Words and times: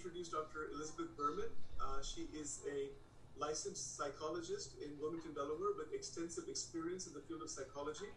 introduce 0.00 0.32
Dr. 0.32 0.72
Elizabeth 0.72 1.12
Berman. 1.12 1.52
Uh, 1.76 2.00
she 2.00 2.24
is 2.32 2.64
a 2.64 2.88
licensed 3.36 4.00
psychologist 4.00 4.72
in 4.80 4.88
Wilmington, 4.96 5.36
Delaware, 5.36 5.76
with 5.76 5.92
extensive 5.92 6.48
experience 6.48 7.04
in 7.04 7.12
the 7.12 7.20
field 7.28 7.44
of 7.44 7.52
psychology. 7.52 8.08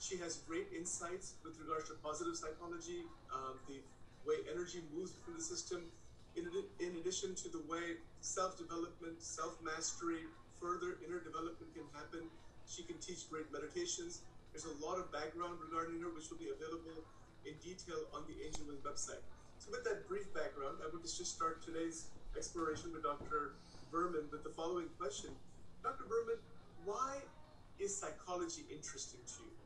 She 0.00 0.16
has 0.24 0.40
great 0.48 0.64
insights 0.72 1.36
with 1.44 1.60
regards 1.60 1.92
to 1.92 1.94
positive 2.00 2.40
psychology, 2.40 3.04
um, 3.28 3.60
the 3.68 3.84
way 4.24 4.48
energy 4.48 4.80
moves 4.96 5.12
through 5.28 5.36
the 5.36 5.44
system, 5.44 5.84
in, 6.40 6.48
in 6.80 6.96
addition 7.04 7.36
to 7.44 7.52
the 7.52 7.60
way 7.68 8.00
self 8.24 8.56
development, 8.56 9.20
self 9.20 9.60
mastery, 9.60 10.24
further 10.56 10.96
inner 11.04 11.20
development 11.20 11.68
can 11.76 11.84
happen. 11.92 12.32
She 12.64 12.80
can 12.88 12.96
teach 12.96 13.28
great 13.28 13.52
meditations. 13.52 14.24
There's 14.56 14.64
a 14.64 14.76
lot 14.80 14.96
of 14.96 15.12
background 15.12 15.60
regarding 15.60 16.00
her, 16.00 16.08
which 16.16 16.32
will 16.32 16.40
be 16.40 16.48
available 16.48 17.04
in 17.44 17.52
detail 17.60 18.08
on 18.16 18.24
the 18.24 18.40
Angel 18.40 18.64
Wing 18.72 18.80
website. 18.80 19.20
So, 19.58 19.70
with 19.72 19.84
that 19.84 20.06
brief 20.08 20.32
background, 20.34 20.78
I 20.84 20.88
would 20.92 21.02
just 21.02 21.24
start 21.26 21.64
today's 21.64 22.08
exploration 22.36 22.92
with 22.92 23.02
Dr. 23.02 23.56
Berman 23.90 24.28
with 24.30 24.44
the 24.44 24.50
following 24.50 24.86
question 24.98 25.30
Dr. 25.82 26.04
Berman, 26.04 26.38
why 26.84 27.18
is 27.78 27.94
psychology 27.96 28.62
interesting 28.70 29.20
to 29.26 29.42
you? 29.44 29.56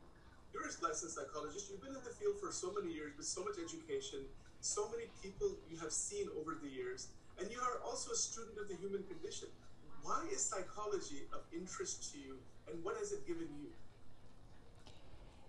You're 0.53 0.67
a 0.67 0.73
licensed 0.83 1.15
psychologist. 1.15 1.71
You've 1.71 1.83
been 1.83 1.95
in 1.95 2.05
the 2.05 2.15
field 2.15 2.39
for 2.41 2.51
so 2.51 2.73
many 2.75 2.93
years 2.93 3.13
with 3.17 3.27
so 3.27 3.43
much 3.43 3.59
education, 3.59 4.27
so 4.61 4.89
many 4.91 5.11
people 5.23 5.55
you 5.71 5.79
have 5.79 5.93
seen 5.93 6.27
over 6.39 6.59
the 6.59 6.69
years, 6.69 7.09
and 7.39 7.51
you 7.51 7.59
are 7.61 7.81
also 7.85 8.13
a 8.13 8.19
student 8.19 8.59
of 8.59 8.69
the 8.69 8.77
human 8.77 9.03
condition. 9.05 9.49
Why 10.03 10.27
is 10.33 10.43
psychology 10.43 11.27
of 11.33 11.43
interest 11.53 12.13
to 12.13 12.19
you, 12.19 12.39
and 12.69 12.83
what 12.83 12.97
has 12.99 13.13
it 13.13 13.27
given 13.27 13.49
you? 13.59 13.69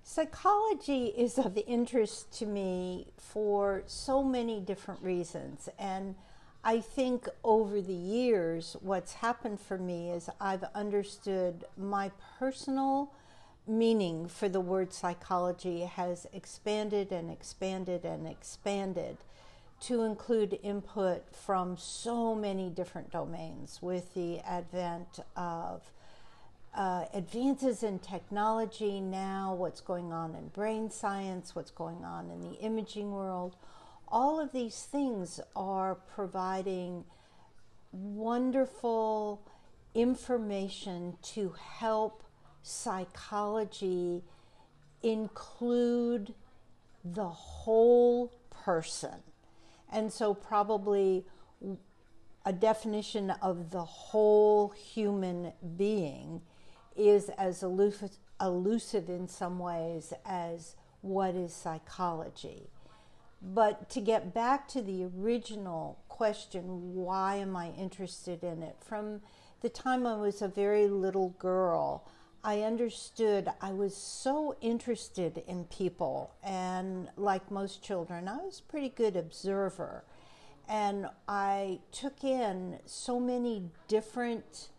Psychology 0.03 1.05
is 1.05 1.37
of 1.37 1.57
interest 1.67 2.31
to 2.39 2.45
me 2.45 3.07
for 3.17 3.83
so 3.85 4.23
many 4.23 4.59
different 4.59 5.01
reasons. 5.01 5.69
And 5.79 6.15
I 6.63 6.79
think 6.79 7.27
over 7.43 7.81
the 7.81 7.93
years, 7.93 8.75
what's 8.81 9.13
happened 9.13 9.59
for 9.59 9.77
me 9.77 10.11
is 10.11 10.29
I've 10.39 10.63
understood 10.75 11.65
my 11.77 12.11
personal 12.39 13.13
meaning 13.67 14.27
for 14.27 14.49
the 14.49 14.59
word 14.59 14.91
psychology 14.91 15.81
has 15.81 16.25
expanded 16.33 17.11
and 17.11 17.31
expanded 17.31 18.03
and 18.03 18.27
expanded 18.27 19.17
to 19.81 20.03
include 20.03 20.59
input 20.61 21.23
from 21.33 21.77
so 21.77 22.35
many 22.35 22.69
different 22.69 23.11
domains 23.11 23.79
with 23.81 24.13
the 24.13 24.39
advent 24.39 25.19
of 25.35 25.91
uh, 26.73 27.05
advances 27.13 27.83
in 27.83 27.99
technology 27.99 29.01
now, 29.01 29.53
what's 29.53 29.81
going 29.81 30.13
on 30.13 30.35
in 30.35 30.47
brain 30.49 30.89
science, 30.89 31.55
what's 31.55 31.71
going 31.71 32.03
on 32.05 32.29
in 32.29 32.41
the 32.41 32.53
imaging 32.59 33.11
world. 33.11 33.55
All 34.07 34.39
of 34.39 34.51
these 34.51 34.83
things 34.83 35.39
are 35.55 35.95
providing 35.95 37.03
wonderful 37.91 39.41
information 39.93 41.17
to 41.21 41.53
help 41.79 42.23
psychology 42.63 44.23
include 45.03 46.33
the 47.03 47.29
whole 47.29 48.31
person. 48.49 49.23
And 49.91 50.11
so, 50.11 50.33
probably 50.33 51.25
a 52.45 52.53
definition 52.53 53.31
of 53.41 53.71
the 53.71 53.83
whole 53.83 54.69
human 54.69 55.51
being 55.77 56.41
is 56.95 57.29
as 57.37 57.63
elusive, 57.63 58.17
elusive 58.39 59.09
in 59.09 59.27
some 59.27 59.59
ways 59.59 60.13
as 60.25 60.75
what 61.01 61.35
is 61.35 61.53
psychology. 61.53 62.69
But 63.41 63.89
to 63.91 64.01
get 64.01 64.33
back 64.33 64.67
to 64.69 64.81
the 64.81 65.09
original 65.17 65.97
question, 66.09 66.93
why 66.93 67.37
am 67.37 67.55
I 67.55 67.71
interested 67.71 68.43
in 68.43 68.61
it? 68.61 68.75
From 68.79 69.21
the 69.61 69.69
time 69.69 70.05
I 70.05 70.15
was 70.15 70.41
a 70.41 70.47
very 70.47 70.87
little 70.87 71.29
girl, 71.39 72.07
I 72.43 72.61
understood 72.61 73.49
I 73.61 73.71
was 73.71 73.95
so 73.95 74.55
interested 74.61 75.43
in 75.47 75.65
people, 75.65 76.33
and 76.43 77.09
like 77.15 77.51
most 77.51 77.83
children, 77.83 78.27
I 78.27 78.37
was 78.37 78.59
a 78.59 78.71
pretty 78.71 78.89
good 78.89 79.15
observer. 79.15 80.03
And 80.67 81.07
I 81.27 81.79
took 81.91 82.23
in 82.23 82.79
so 82.85 83.19
many 83.19 83.69
different 83.87 84.69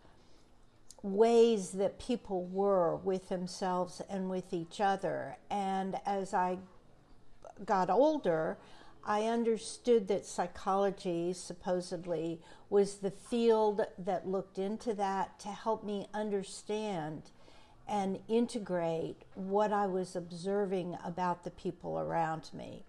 ways 1.02 1.72
that 1.72 1.98
people 1.98 2.44
were 2.44 2.96
with 2.96 3.28
themselves 3.28 4.00
and 4.08 4.30
with 4.30 4.52
each 4.52 4.80
other. 4.80 5.36
And 5.50 5.96
as 6.06 6.32
I 6.32 6.58
got 7.64 7.90
older, 7.90 8.58
I 9.04 9.24
understood 9.24 10.06
that 10.08 10.26
psychology 10.26 11.32
supposedly 11.32 12.40
was 12.70 12.96
the 12.96 13.10
field 13.10 13.84
that 13.98 14.28
looked 14.28 14.58
into 14.58 14.94
that 14.94 15.40
to 15.40 15.48
help 15.48 15.84
me 15.84 16.06
understand 16.14 17.22
and 17.88 18.20
integrate 18.28 19.22
what 19.34 19.72
I 19.72 19.86
was 19.86 20.14
observing 20.14 20.96
about 21.04 21.42
the 21.42 21.50
people 21.50 21.98
around 21.98 22.50
me. 22.54 22.84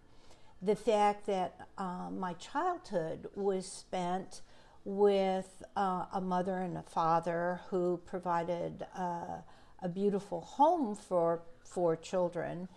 The 0.62 0.76
fact 0.76 1.26
that 1.26 1.68
uh, 1.78 2.10
my 2.12 2.34
childhood 2.34 3.28
was 3.36 3.66
spent 3.66 4.42
with 4.86 5.64
uh, 5.76 6.06
a 6.14 6.22
mother 6.22 6.58
and 6.58 6.78
a 6.78 6.84
father 6.84 7.62
who 7.70 8.02
provided 8.06 8.86
uh, 8.98 9.38
a 9.82 9.90
beautiful 9.90 10.42
home 10.42 10.96
for 10.96 11.42
for 11.64 11.96
children 11.96 12.68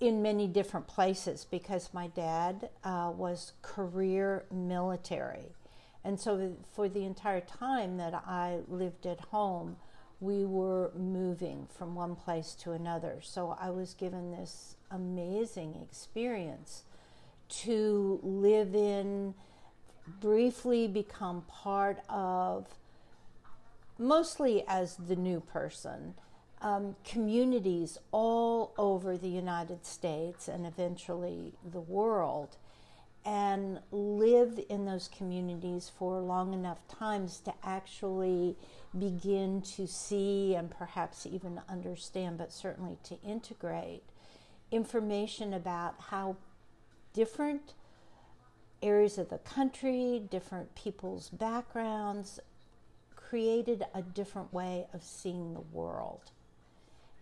in 0.00 0.22
many 0.22 0.46
different 0.46 0.86
places 0.86 1.46
because 1.50 1.90
my 1.92 2.06
dad 2.08 2.70
uh, 2.84 3.12
was 3.14 3.52
career 3.62 4.44
military. 4.50 5.54
And 6.04 6.18
so, 6.18 6.56
for 6.74 6.88
the 6.88 7.04
entire 7.04 7.40
time 7.40 7.96
that 7.96 8.14
I 8.14 8.60
lived 8.68 9.06
at 9.06 9.20
home, 9.20 9.76
we 10.20 10.44
were 10.44 10.90
moving 10.96 11.66
from 11.76 11.94
one 11.94 12.16
place 12.16 12.54
to 12.62 12.72
another. 12.72 13.20
So 13.22 13.56
I 13.60 13.70
was 13.70 13.94
given 13.94 14.32
this 14.32 14.76
amazing 14.90 15.78
experience 15.80 16.84
to 17.48 18.18
live 18.22 18.74
in, 18.74 19.34
briefly 20.20 20.88
become 20.88 21.42
part 21.42 21.98
of, 22.08 22.66
mostly 23.98 24.64
as 24.66 24.96
the 24.96 25.16
new 25.16 25.40
person, 25.40 26.14
um, 26.60 26.96
communities 27.04 27.98
all 28.10 28.72
over 28.78 29.16
the 29.16 29.28
United 29.28 29.86
States 29.86 30.48
and 30.48 30.66
eventually 30.66 31.54
the 31.64 31.80
world 31.80 32.56
and 33.24 33.80
live 33.90 34.58
in 34.68 34.86
those 34.86 35.08
communities 35.08 35.90
for 35.98 36.20
long 36.20 36.54
enough 36.54 36.78
times 36.88 37.40
to 37.40 37.52
actually 37.62 38.56
begin 38.98 39.60
to 39.60 39.86
see 39.86 40.54
and 40.54 40.70
perhaps 40.70 41.26
even 41.26 41.60
understand, 41.68 42.38
but 42.38 42.52
certainly 42.52 42.96
to 43.04 43.20
integrate 43.22 44.02
information 44.70 45.52
about 45.52 45.94
how 46.08 46.36
different 47.12 47.74
areas 48.82 49.18
of 49.18 49.28
the 49.28 49.38
country, 49.38 50.22
different 50.30 50.74
people's 50.74 51.28
backgrounds 51.30 52.40
created 53.16 53.84
a 53.94 54.02
different 54.02 54.52
way 54.52 54.86
of 54.94 55.02
seeing 55.02 55.54
the 55.54 55.60
world. 55.60 56.30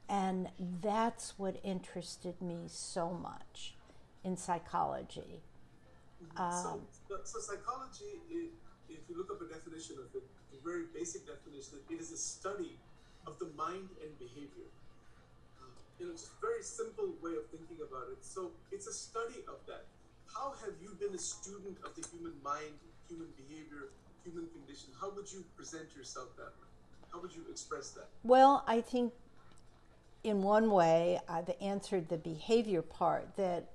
And 0.08 0.48
that's 0.80 1.36
what 1.36 1.56
interested 1.64 2.40
me 2.40 2.64
so 2.68 3.10
much 3.10 3.74
in 4.22 4.36
psychology. 4.36 5.42
Um, 6.36 6.80
so, 7.08 7.18
so, 7.24 7.40
psychology, 7.40 8.22
if 8.88 8.98
you 9.08 9.16
look 9.16 9.30
up 9.30 9.40
a 9.40 9.52
definition 9.52 9.96
of 9.98 10.14
it, 10.14 10.22
a 10.52 10.64
very 10.64 10.84
basic 10.94 11.26
definition, 11.26 11.78
it 11.90 12.00
is 12.00 12.12
a 12.12 12.16
study 12.16 12.78
of 13.26 13.38
the 13.38 13.48
mind 13.56 13.88
and 14.02 14.16
behavior. 14.18 14.70
Uh, 15.60 15.66
you 15.98 16.06
know, 16.06 16.12
just 16.12 16.28
a 16.28 16.40
very 16.40 16.62
simple 16.62 17.14
way 17.22 17.32
of 17.34 17.46
thinking 17.50 17.82
about 17.82 18.06
it. 18.12 18.22
So 18.22 18.52
it's 18.70 18.86
a 18.86 18.92
study 18.92 19.42
of 19.48 19.58
that. 19.66 19.86
How 20.34 20.54
have 20.64 20.74
you 20.82 20.90
been 20.98 21.14
a 21.14 21.18
student 21.18 21.78
of 21.84 21.94
the 21.94 22.06
human 22.08 22.34
mind, 22.42 22.74
human 23.08 23.28
behavior, 23.36 23.90
human 24.24 24.46
condition? 24.48 24.90
How 25.00 25.10
would 25.10 25.30
you 25.32 25.44
present 25.56 25.88
yourself 25.96 26.28
that 26.36 26.52
way? 26.60 26.68
How 27.12 27.20
would 27.20 27.34
you 27.34 27.44
express 27.50 27.90
that? 27.90 28.08
Well, 28.22 28.64
I 28.66 28.80
think 28.80 29.12
in 30.24 30.42
one 30.42 30.70
way 30.70 31.20
I've 31.28 31.50
answered 31.60 32.08
the 32.08 32.18
behavior 32.18 32.82
part 32.82 33.36
that 33.36 33.70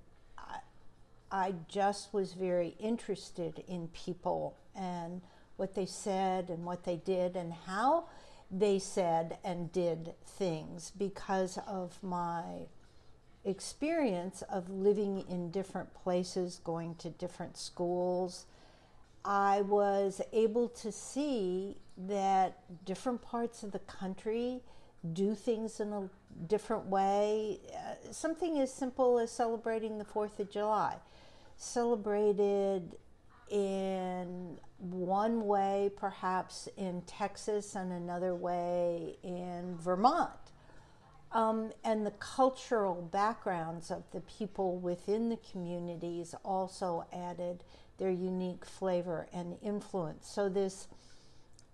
I 1.31 1.53
just 1.69 2.13
was 2.13 2.33
very 2.33 2.75
interested 2.77 3.63
in 3.67 3.87
people 3.89 4.57
and 4.75 5.21
what 5.55 5.75
they 5.75 5.85
said 5.85 6.49
and 6.49 6.65
what 6.65 6.83
they 6.83 6.97
did 6.97 7.37
and 7.37 7.53
how 7.53 8.05
they 8.51 8.79
said 8.79 9.37
and 9.43 9.71
did 9.71 10.13
things 10.25 10.91
because 10.97 11.57
of 11.65 11.97
my 12.03 12.67
experience 13.43 14.41
of 14.43 14.69
living 14.69 15.25
in 15.29 15.51
different 15.51 15.93
places, 15.93 16.59
going 16.63 16.95
to 16.95 17.09
different 17.09 17.57
schools. 17.57 18.45
I 19.23 19.61
was 19.61 20.21
able 20.33 20.69
to 20.69 20.91
see 20.91 21.77
that 21.97 22.59
different 22.85 23.21
parts 23.21 23.63
of 23.63 23.71
the 23.71 23.79
country 23.79 24.61
do 25.13 25.35
things 25.35 25.79
in 25.79 25.93
a 25.93 26.09
different 26.47 26.85
way. 26.85 27.59
Uh, 27.73 28.11
something 28.11 28.59
as 28.59 28.73
simple 28.73 29.19
as 29.19 29.31
celebrating 29.31 29.97
the 29.97 30.05
4th 30.05 30.39
of 30.39 30.49
July 30.49 30.97
celebrated 31.61 32.95
in 33.49 34.57
one 34.79 35.45
way, 35.45 35.91
perhaps 35.95 36.67
in 36.77 37.01
Texas, 37.03 37.75
and 37.75 37.91
another 37.91 38.33
way 38.33 39.17
in 39.23 39.77
Vermont. 39.77 40.31
Um, 41.33 41.71
and 41.83 42.05
the 42.05 42.11
cultural 42.11 43.01
backgrounds 43.01 43.89
of 43.89 44.03
the 44.11 44.19
people 44.21 44.77
within 44.77 45.29
the 45.29 45.37
communities 45.37 46.35
also 46.43 47.05
added 47.13 47.63
their 47.97 48.11
unique 48.11 48.65
flavor 48.65 49.27
and 49.31 49.57
influence. 49.61 50.27
So, 50.29 50.49
this 50.49 50.87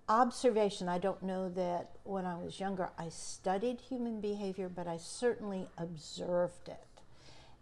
observation 0.10 0.88
I 0.88 1.00
don't 1.00 1.22
know 1.24 1.50
that 1.50 1.90
when 2.04 2.26
I 2.26 2.38
was 2.38 2.60
younger 2.60 2.92
I 2.98 3.10
studied 3.10 3.82
human 3.82 4.22
behavior, 4.22 4.70
but 4.70 4.88
I 4.88 4.98
certainly 4.98 5.68
observed 5.78 6.70
it 6.70 7.02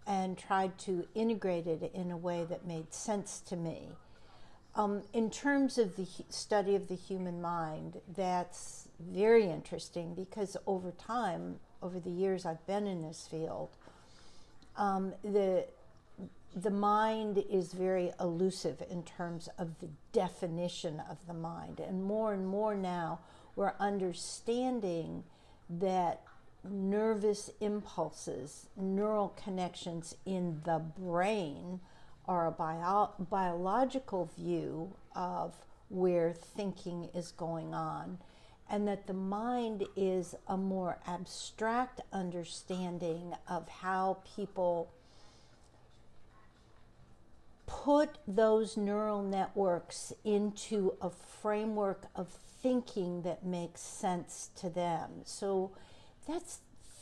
and 0.06 0.38
tried 0.38 0.77
to 0.80 1.07
integrate 1.15 1.65
it 1.65 1.92
in 1.94 2.12
a 2.12 2.18
way 2.18 2.45
that 2.47 2.68
made 2.68 2.94
sense 2.94 3.39
to 3.47 3.56
me. 3.56 3.89
Um, 4.75 5.03
in 5.13 5.30
terms 5.30 5.77
of 5.77 5.95
the 5.95 6.06
study 6.30 6.75
of 6.75 6.88
the 6.88 6.95
human 6.95 7.42
mind, 7.42 8.01
that's 8.15 8.89
very 9.00 9.50
interesting 9.50 10.13
because 10.13 10.57
over 10.68 10.92
time, 10.92 11.59
over 11.85 11.99
the 11.99 12.09
years 12.09 12.45
I've 12.45 12.65
been 12.65 12.87
in 12.87 13.03
this 13.03 13.27
field, 13.29 13.69
um, 14.75 15.13
the 15.23 15.65
the 16.55 16.71
mind 16.71 17.43
is 17.49 17.73
very 17.73 18.11
elusive 18.17 18.81
in 18.89 19.03
terms 19.03 19.49
of 19.59 19.77
the 19.81 19.89
definition 20.13 21.01
of 21.09 21.17
the 21.27 21.33
mind, 21.33 21.81
and 21.81 22.01
more 22.03 22.33
and 22.33 22.47
more 22.47 22.75
now 22.75 23.19
we're 23.55 23.73
understanding 23.79 25.23
that 25.69 26.21
nervous 26.63 27.51
impulses, 27.59 28.67
neural 28.77 29.29
connections 29.43 30.15
in 30.25 30.61
the 30.63 30.79
brain 30.79 31.79
are 32.27 32.47
a 32.47 32.51
bio- 32.51 33.13
biological 33.19 34.29
view 34.37 34.93
of 35.15 35.53
where 35.89 36.33
thinking 36.33 37.09
is 37.13 37.31
going 37.31 37.73
on, 37.73 38.17
and 38.69 38.88
that 38.88 39.07
the 39.07 39.13
mind 39.13 39.85
is 39.95 40.35
a 40.47 40.57
more 40.57 40.97
abstract 41.07 42.01
understanding 42.12 43.33
of 43.47 43.67
how 43.69 44.17
people 44.35 44.91
put 47.67 48.17
those 48.27 48.77
neural 48.77 49.21
networks 49.21 50.13
into 50.23 50.94
a 51.01 51.09
framework 51.09 52.06
of 52.15 52.29
thinking 52.62 53.21
that 53.21 53.45
makes 53.45 53.81
sense 53.81 54.50
to 54.56 54.69
them. 54.69 55.11
So 55.23 55.71
that's 56.27 56.59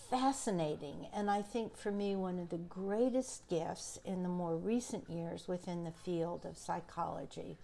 fascinating. 0.09 1.07
And 1.13 1.31
I 1.31 1.42
think 1.42 1.77
for 1.77 1.92
me, 1.92 2.16
one 2.16 2.38
of 2.38 2.50
the 2.50 2.57
greatest 2.57 3.48
gifts 3.48 3.98
in 4.04 4.24
the 4.24 4.30
more 4.30 4.56
recent 4.56 5.09
years 5.09 5.48
within 5.48 5.83
the 5.86 5.92
field 5.92 6.45
of 6.45 6.57
psychology 6.57 7.57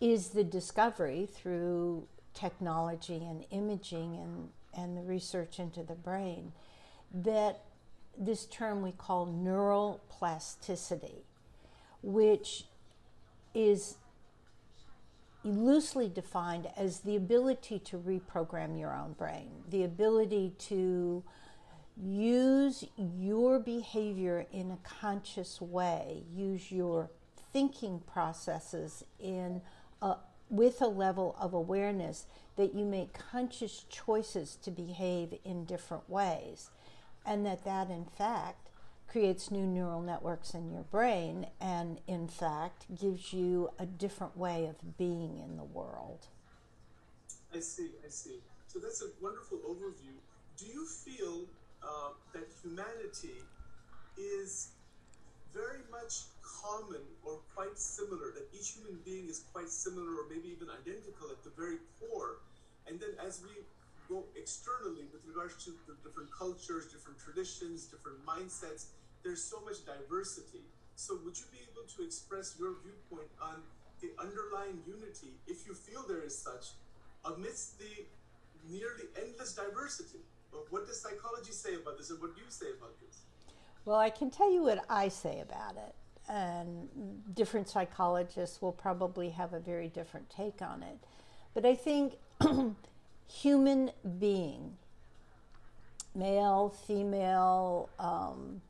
is 0.00 0.30
the 0.30 0.44
discovery 0.44 1.28
through 1.32 2.08
technology 2.34 3.24
and 3.24 3.44
imaging 3.50 4.16
and, 4.16 4.48
and 4.74 4.96
the 4.96 5.02
research 5.02 5.58
into 5.58 5.82
the 5.82 5.94
brain 5.94 6.52
that 7.12 7.64
this 8.18 8.46
term 8.46 8.82
we 8.82 8.92
call 8.92 9.26
neural 9.26 10.00
plasticity, 10.08 11.24
which 12.02 12.64
is 13.54 13.96
loosely 15.44 16.08
defined 16.08 16.68
as 16.76 17.00
the 17.00 17.16
ability 17.16 17.78
to 17.78 17.98
reprogram 17.98 18.78
your 18.78 18.94
own 18.94 19.12
brain, 19.12 19.50
the 19.68 19.82
ability 19.82 20.52
to 20.58 21.22
use 21.96 22.84
your 22.96 23.58
behavior 23.58 24.46
in 24.52 24.70
a 24.70 24.78
conscious 24.82 25.60
way, 25.60 26.22
use 26.34 26.70
your 26.70 27.10
thinking 27.52 28.00
processes 28.00 29.04
in 29.18 29.60
a, 30.00 30.16
with 30.52 30.82
a 30.82 30.86
level 30.86 31.34
of 31.40 31.54
awareness 31.54 32.26
that 32.56 32.74
you 32.74 32.84
make 32.84 33.14
conscious 33.14 33.86
choices 33.88 34.56
to 34.62 34.70
behave 34.70 35.34
in 35.44 35.64
different 35.64 36.08
ways, 36.10 36.68
and 37.24 37.46
that 37.46 37.64
that 37.64 37.88
in 37.88 38.04
fact 38.04 38.68
creates 39.08 39.50
new 39.50 39.66
neural 39.66 40.02
networks 40.02 40.52
in 40.52 40.70
your 40.70 40.82
brain 40.82 41.46
and, 41.60 42.00
in 42.06 42.28
fact, 42.28 42.84
gives 43.00 43.32
you 43.32 43.70
a 43.78 43.86
different 43.86 44.36
way 44.36 44.66
of 44.66 44.96
being 44.98 45.38
in 45.38 45.56
the 45.56 45.64
world. 45.64 46.26
I 47.54 47.60
see, 47.60 47.90
I 48.04 48.08
see. 48.08 48.40
So 48.66 48.78
that's 48.78 49.02
a 49.02 49.08
wonderful 49.22 49.58
overview. 49.58 50.16
Do 50.58 50.66
you 50.66 50.86
feel 50.86 51.44
uh, 51.82 52.10
that 52.32 52.48
humanity 52.62 53.42
is 54.18 54.68
very 55.54 55.80
much 55.90 56.22
common 56.42 57.02
or 57.24 57.38
quite 57.54 57.78
similar, 57.78 58.34
that 58.34 58.46
each 58.52 58.74
human 58.74 58.98
being 59.04 59.28
is 59.28 59.44
quite 59.52 59.70
similar 59.70 60.20
or 60.20 60.28
maybe 60.28 60.48
even 60.50 60.68
identical 60.68 61.30
at 61.30 61.42
the 61.42 61.50
very 61.56 61.78
core? 61.98 62.42
And 62.86 62.98
then 62.98 63.14
as 63.24 63.40
we 63.42 63.62
go 64.08 64.24
externally 64.36 65.06
with 65.12 65.22
regards 65.26 65.62
to 65.64 65.70
the 65.86 65.94
different 66.02 66.30
cultures, 66.30 66.86
different 66.92 67.18
traditions, 67.18 67.86
different 67.86 68.18
mindsets, 68.26 68.86
there's 69.22 69.42
so 69.42 69.60
much 69.64 69.86
diversity. 69.86 70.66
So, 70.96 71.18
would 71.24 71.38
you 71.38 71.46
be 71.50 71.58
able 71.70 71.88
to 71.96 72.04
express 72.04 72.56
your 72.58 72.74
viewpoint 72.82 73.30
on 73.40 73.62
the 74.02 74.10
underlying 74.20 74.82
unity, 74.86 75.38
if 75.46 75.66
you 75.66 75.74
feel 75.74 76.04
there 76.06 76.22
is 76.22 76.36
such, 76.36 76.74
amidst 77.24 77.78
the 77.78 78.04
nearly 78.68 79.04
endless 79.16 79.54
diversity? 79.54 80.18
What 80.68 80.86
does 80.86 81.00
psychology 81.00 81.52
say 81.52 81.74
about 81.76 81.96
this, 81.98 82.10
and 82.10 82.20
what 82.20 82.34
do 82.36 82.42
you 82.42 82.50
say 82.50 82.66
about 82.76 82.98
this? 83.00 83.20
Well, 83.84 83.96
I 83.96 84.10
can 84.10 84.30
tell 84.30 84.52
you 84.52 84.62
what 84.62 84.84
I 84.88 85.08
say 85.08 85.40
about 85.40 85.76
it, 85.76 85.94
and 86.28 86.88
different 87.34 87.68
psychologists 87.68 88.62
will 88.62 88.72
probably 88.72 89.30
have 89.30 89.52
a 89.52 89.60
very 89.60 89.88
different 89.88 90.30
take 90.30 90.62
on 90.62 90.82
it. 90.82 90.98
But 91.54 91.66
I 91.66 91.74
think 91.74 92.14
human 93.28 93.90
being, 94.18 94.76
male, 96.14 96.74
female, 96.86 97.88
um, 97.98 98.62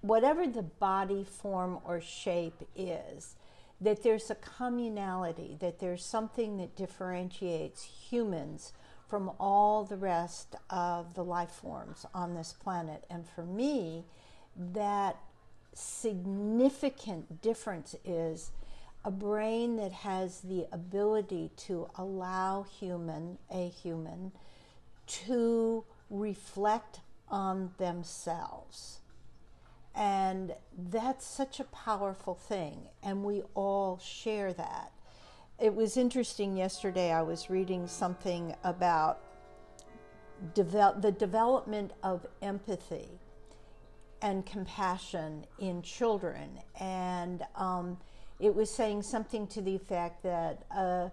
whatever 0.00 0.46
the 0.46 0.62
body 0.62 1.24
form 1.24 1.78
or 1.84 2.00
shape 2.00 2.62
is, 2.76 3.36
that 3.80 4.02
there's 4.02 4.30
a 4.30 4.34
communality, 4.34 5.58
that 5.58 5.80
there's 5.80 6.04
something 6.04 6.58
that 6.58 6.76
differentiates 6.76 7.82
humans 7.82 8.72
from 9.08 9.30
all 9.38 9.84
the 9.84 9.96
rest 9.96 10.56
of 10.70 11.14
the 11.14 11.24
life 11.24 11.50
forms 11.50 12.06
on 12.14 12.34
this 12.34 12.52
planet. 12.52 13.04
And 13.10 13.26
for 13.28 13.44
me, 13.44 14.04
that 14.56 15.16
significant 15.74 17.42
difference 17.42 17.94
is 18.04 18.50
a 19.04 19.10
brain 19.10 19.76
that 19.76 19.92
has 19.92 20.40
the 20.40 20.66
ability 20.72 21.50
to 21.56 21.88
allow 21.96 22.62
human, 22.62 23.38
a 23.50 23.68
human, 23.68 24.32
to 25.06 25.84
reflect 26.08 27.00
on 27.28 27.72
themselves 27.78 29.00
and 29.94 30.54
that's 30.90 31.24
such 31.24 31.60
a 31.60 31.64
powerful 31.64 32.34
thing, 32.34 32.88
and 33.02 33.22
we 33.22 33.42
all 33.54 33.98
share 33.98 34.52
that. 34.52 34.90
It 35.60 35.74
was 35.74 35.96
interesting 35.96 36.56
yesterday, 36.56 37.12
I 37.12 37.22
was 37.22 37.48
reading 37.48 37.86
something 37.86 38.56
about 38.64 39.20
devel- 40.52 41.00
the 41.00 41.12
development 41.12 41.92
of 42.02 42.26
empathy 42.42 43.20
and 44.24 44.44
compassion 44.46 45.44
in 45.58 45.82
children, 45.82 46.58
and 46.80 47.42
um, 47.54 47.98
it 48.40 48.52
was 48.54 48.74
saying 48.74 49.02
something 49.02 49.46
to 49.48 49.60
the 49.60 49.76
effect 49.76 50.24
that. 50.24 50.64
Uh, 50.74 51.10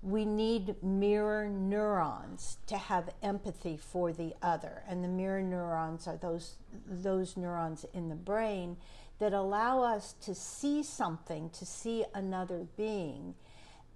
we 0.00 0.24
need 0.24 0.80
mirror 0.80 1.48
neurons 1.48 2.58
to 2.68 2.78
have 2.78 3.10
empathy 3.20 3.76
for 3.76 4.12
the 4.12 4.32
other. 4.42 4.84
And 4.86 5.02
the 5.02 5.08
mirror 5.08 5.42
neurons 5.42 6.06
are 6.06 6.16
those 6.16 6.54
those 6.86 7.36
neurons 7.36 7.84
in 7.94 8.08
the 8.08 8.14
brain 8.14 8.76
that 9.18 9.32
allow 9.32 9.82
us 9.82 10.12
to 10.22 10.34
see 10.34 10.84
something 10.84 11.50
to 11.50 11.66
see 11.66 12.04
another 12.14 12.66
being. 12.76 13.34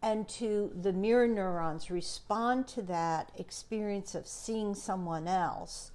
And 0.03 0.29
to 0.31 0.73
the 0.83 0.93
mirror 0.93 1.29
neurons 1.29 1.89
respond 1.89 2.67
to 2.69 2.83
that 2.83 3.31
experience 3.39 4.17
of 4.17 4.27
seeing 4.27 4.75
someone 4.75 5.29
else 5.29 5.92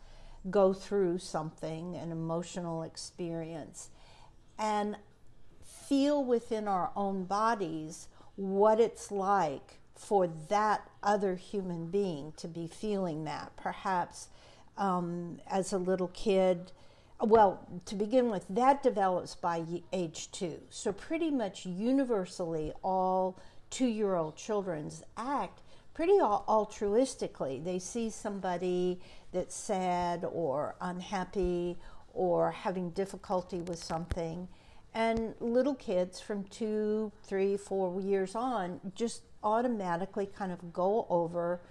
go 0.49 0.73
through 0.73 1.17
something 1.17 1.95
an 1.95 2.11
emotional 2.11 2.83
experience 2.83 3.89
and 4.57 4.95
feel 5.87 6.23
within 6.23 6.67
our 6.67 6.91
own 6.95 7.23
bodies 7.23 8.07
what 8.35 8.79
it's 8.79 9.11
like 9.11 9.79
for 9.95 10.27
that 10.49 10.89
other 11.01 11.35
human 11.35 11.87
being 11.87 12.33
to 12.37 12.47
be 12.47 12.67
feeling 12.67 13.23
that. 13.23 13.51
Perhaps 13.57 14.27
um, 14.77 15.39
as 15.47 15.73
a 15.73 15.77
little 15.77 16.09
kid, 16.09 16.71
well, 17.19 17.67
to 17.85 17.95
begin 17.95 18.29
with, 18.29 18.45
that 18.49 18.83
develops 18.83 19.33
by 19.33 19.63
age 19.91 20.31
two. 20.31 20.61
So, 20.69 20.91
pretty 20.91 21.31
much 21.31 21.65
universally, 21.65 22.73
all 22.83 23.39
two 23.71 23.87
year 23.87 24.15
old 24.15 24.35
children's 24.35 25.03
act 25.17 25.61
pretty 25.97 26.19
altruistically. 26.19 27.63
They 27.63 27.79
see 27.79 28.11
somebody 28.11 28.99
that's 29.33 29.55
sad 29.55 30.23
or 30.31 30.75
unhappy 30.79 31.75
or 32.13 32.51
having 32.51 32.91
difficulty 32.91 33.61
with 33.61 33.83
something, 33.83 34.47
And 34.93 35.33
little 35.39 35.73
kids 35.73 36.19
from 36.19 36.43
two, 36.45 37.11
three, 37.23 37.57
four 37.57 37.99
years 37.99 38.35
on 38.35 38.79
just 38.93 39.23
automatically 39.43 40.27
kind 40.27 40.51
of 40.51 40.71
go 40.71 41.07
over, 41.09 41.61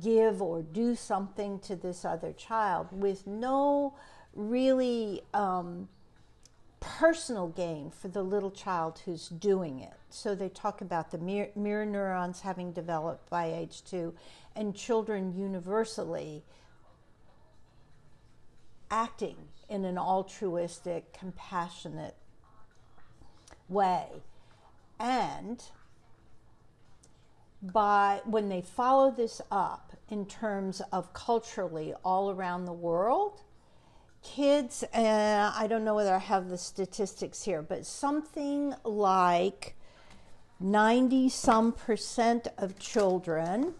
give 0.00 0.40
or 0.40 0.62
do 0.62 0.94
something 0.94 1.58
to 1.60 1.74
this 1.74 2.04
other 2.04 2.32
child 2.32 2.86
with 2.92 3.26
no 3.26 3.94
really 4.34 5.22
um, 5.34 5.88
personal 6.80 7.48
gain 7.48 7.90
for 7.90 8.08
the 8.08 8.22
little 8.22 8.50
child 8.50 9.00
who's 9.04 9.28
doing 9.28 9.80
it. 9.80 9.94
So 10.10 10.34
they 10.34 10.48
talk 10.48 10.80
about 10.80 11.10
the 11.10 11.18
mirror, 11.18 11.50
mirror 11.54 11.86
neurons 11.86 12.40
having 12.40 12.72
developed 12.72 13.28
by 13.30 13.46
age 13.46 13.82
two, 13.84 14.14
and 14.54 14.74
children 14.74 15.36
universally 15.36 16.44
acting 18.90 19.36
in 19.68 19.84
an 19.84 19.98
altruistic, 19.98 21.12
compassionate 21.12 22.16
way. 23.68 24.06
And 24.98 25.62
by 27.60 28.20
when 28.24 28.48
they 28.48 28.62
follow 28.62 29.10
this 29.10 29.40
up 29.50 29.92
in 30.08 30.26
terms 30.26 30.80
of 30.92 31.12
culturally 31.12 31.92
all 32.04 32.30
around 32.30 32.64
the 32.64 32.72
world, 32.72 33.42
kids, 34.22 34.84
uh, 34.94 35.52
I 35.54 35.66
don't 35.68 35.84
know 35.84 35.94
whether 35.94 36.14
I 36.14 36.18
have 36.18 36.48
the 36.48 36.58
statistics 36.58 37.42
here, 37.42 37.62
but 37.62 37.86
something 37.86 38.74
like 38.84 39.74
90 40.60 41.28
some 41.28 41.72
percent 41.72 42.48
of 42.56 42.78
children. 42.78 43.74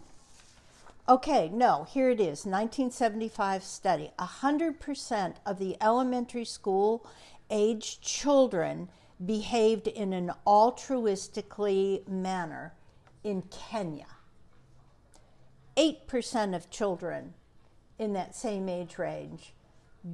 Okay, 1.07 1.49
no, 1.49 1.85
here 1.85 2.09
it 2.09 2.19
is 2.19 2.45
1975 2.45 3.63
study. 3.63 4.11
100% 4.19 5.35
of 5.45 5.59
the 5.59 5.75
elementary 5.81 6.45
school 6.45 7.05
age 7.49 7.99
children 8.01 8.89
behaved 9.25 9.87
in 9.87 10.13
an 10.13 10.31
altruistically 10.45 12.07
manner 12.07 12.73
in 13.23 13.41
Kenya. 13.43 14.07
8% 15.75 16.55
of 16.55 16.69
children 16.69 17.33
in 17.97 18.13
that 18.13 18.35
same 18.35 18.69
age 18.69 18.97
range 18.97 19.53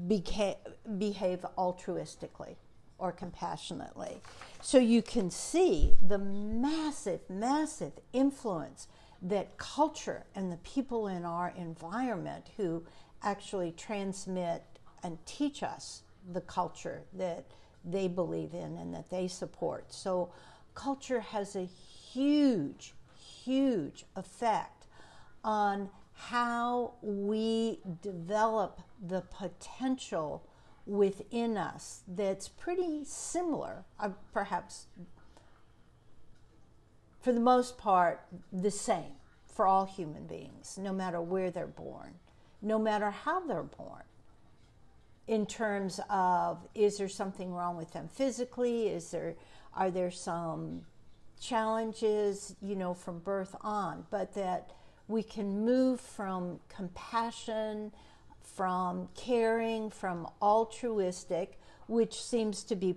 beca- 0.08 0.58
behave 0.98 1.46
altruistically 1.58 2.56
or 2.98 3.12
compassionately. 3.12 4.22
So 4.62 4.78
you 4.78 5.02
can 5.02 5.30
see 5.30 5.96
the 6.06 6.18
massive, 6.18 7.22
massive 7.30 7.94
influence 8.14 8.88
that 9.22 9.58
culture 9.58 10.26
and 10.36 10.52
the 10.52 10.58
people 10.58 11.08
in 11.08 11.26
our 11.26 11.54
environment 11.58 12.52
who 12.58 12.86
actually 13.22 13.72
transmit 13.72 14.64
and 15.04 15.18
teach 15.26 15.64
us 15.64 16.04
the 16.32 16.42
culture 16.42 17.04
that 17.14 17.46
they 17.84 18.08
believe 18.08 18.54
in 18.54 18.78
and 18.78 18.94
that 18.94 19.10
they 19.10 19.28
support. 19.28 19.94
So 19.94 20.32
culture 20.74 21.20
has 21.20 21.56
a 21.56 21.66
huge, 21.66 22.94
huge 23.44 24.06
effect 24.16 24.86
on 25.44 25.90
how 26.16 26.94
we 27.02 27.80
develop 28.02 28.82
the 29.06 29.22
potential 29.22 30.48
within 30.86 31.58
us 31.58 32.02
that's 32.08 32.48
pretty 32.48 33.04
similar, 33.04 33.84
uh, 34.00 34.10
perhaps 34.34 34.88
for 37.22 37.34
the 37.34 37.40
most 37.40 37.78
part, 37.78 38.22
the 38.54 38.72
same 38.72 39.14
for 39.48 39.66
all 39.66 39.86
human 39.86 40.28
beings, 40.28 40.78
no 40.80 40.94
matter 40.94 41.20
where 41.20 41.50
they're 41.50 41.66
born, 41.66 42.14
no 42.62 42.78
matter 42.78 43.10
how 43.10 43.46
they're 43.46 43.64
born. 43.64 44.04
In 45.28 45.48
terms 45.48 46.00
of, 46.08 46.68
is 46.76 47.00
there 47.00 47.10
something 47.10 47.52
wrong 47.52 47.78
with 47.78 47.92
them 47.94 48.08
physically? 48.08 48.90
Is 48.90 49.10
there, 49.10 49.34
are 49.74 49.90
there 49.90 50.12
some 50.12 50.82
challenges, 51.42 52.56
you 52.62 52.76
know, 52.76 52.94
from 52.94 53.18
birth 53.20 53.56
on? 53.62 54.06
But 54.12 54.36
that 54.36 54.70
we 55.08 55.24
can 55.24 55.64
move 55.64 56.00
from 56.00 56.60
compassion, 56.70 57.92
from 58.42 59.10
caring, 59.16 59.90
from 59.90 60.28
altruistic, 60.42 61.60
which 61.88 62.22
seems 62.22 62.64
to 62.64 62.76
be 62.76 62.96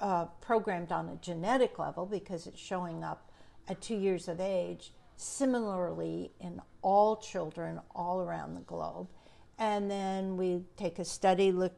uh, 0.00 0.26
programmed 0.40 0.92
on 0.92 1.08
a 1.08 1.16
genetic 1.16 1.78
level 1.78 2.06
because 2.06 2.46
it's 2.46 2.60
showing 2.60 3.04
up 3.04 3.30
at 3.68 3.80
two 3.80 3.96
years 3.96 4.28
of 4.28 4.40
age, 4.40 4.92
similarly 5.16 6.30
in 6.40 6.60
all 6.80 7.16
children 7.16 7.80
all 7.94 8.20
around 8.20 8.54
the 8.54 8.60
globe. 8.62 9.08
And 9.58 9.90
then 9.90 10.36
we 10.36 10.62
take 10.76 10.98
a 10.98 11.04
study 11.04 11.52
look 11.52 11.74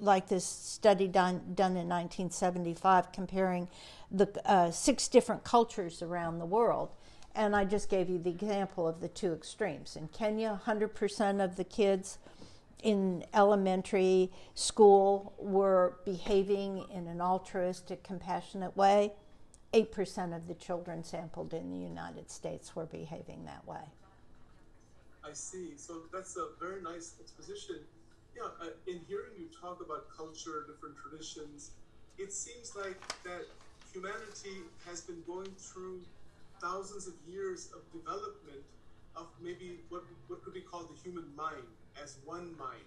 like 0.00 0.28
this 0.28 0.44
study 0.44 1.06
done 1.06 1.40
done 1.54 1.72
in 1.72 1.88
1975 1.88 3.12
comparing 3.12 3.68
the 4.10 4.28
uh, 4.44 4.70
six 4.70 5.06
different 5.06 5.44
cultures 5.44 6.02
around 6.02 6.38
the 6.38 6.46
world 6.46 6.90
and 7.34 7.56
I 7.56 7.64
just 7.64 7.88
gave 7.88 8.08
you 8.08 8.18
the 8.18 8.30
example 8.30 8.86
of 8.86 9.00
the 9.00 9.08
two 9.08 9.32
extremes. 9.32 9.96
In 9.96 10.08
Kenya, 10.08 10.60
100% 10.66 11.44
of 11.44 11.56
the 11.56 11.64
kids 11.64 12.18
in 12.82 13.24
elementary 13.32 14.30
school 14.54 15.32
were 15.38 15.96
behaving 16.04 16.84
in 16.92 17.08
an 17.08 17.20
altruistic, 17.20 18.02
compassionate 18.04 18.76
way. 18.76 19.12
8% 19.72 20.36
of 20.36 20.46
the 20.46 20.54
children 20.54 21.02
sampled 21.02 21.52
in 21.52 21.70
the 21.70 21.78
United 21.78 22.30
States 22.30 22.76
were 22.76 22.86
behaving 22.86 23.44
that 23.46 23.66
way. 23.66 23.90
I 25.24 25.32
see. 25.32 25.72
So 25.76 26.02
that's 26.12 26.36
a 26.36 26.48
very 26.60 26.82
nice 26.82 27.14
exposition. 27.20 27.80
Yeah, 28.36 28.48
uh, 28.60 28.70
in 28.86 29.00
hearing 29.08 29.32
you 29.38 29.48
talk 29.60 29.80
about 29.84 30.06
culture, 30.14 30.66
different 30.68 30.96
traditions, 30.96 31.70
it 32.18 32.32
seems 32.32 32.76
like 32.76 33.00
that 33.24 33.46
humanity 33.92 34.62
has 34.86 35.00
been 35.00 35.22
going 35.26 35.50
through 35.58 36.00
thousands 36.60 37.06
of 37.06 37.14
years 37.26 37.70
of 37.74 37.80
development 37.92 38.62
of 39.16 39.26
maybe 39.40 39.80
what, 39.88 40.02
what 40.28 40.42
could 40.44 40.54
be 40.54 40.60
called 40.60 40.88
the 40.90 41.00
human 41.00 41.24
mind 41.36 41.66
as 42.02 42.18
one 42.24 42.56
mind 42.58 42.84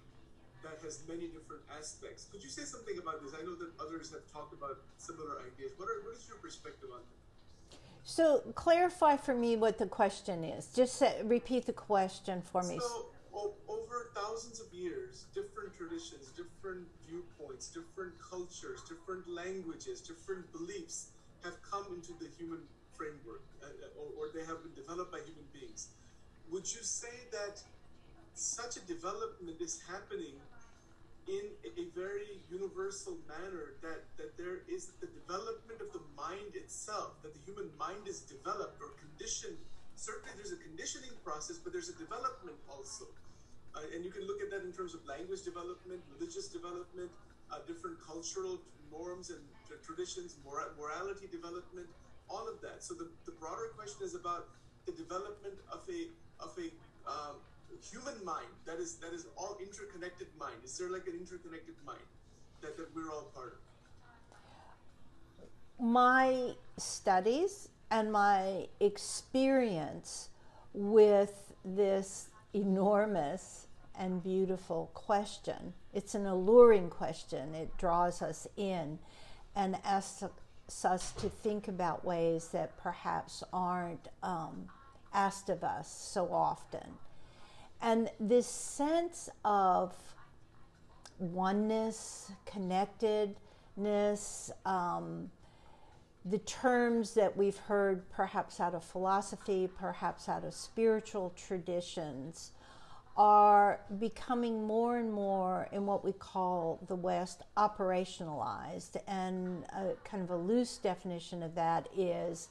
that 0.63 0.79
has 0.83 1.03
many 1.07 1.27
different 1.27 1.61
aspects. 1.77 2.27
Could 2.31 2.43
you 2.43 2.49
say 2.49 2.63
something 2.63 2.97
about 2.97 3.23
this? 3.23 3.33
I 3.39 3.43
know 3.45 3.55
that 3.55 3.69
others 3.79 4.11
have 4.11 4.25
talked 4.31 4.53
about 4.53 4.79
similar 4.97 5.37
ideas. 5.45 5.71
What, 5.77 5.85
are, 5.85 6.01
what 6.03 6.15
is 6.15 6.27
your 6.27 6.37
perspective 6.37 6.89
on 6.91 6.99
that? 6.99 7.77
So 8.03 8.39
clarify 8.55 9.17
for 9.17 9.35
me 9.35 9.55
what 9.55 9.77
the 9.77 9.85
question 9.85 10.43
is. 10.43 10.67
Just 10.73 10.95
say, 10.95 11.21
repeat 11.23 11.65
the 11.65 11.73
question 11.73 12.41
for 12.41 12.63
me. 12.63 12.79
So 12.79 13.07
o- 13.35 13.53
over 13.67 14.11
thousands 14.15 14.59
of 14.59 14.73
years, 14.73 15.25
different 15.33 15.75
traditions, 15.75 16.31
different 16.35 16.87
viewpoints, 17.07 17.67
different 17.67 18.13
cultures, 18.19 18.81
different 18.87 19.27
languages, 19.27 20.01
different 20.01 20.51
beliefs 20.51 21.11
have 21.43 21.61
come 21.61 21.85
into 21.93 22.13
the 22.19 22.29
human 22.37 22.59
framework, 22.97 23.45
uh, 23.61 23.69
uh, 23.69 24.01
or, 24.01 24.07
or 24.17 24.25
they 24.33 24.43
have 24.43 24.59
been 24.65 24.73
developed 24.73 25.11
by 25.13 25.21
human 25.21 25.45
beings. 25.53 25.93
Would 26.49 26.65
you 26.65 26.81
say 26.81 27.29
that 27.31 27.61
such 28.33 28.77
a 28.77 28.83
development 28.89 29.61
is 29.61 29.81
happening 29.87 30.35
in 31.27 31.43
a 31.65 31.83
very 31.91 32.39
universal 32.49 33.19
manner 33.27 33.75
that, 33.83 34.07
that 34.15 34.37
there 34.37 34.63
is 34.71 34.95
the 35.03 35.07
development 35.11 35.83
of 35.83 35.91
the 35.91 35.99
mind 36.15 36.55
itself, 36.55 37.19
that 37.21 37.35
the 37.35 37.43
human 37.43 37.69
mind 37.77 38.07
is 38.07 38.23
developed 38.23 38.79
or 38.79 38.95
conditioned. 38.95 39.59
Certainly, 39.95 40.39
there's 40.39 40.55
a 40.55 40.61
conditioning 40.63 41.11
process, 41.25 41.59
but 41.59 41.73
there's 41.73 41.89
a 41.89 41.97
development 41.99 42.55
also. 42.71 43.11
Uh, 43.75 43.83
and 43.93 44.05
you 44.05 44.11
can 44.11 44.23
look 44.23 44.39
at 44.39 44.49
that 44.49 44.63
in 44.63 44.71
terms 44.71 44.95
of 44.95 45.03
language 45.05 45.43
development, 45.43 45.99
religious 46.15 46.47
development, 46.47 47.11
uh, 47.51 47.59
different 47.67 47.99
cultural 47.99 48.61
norms 48.87 49.29
and 49.29 49.43
traditions, 49.83 50.39
mora- 50.45 50.71
morality 50.79 51.27
development 51.27 51.91
all 52.29 52.47
of 52.47 52.61
that. 52.61 52.83
So 52.83 52.93
the, 52.93 53.07
the 53.25 53.31
broader 53.31 53.71
question 53.75 54.05
is 54.05 54.15
about 54.15 54.47
the 54.85 54.91
development 54.91 55.55
of 55.71 55.81
a 55.89 56.07
of 56.43 56.57
a 56.57 56.69
um, 57.09 57.35
human 57.81 58.23
mind 58.23 58.47
that 58.65 58.79
is 58.79 58.95
that 58.97 59.13
is 59.13 59.25
all 59.37 59.57
interconnected 59.61 60.27
mind. 60.39 60.55
Is 60.63 60.77
there 60.77 60.89
like 60.89 61.07
an 61.07 61.13
interconnected 61.13 61.75
mind 61.85 62.07
that, 62.61 62.77
that 62.77 62.93
we're 62.95 63.09
all 63.09 63.31
part 63.35 63.53
of? 63.53 63.59
My 65.79 66.53
studies 66.77 67.69
and 67.91 68.11
my 68.11 68.67
experience 68.79 70.29
with 70.73 71.53
this 71.63 72.29
enormous 72.53 73.67
and 73.97 74.23
beautiful 74.23 74.91
question. 74.93 75.73
It's 75.93 76.15
an 76.15 76.25
alluring 76.25 76.89
question. 76.89 77.55
It 77.55 77.75
draws 77.77 78.21
us 78.21 78.47
in 78.57 78.99
and 79.55 79.77
asks 79.83 80.23
us 80.85 81.11
to 81.13 81.29
think 81.29 81.67
about 81.67 82.05
ways 82.05 82.49
that 82.49 82.77
perhaps 82.77 83.43
aren't 83.53 84.07
um, 84.23 84.67
asked 85.13 85.49
of 85.49 85.63
us 85.63 85.89
so 85.89 86.31
often. 86.31 86.87
And 87.81 88.09
this 88.19 88.47
sense 88.47 89.29
of 89.45 89.95
oneness, 91.19 92.31
connectedness, 92.45 94.51
um, 94.65 95.31
the 96.25 96.39
terms 96.39 97.13
that 97.13 97.37
we've 97.37 97.57
heard 97.57 98.09
perhaps 98.09 98.59
out 98.59 98.75
of 98.75 98.83
philosophy, 98.83 99.69
perhaps 99.77 100.27
out 100.27 100.43
of 100.43 100.53
spiritual 100.53 101.33
traditions, 101.37 102.51
are 103.17 103.79
becoming 103.99 104.65
more 104.65 104.97
and 104.97 105.11
more 105.11 105.67
in 105.71 105.85
what 105.87 106.05
we 106.05 106.11
call 106.11 106.79
the 106.87 106.95
West 106.95 107.41
operationalized. 107.57 108.95
And 109.07 109.63
a 109.75 109.93
kind 110.03 110.23
of 110.23 110.29
a 110.29 110.37
loose 110.37 110.77
definition 110.77 111.41
of 111.41 111.55
that 111.55 111.89
is 111.97 112.49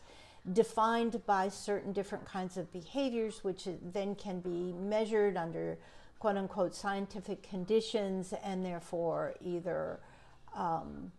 defined 0.52 1.24
by 1.24 1.48
certain 1.48 1.92
different 1.92 2.24
kinds 2.24 2.56
of 2.56 2.72
behaviors, 2.72 3.44
which 3.44 3.68
then 3.92 4.16
can 4.16 4.40
be 4.40 4.72
measured 4.72 5.36
under 5.36 5.78
quote 6.18 6.36
unquote 6.36 6.74
scientific 6.74 7.48
conditions 7.48 8.34
and 8.42 8.64
therefore 8.64 9.34
either 9.44 10.00
um, 10.56 11.12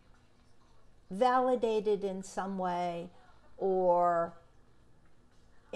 validated 1.12 2.04
in 2.04 2.22
some 2.22 2.58
way 2.58 3.10
or 3.58 4.34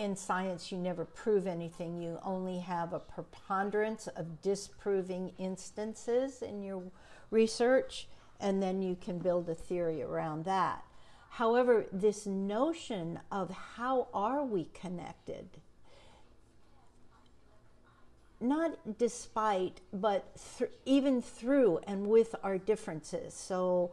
in 0.02 0.16
science 0.16 0.72
you 0.72 0.78
never 0.78 1.06
prove 1.06 1.48
anything. 1.48 2.02
You 2.02 2.20
only 2.24 2.60
have 2.60 2.92
a 2.92 3.00
preponderance 3.00 4.08
of 4.08 4.42
disproving 4.42 5.32
instances 5.38 6.42
in 6.42 6.64
your 6.64 6.84
research 7.30 8.08
and 8.40 8.62
then 8.62 8.82
you 8.82 8.98
can 9.00 9.20
build 9.20 9.48
a 9.48 9.56
theory 9.56 10.02
around 10.02 10.46
that. 10.46 10.84
However 11.30 11.86
this 11.94 12.26
notion 12.26 13.20
of 13.32 13.52
how 13.52 14.08
are 14.14 14.44
we 14.44 14.70
connected 14.74 15.48
not 18.42 18.98
despite 18.98 19.80
but 19.94 20.36
th- 20.58 20.72
even 20.86 21.22
through 21.22 21.80
and 21.86 22.08
with 22.08 22.34
our 22.44 22.58
differences. 22.58 23.34
So 23.34 23.92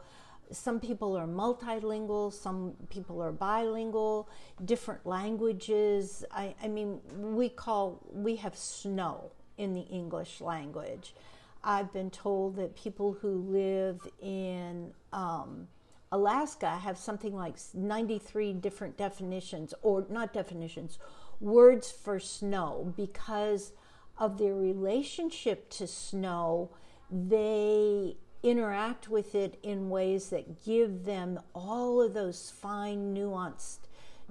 some 0.50 0.80
people 0.80 1.16
are 1.16 1.26
multilingual, 1.26 2.32
some 2.32 2.74
people 2.90 3.22
are 3.22 3.32
bilingual, 3.32 4.28
different 4.64 5.04
languages. 5.06 6.24
I, 6.30 6.54
I 6.62 6.68
mean, 6.68 7.00
we 7.16 7.48
call, 7.48 8.00
we 8.12 8.36
have 8.36 8.56
snow 8.56 9.32
in 9.56 9.74
the 9.74 9.82
English 9.82 10.40
language. 10.40 11.14
I've 11.62 11.92
been 11.92 12.10
told 12.10 12.56
that 12.56 12.76
people 12.76 13.18
who 13.20 13.42
live 13.50 14.00
in 14.20 14.92
um, 15.12 15.68
Alaska 16.12 16.70
have 16.70 16.96
something 16.96 17.34
like 17.34 17.56
93 17.74 18.54
different 18.54 18.96
definitions, 18.96 19.74
or 19.82 20.06
not 20.08 20.32
definitions, 20.32 20.98
words 21.40 21.90
for 21.90 22.18
snow 22.18 22.92
because 22.96 23.72
of 24.18 24.38
their 24.38 24.54
relationship 24.54 25.68
to 25.70 25.86
snow. 25.86 26.70
They 27.10 28.16
interact 28.42 29.08
with 29.08 29.34
it 29.34 29.58
in 29.62 29.90
ways 29.90 30.30
that 30.30 30.64
give 30.64 31.04
them 31.04 31.40
all 31.54 32.00
of 32.00 32.14
those 32.14 32.50
fine, 32.50 33.14
nuanced 33.14 33.78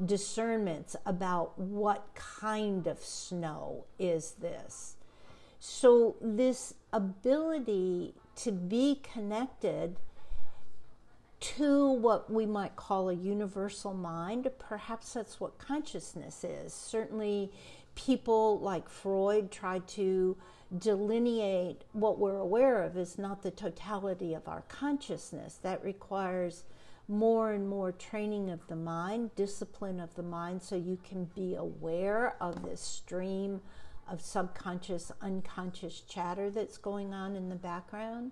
discernments 0.03 0.95
about 1.05 1.57
what 1.59 2.07
kind 2.13 2.87
of 2.87 2.99
snow 2.99 3.85
is 3.97 4.33
this. 4.39 4.95
So, 5.59 6.15
this 6.21 6.75
ability 6.93 8.13
to 8.37 8.51
be 8.51 9.01
connected 9.01 9.97
to 11.39 11.89
what 11.89 12.31
we 12.31 12.45
might 12.45 12.75
call 12.75 13.09
a 13.09 13.13
universal 13.13 13.93
mind, 13.93 14.49
perhaps 14.59 15.13
that's 15.13 15.39
what 15.39 15.57
consciousness 15.57 16.43
is. 16.43 16.73
Certainly, 16.73 17.51
people 17.95 18.59
like 18.59 18.87
Freud 18.87 19.51
tried 19.51 19.87
to 19.89 20.37
delineate 20.75 21.83
what 21.93 22.19
we're 22.19 22.37
aware 22.37 22.83
of 22.83 22.97
is 22.97 23.17
not 23.17 23.41
the 23.41 23.51
totality 23.51 24.33
of 24.33 24.47
our 24.47 24.63
consciousness. 24.67 25.59
That 25.61 25.83
requires 25.83 26.63
more 27.07 27.53
and 27.53 27.69
more 27.69 27.91
training 27.91 28.49
of 28.49 28.67
the 28.67 28.75
mind, 28.75 29.33
discipline 29.35 29.99
of 29.99 30.15
the 30.15 30.23
mind, 30.23 30.61
so 30.61 30.75
you 30.75 30.97
can 31.07 31.25
be 31.35 31.55
aware 31.55 32.35
of 32.41 32.63
this 32.63 32.81
stream 32.81 33.61
of 34.09 34.21
subconscious, 34.21 35.11
unconscious 35.21 36.01
chatter 36.01 36.49
that's 36.49 36.77
going 36.77 37.13
on 37.13 37.35
in 37.35 37.49
the 37.49 37.55
background. 37.55 38.31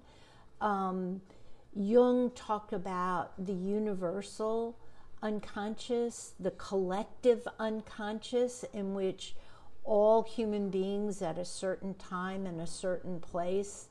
Um, 0.61 1.21
Jung 1.73 2.31
talked 2.31 2.73
about 2.73 3.45
the 3.45 3.53
universal 3.53 4.77
unconscious, 5.21 6.33
the 6.39 6.51
collective 6.51 7.47
unconscious, 7.59 8.63
in 8.73 8.93
which 8.93 9.35
all 9.85 10.23
human 10.23 10.69
beings 10.69 11.21
at 11.21 11.37
a 11.37 11.45
certain 11.45 11.93
time 11.95 12.45
and 12.45 12.59
a 12.59 12.67
certain 12.67 13.19
place 13.19 13.87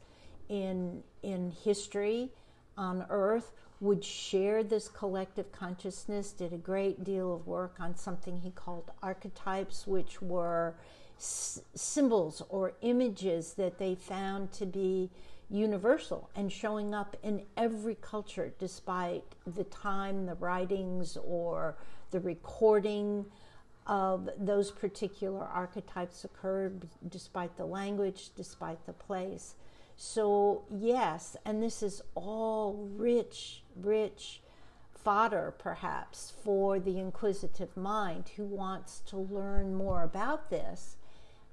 in, 0.49 1.03
in 1.23 1.53
history 1.65 2.31
on 2.77 3.07
earth 3.09 3.53
would 3.81 4.05
share 4.05 4.63
this 4.63 4.89
collective 4.89 5.51
consciousness, 5.53 6.33
did 6.33 6.53
a 6.53 6.59
great 6.59 7.05
deal 7.05 7.35
of 7.35 7.47
work 7.47 7.77
on 7.79 7.97
something 7.97 8.37
he 8.39 8.51
called 8.51 8.91
archetypes, 9.03 9.87
which 9.87 10.21
were 10.23 10.75
s- 11.19 11.61
symbols 11.75 12.43
or 12.49 12.73
images 12.83 13.55
that 13.55 13.79
they 13.79 13.95
found 13.95 14.51
to 14.53 14.67
be 14.67 15.11
universal 15.51 16.31
and 16.35 16.51
showing 16.51 16.95
up 16.95 17.17
in 17.23 17.43
every 17.57 17.97
culture, 17.97 18.53
despite 18.59 19.25
the 19.47 19.65
time, 19.65 20.27
the 20.27 20.35
writings, 20.35 21.17
or 21.23 21.77
the 22.11 22.21
recording 22.21 23.25
of 23.87 24.29
those 24.39 24.71
particular 24.71 25.45
archetypes 25.45 26.25
occurred 26.25 26.89
despite 27.09 27.57
the 27.57 27.67
language, 27.67 28.31
despite 28.35 28.85
the 28.87 28.93
place. 28.93 29.55
So, 29.97 30.65
yes, 30.71 31.37
and 31.45 31.63
this 31.63 31.83
is 31.83 32.03
all 32.15 32.89
rich, 32.97 33.63
rich 33.77 34.41
fodder 34.93 35.55
perhaps 35.59 36.33
for 36.43 36.81
the 36.81 36.99
inquisitive 36.99 37.77
mind 37.77 38.31
who 38.37 38.45
wants 38.45 39.01
to 39.01 39.19
learn 39.19 39.75
more 39.75 40.03
about 40.03 40.51
this 40.51 40.97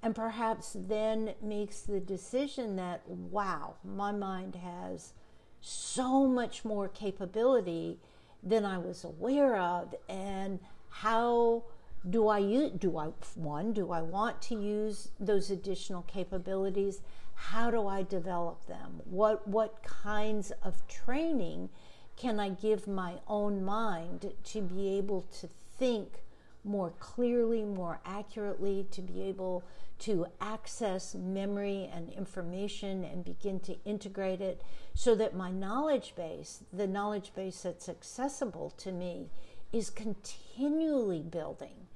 and 0.01 0.15
perhaps 0.15 0.75
then 0.87 1.33
makes 1.41 1.81
the 1.81 1.99
decision 1.99 2.75
that, 2.77 3.07
wow, 3.07 3.75
my 3.83 4.11
mind 4.11 4.55
has 4.55 5.13
so 5.59 6.25
much 6.25 6.65
more 6.65 6.87
capability 6.87 7.99
than 8.41 8.65
I 8.65 8.79
was 8.79 9.03
aware 9.03 9.57
of, 9.57 9.93
and 10.09 10.59
how 10.89 11.65
do 12.09 12.27
I 12.27 12.39
use, 12.39 12.71
do 12.77 12.97
I 12.97 13.09
one 13.35 13.73
do 13.73 13.91
I 13.91 14.01
want 14.01 14.41
to 14.43 14.55
use 14.55 15.09
those 15.19 15.51
additional 15.51 16.01
capabilities? 16.03 17.01
How 17.35 17.69
do 17.69 17.87
I 17.87 18.01
develop 18.01 18.65
them? 18.65 19.01
What 19.05 19.47
what 19.47 19.83
kinds 19.83 20.51
of 20.63 20.87
training 20.87 21.69
can 22.17 22.39
I 22.39 22.49
give 22.49 22.87
my 22.87 23.15
own 23.27 23.63
mind 23.63 24.33
to 24.45 24.61
be 24.61 24.97
able 24.97 25.27
to 25.39 25.47
think 25.47 26.23
more 26.63 26.91
clearly, 26.99 27.63
more 27.63 27.99
accurately, 28.05 28.85
to 28.91 29.01
be 29.01 29.21
able 29.23 29.63
to 29.99 30.25
access 30.39 31.13
memory 31.15 31.89
and 31.93 32.11
information 32.11 33.03
and 33.03 33.23
begin 33.23 33.59
to 33.59 33.77
integrate 33.85 34.41
it 34.41 34.61
so 34.93 35.13
that 35.15 35.35
my 35.35 35.51
knowledge 35.51 36.13
base, 36.15 36.63
the 36.73 36.87
knowledge 36.87 37.31
base 37.35 37.61
that's 37.61 37.89
accessible 37.89 38.71
to 38.77 38.91
me, 38.91 39.29
is 39.71 39.89
continually 39.89 41.21
building 41.21 41.87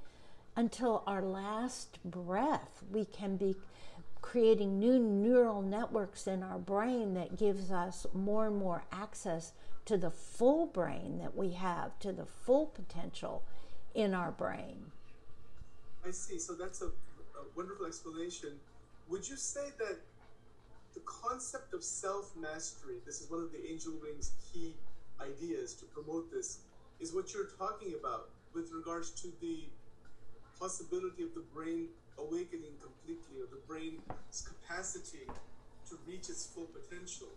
until 0.56 1.04
our 1.06 1.22
last 1.22 2.00
breath. 2.04 2.84
We 2.92 3.06
can 3.06 3.38
be 3.38 3.56
creating 4.22 4.80
new 4.80 4.98
neural 4.98 5.62
networks 5.62 6.28
in 6.28 6.42
our 6.42 6.58
brain 6.58 7.14
that 7.14 7.38
gives 7.38 7.72
us 7.72 8.06
more 8.14 8.48
and 8.48 8.58
more 8.58 8.84
access 8.92 9.54
to 9.86 9.98
the 9.98 10.10
full 10.10 10.66
brain 10.66 11.20
that 11.20 11.36
we 11.36 11.52
have, 11.52 11.98
to 12.00 12.12
the 12.12 12.26
full 12.26 12.66
potential 12.68 13.44
in 13.94 14.14
our 14.14 14.32
brain. 14.32 14.92
I 16.06 16.12
see. 16.12 16.40
So 16.40 16.54
that's 16.54 16.82
a, 16.82 16.88
a 16.88 17.46
wonderful 17.56 17.86
explanation. 17.86 18.50
Would 19.10 19.28
you 19.30 19.38
say 19.38 19.70
that 19.78 20.00
the 20.96 21.02
concept 21.02 21.74
of 21.74 21.84
self 21.84 22.36
mastery, 22.36 22.96
this 23.06 23.22
is 23.22 23.30
one 23.30 23.42
of 23.42 23.52
the 23.52 23.64
Angel 23.70 23.94
Wings 24.02 24.32
key 24.52 24.74
ideas 25.22 25.74
to 25.76 25.86
promote 25.86 26.32
this, 26.32 26.60
is 27.00 27.14
what 27.14 27.34
you're 27.34 27.50
talking 27.60 27.94
about 28.00 28.30
with 28.54 28.72
regards 28.72 29.12
to 29.22 29.28
the 29.42 29.66
possibility 30.60 31.24
of 31.24 31.34
the 31.34 31.44
brain 31.54 31.88
awakening 32.18 32.76
completely 32.82 33.42
or 33.44 33.48
the 33.52 33.62
brain's 33.68 34.02
capacity 34.42 35.28
to 35.90 35.98
reach 36.08 36.30
its 36.30 36.46
full 36.46 36.68
potential. 36.72 37.28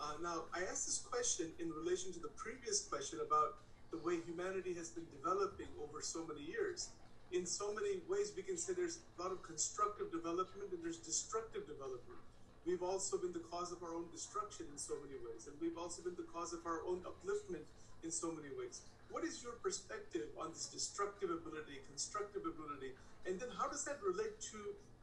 Uh, 0.00 0.14
now, 0.22 0.44
I 0.54 0.62
asked 0.64 0.86
this 0.86 1.02
question 1.04 1.52
in 1.58 1.70
relation 1.70 2.12
to 2.12 2.20
the 2.20 2.32
previous 2.36 2.86
question 2.88 3.20
about 3.20 3.60
the 3.90 3.98
way 3.98 4.18
humanity 4.24 4.72
has 4.74 4.88
been 4.88 5.04
developing 5.12 5.66
over 5.82 6.00
so 6.00 6.24
many 6.24 6.40
years. 6.46 6.90
In 7.32 7.44
so 7.44 7.74
many 7.74 8.00
ways, 8.08 8.32
we 8.34 8.42
can 8.42 8.56
say 8.56 8.72
there's 8.72 9.00
a 9.18 9.22
lot 9.22 9.30
of 9.30 9.42
constructive 9.42 10.10
development 10.10 10.72
and 10.72 10.82
there's 10.82 10.98
destructive 10.98 11.66
development. 11.66 12.22
We've 12.66 12.82
also 12.82 13.18
been 13.18 13.32
the 13.32 13.44
cause 13.50 13.72
of 13.72 13.82
our 13.82 13.94
own 13.94 14.06
destruction 14.12 14.66
in 14.70 14.78
so 14.78 14.94
many 15.02 15.16
ways, 15.24 15.48
and 15.48 15.56
we've 15.60 15.78
also 15.78 16.02
been 16.02 16.16
the 16.16 16.28
cause 16.28 16.52
of 16.52 16.64
our 16.66 16.80
own 16.86 17.02
upliftment 17.08 17.64
in 18.04 18.10
so 18.10 18.30
many 18.30 18.48
ways. 18.56 18.82
What 19.10 19.24
is 19.24 19.42
your 19.42 19.52
perspective 19.62 20.28
on 20.40 20.50
this 20.50 20.66
destructive 20.66 21.30
ability, 21.30 21.80
constructive 21.88 22.42
ability, 22.42 22.92
and 23.26 23.38
then 23.38 23.48
how 23.58 23.68
does 23.68 23.84
that 23.84 23.98
relate 24.06 24.40
to 24.52 24.58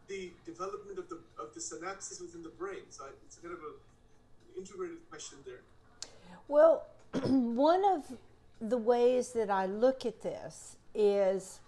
the 0.07 0.31
development 0.45 0.97
of 0.97 1.09
the 1.09 1.19
of 1.39 1.53
the 1.53 1.59
synapses 1.59 2.21
within 2.21 2.43
the 2.43 2.53
brain? 2.57 2.87
So 2.89 3.05
it's 3.25 3.35
kind 3.37 3.53
of 3.53 3.59
an 3.59 3.75
integrated 4.57 4.97
question 5.09 5.37
there. 5.45 5.61
Well, 6.47 6.85
one 7.23 7.83
of 7.85 8.17
the 8.61 8.77
ways 8.77 9.31
that 9.33 9.49
I 9.49 9.65
look 9.65 10.05
at 10.05 10.21
this 10.21 10.77
is 10.95 11.59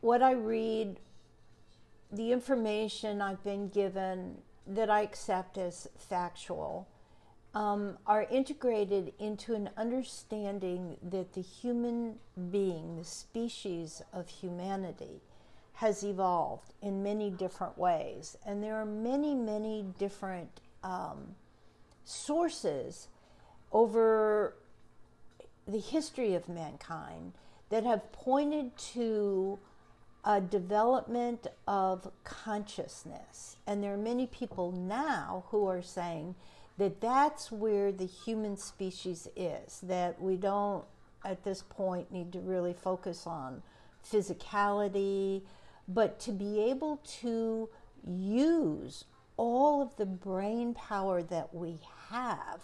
what 0.00 0.22
I 0.22 0.32
read, 0.32 1.00
the 2.12 2.32
information 2.32 3.20
I've 3.20 3.42
been 3.42 3.68
given 3.68 4.38
that 4.66 4.88
I 4.88 5.00
accept 5.02 5.58
as 5.58 5.88
factual, 5.96 6.88
um, 7.54 7.96
are 8.06 8.26
integrated 8.30 9.12
into 9.18 9.54
an 9.54 9.70
understanding 9.76 10.96
that 11.02 11.32
the 11.34 11.40
human 11.40 12.16
being, 12.50 12.96
the 12.96 13.04
species 13.04 14.02
of 14.12 14.28
humanity, 14.28 15.22
has 15.74 16.02
evolved 16.04 16.72
in 16.82 17.02
many 17.02 17.30
different 17.30 17.76
ways. 17.78 18.36
And 18.46 18.62
there 18.62 18.76
are 18.76 18.86
many, 18.86 19.34
many 19.34 19.84
different 19.98 20.60
um, 20.82 21.34
sources 22.04 23.08
over 23.72 24.56
the 25.66 25.78
history 25.80 26.34
of 26.34 26.48
mankind 26.48 27.32
that 27.70 27.84
have 27.84 28.12
pointed 28.12 28.76
to 28.76 29.58
a 30.24 30.40
development 30.40 31.46
of 31.66 32.10
consciousness. 32.24 33.56
And 33.66 33.82
there 33.82 33.94
are 33.94 33.98
many 33.98 34.26
people 34.26 34.72
now 34.72 35.44
who 35.48 35.66
are 35.66 35.82
saying 35.82 36.34
that 36.78 37.00
that's 37.00 37.52
where 37.52 37.92
the 37.92 38.06
human 38.06 38.56
species 38.56 39.28
is, 39.36 39.80
that 39.82 40.20
we 40.20 40.36
don't 40.36 40.84
at 41.24 41.44
this 41.44 41.62
point 41.62 42.12
need 42.12 42.32
to 42.32 42.40
really 42.40 42.74
focus 42.74 43.26
on 43.26 43.62
physicality, 44.04 45.42
but 45.88 46.18
to 46.20 46.32
be 46.32 46.60
able 46.60 47.00
to 47.20 47.68
use 48.06 49.04
all 49.36 49.82
of 49.82 49.96
the 49.96 50.06
brain 50.06 50.74
power 50.74 51.22
that 51.22 51.54
we 51.54 51.78
have 52.10 52.60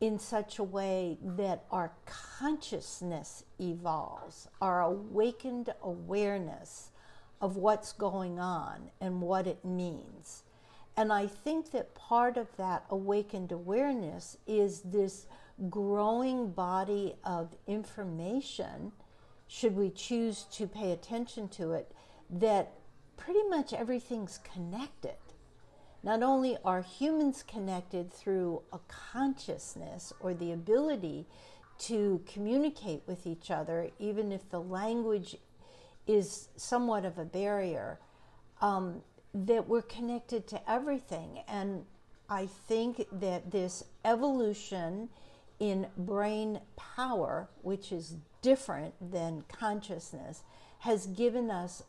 in 0.00 0.18
such 0.18 0.58
a 0.58 0.62
way 0.62 1.18
that 1.22 1.64
our 1.70 1.92
consciousness 2.38 3.44
evolves, 3.60 4.48
our 4.60 4.82
awakened 4.82 5.72
awareness 5.82 6.90
of 7.40 7.56
what's 7.56 7.92
going 7.92 8.38
on 8.38 8.90
and 9.00 9.20
what 9.20 9.46
it 9.46 9.64
means. 9.64 10.43
And 10.96 11.12
I 11.12 11.26
think 11.26 11.72
that 11.72 11.94
part 11.94 12.36
of 12.36 12.46
that 12.56 12.84
awakened 12.88 13.50
awareness 13.50 14.36
is 14.46 14.82
this 14.82 15.26
growing 15.68 16.50
body 16.50 17.14
of 17.24 17.54
information, 17.66 18.92
should 19.48 19.76
we 19.76 19.90
choose 19.90 20.44
to 20.52 20.66
pay 20.66 20.92
attention 20.92 21.48
to 21.48 21.72
it, 21.72 21.92
that 22.30 22.72
pretty 23.16 23.42
much 23.48 23.72
everything's 23.72 24.38
connected. 24.38 25.16
Not 26.02 26.22
only 26.22 26.58
are 26.64 26.82
humans 26.82 27.42
connected 27.42 28.12
through 28.12 28.62
a 28.72 28.78
consciousness 28.88 30.12
or 30.20 30.34
the 30.34 30.52
ability 30.52 31.26
to 31.78 32.22
communicate 32.26 33.02
with 33.06 33.26
each 33.26 33.50
other, 33.50 33.90
even 33.98 34.30
if 34.30 34.48
the 34.50 34.60
language 34.60 35.36
is 36.06 36.48
somewhat 36.56 37.04
of 37.04 37.18
a 37.18 37.24
barrier, 37.24 37.98
um, 38.60 39.02
that 39.34 39.68
we're 39.68 39.82
connected 39.82 40.46
to 40.48 40.70
everything. 40.70 41.40
And 41.48 41.84
I 42.30 42.46
think 42.46 43.06
that 43.12 43.50
this 43.50 43.84
evolution 44.04 45.08
in 45.58 45.88
brain 45.96 46.60
power, 46.76 47.48
which 47.62 47.92
is 47.92 48.16
different 48.42 48.94
than 49.00 49.44
consciousness, 49.48 50.42
has 50.80 51.06
given 51.06 51.50
us 51.50 51.82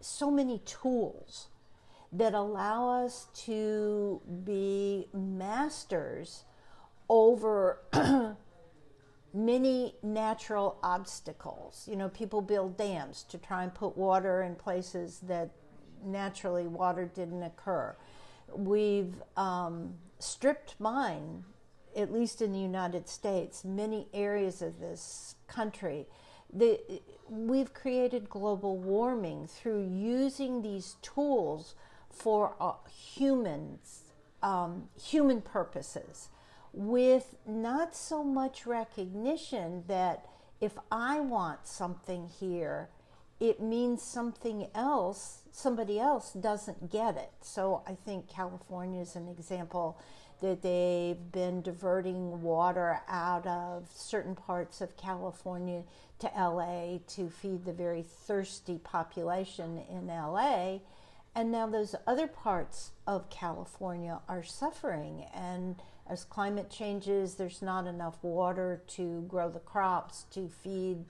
so 0.00 0.30
many 0.30 0.60
tools 0.64 1.48
that 2.12 2.34
allow 2.34 3.04
us 3.04 3.26
to 3.34 4.20
be 4.44 5.08
masters 5.12 6.44
over 7.08 7.80
many 9.34 9.94
natural 10.02 10.78
obstacles. 10.82 11.86
You 11.90 11.96
know, 11.96 12.08
people 12.08 12.40
build 12.40 12.76
dams 12.76 13.24
to 13.24 13.38
try 13.38 13.62
and 13.62 13.74
put 13.74 13.96
water 13.96 14.42
in 14.42 14.54
places 14.54 15.20
that 15.24 15.50
naturally 16.04 16.66
water 16.66 17.10
didn't 17.14 17.42
occur. 17.42 17.96
We've 18.54 19.14
um, 19.36 19.94
stripped 20.18 20.74
mine, 20.78 21.44
at 21.96 22.12
least 22.12 22.42
in 22.42 22.52
the 22.52 22.58
United 22.58 23.08
States, 23.08 23.64
many 23.64 24.08
areas 24.12 24.62
of 24.62 24.80
this 24.80 25.34
country. 25.46 26.06
The, 26.52 26.80
we've 27.28 27.74
created 27.74 28.30
global 28.30 28.76
warming 28.76 29.46
through 29.46 29.88
using 29.88 30.62
these 30.62 30.96
tools 31.02 31.74
for 32.10 32.54
uh, 32.60 32.72
humans, 32.88 34.04
um, 34.42 34.88
human 35.00 35.40
purposes, 35.40 36.28
with 36.72 37.34
not 37.46 37.96
so 37.96 38.22
much 38.22 38.66
recognition 38.66 39.84
that 39.88 40.26
if 40.60 40.78
I 40.90 41.20
want 41.20 41.66
something 41.66 42.30
here, 42.40 42.88
it 43.38 43.60
means 43.60 44.02
something 44.02 44.68
else, 44.74 45.42
somebody 45.52 46.00
else 46.00 46.32
doesn't 46.32 46.90
get 46.90 47.16
it. 47.16 47.30
So 47.42 47.82
I 47.86 47.94
think 47.94 48.28
California 48.28 49.02
is 49.02 49.16
an 49.16 49.28
example 49.28 49.98
that 50.40 50.62
they've 50.62 51.32
been 51.32 51.62
diverting 51.62 52.42
water 52.42 53.00
out 53.08 53.46
of 53.46 53.88
certain 53.94 54.34
parts 54.34 54.80
of 54.80 54.96
California 54.96 55.82
to 56.18 56.30
LA 56.36 56.98
to 57.08 57.28
feed 57.30 57.64
the 57.64 57.72
very 57.72 58.02
thirsty 58.02 58.78
population 58.78 59.82
in 59.90 60.06
LA. 60.06 60.78
And 61.34 61.52
now 61.52 61.66
those 61.66 61.94
other 62.06 62.26
parts 62.26 62.92
of 63.06 63.28
California 63.28 64.20
are 64.28 64.42
suffering. 64.42 65.26
And 65.34 65.76
as 66.08 66.24
climate 66.24 66.70
changes, 66.70 67.34
there's 67.34 67.60
not 67.60 67.86
enough 67.86 68.16
water 68.22 68.82
to 68.88 69.22
grow 69.28 69.50
the 69.50 69.58
crops, 69.58 70.24
to 70.32 70.48
feed 70.48 71.04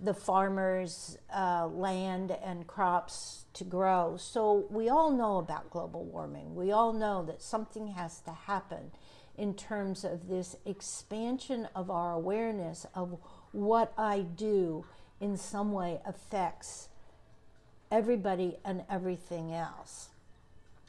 the 0.00 0.14
farmers' 0.14 1.18
uh, 1.34 1.66
land 1.66 2.36
and 2.44 2.66
crops 2.66 3.44
to 3.54 3.64
grow. 3.64 4.16
So 4.18 4.66
we 4.70 4.88
all 4.88 5.10
know 5.10 5.38
about 5.38 5.70
global 5.70 6.04
warming. 6.04 6.54
We 6.54 6.72
all 6.72 6.92
know 6.92 7.24
that 7.26 7.42
something 7.42 7.88
has 7.88 8.20
to 8.20 8.32
happen 8.32 8.90
in 9.36 9.54
terms 9.54 10.04
of 10.04 10.28
this 10.28 10.56
expansion 10.66 11.68
of 11.74 11.90
our 11.90 12.12
awareness 12.12 12.86
of 12.94 13.18
what 13.52 13.92
I 13.96 14.20
do 14.20 14.84
in 15.20 15.36
some 15.36 15.72
way 15.72 16.00
affects 16.04 16.88
everybody 17.90 18.58
and 18.64 18.84
everything 18.90 19.52
else. 19.54 20.08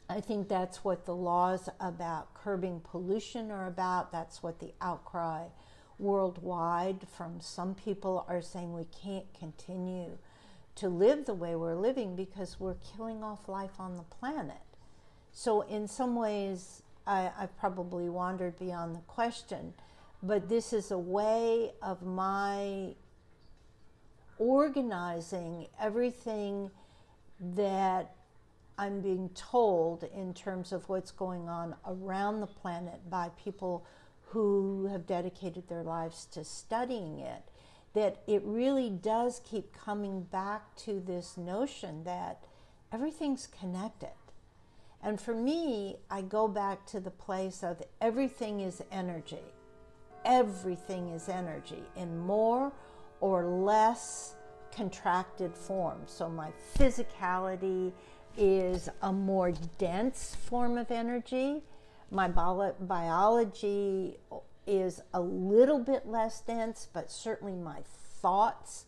I 0.08 0.20
think 0.20 0.48
that's 0.48 0.84
what 0.84 1.06
the 1.06 1.14
laws 1.14 1.68
about 1.80 2.34
curbing 2.34 2.80
pollution 2.80 3.50
are 3.50 3.66
about. 3.66 4.12
That's 4.12 4.42
what 4.42 4.58
the 4.58 4.72
outcry 4.80 5.44
worldwide 5.98 7.06
from 7.16 7.40
some 7.40 7.74
people 7.74 8.24
are 8.28 8.42
saying 8.42 8.72
we 8.72 8.86
can't 9.02 9.26
continue 9.38 10.18
to 10.76 10.88
live 10.88 11.24
the 11.24 11.34
way 11.34 11.54
we're 11.54 11.76
living 11.76 12.16
because 12.16 12.58
we're 12.58 12.76
killing 12.96 13.22
off 13.22 13.48
life 13.48 13.78
on 13.78 13.96
the 13.96 14.02
planet. 14.02 14.56
So, 15.32 15.62
in 15.62 15.86
some 15.88 16.16
ways, 16.16 16.82
I, 17.06 17.30
I've 17.38 17.56
probably 17.58 18.08
wandered 18.08 18.58
beyond 18.58 18.96
the 18.96 19.00
question, 19.00 19.74
but 20.22 20.48
this 20.48 20.72
is 20.72 20.90
a 20.90 20.98
way 20.98 21.72
of 21.82 22.02
my 22.02 22.94
organizing 24.38 25.66
everything 25.80 26.70
that 27.40 28.14
I'm 28.78 29.00
being 29.00 29.30
told 29.30 30.04
in 30.14 30.34
terms 30.34 30.72
of 30.72 30.88
what's 30.88 31.12
going 31.12 31.48
on 31.48 31.76
around 31.86 32.40
the 32.40 32.46
planet 32.46 33.08
by 33.08 33.30
people 33.42 33.86
who 34.34 34.86
have 34.90 35.06
dedicated 35.06 35.68
their 35.68 35.84
lives 35.84 36.26
to 36.26 36.42
studying 36.42 37.20
it, 37.20 37.44
that 37.94 38.20
it 38.26 38.42
really 38.44 38.90
does 38.90 39.40
keep 39.48 39.72
coming 39.72 40.22
back 40.22 40.74
to 40.74 40.98
this 40.98 41.36
notion 41.36 42.02
that 42.02 42.42
everything's 42.92 43.46
connected. 43.46 44.08
And 45.00 45.20
for 45.20 45.34
me, 45.34 45.98
I 46.10 46.22
go 46.22 46.48
back 46.48 46.84
to 46.86 46.98
the 46.98 47.12
place 47.12 47.62
of 47.62 47.80
everything 48.00 48.58
is 48.58 48.82
energy. 48.90 49.52
Everything 50.24 51.10
is 51.10 51.28
energy 51.28 51.84
in 51.94 52.18
more 52.18 52.72
or 53.20 53.46
less 53.46 54.34
contracted 54.74 55.54
form. 55.54 56.00
So 56.06 56.28
my 56.28 56.50
physicality 56.76 57.92
is 58.36 58.88
a 59.02 59.12
more 59.12 59.52
dense 59.78 60.34
form 60.34 60.76
of 60.76 60.90
energy 60.90 61.62
my 62.10 62.28
biology 62.28 64.18
is 64.66 65.00
a 65.12 65.20
little 65.20 65.78
bit 65.78 66.06
less 66.06 66.40
dense, 66.40 66.88
but 66.92 67.10
certainly 67.10 67.54
my 67.54 67.80
thoughts 68.20 68.86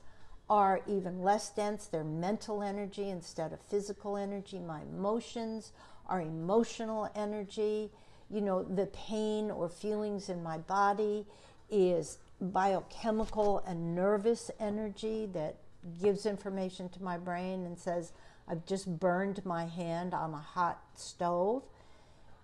are 0.49 0.81
even 0.87 1.23
less 1.23 1.51
dense. 1.51 1.87
They're 1.87 2.05
mental 2.05 2.63
energy 2.63 3.11
instead 3.11 3.53
of 3.53 3.61
physical 3.61 4.17
energy. 4.17 4.59
My 4.59 4.83
emotions 4.83 5.73
are 6.07 6.21
emotional 6.21 7.11
energy. 7.15 7.91
You 8.31 8.41
know, 8.41 8.63
the 8.63 8.87
pain 8.87 9.51
or 9.51 9.69
feelings 9.69 10.29
in 10.29 10.43
my 10.43 10.59
body 10.59 11.27
is 11.71 12.19
biochemical 12.41 13.63
and 13.67 13.95
nervous 13.95 14.51
energy 14.61 15.27
that 15.33 15.57
gives 16.01 16.27
information 16.27 16.89
to 16.91 17.03
my 17.03 17.19
brain 17.19 17.67
and 17.67 17.79
says, 17.79 18.13
I've 18.49 18.65
just 18.67 19.01
burned 19.01 19.45
my 19.45 19.67
hand 19.67 20.15
on 20.15 20.33
a 20.33 20.39
hot 20.39 20.81
stove. 20.95 21.65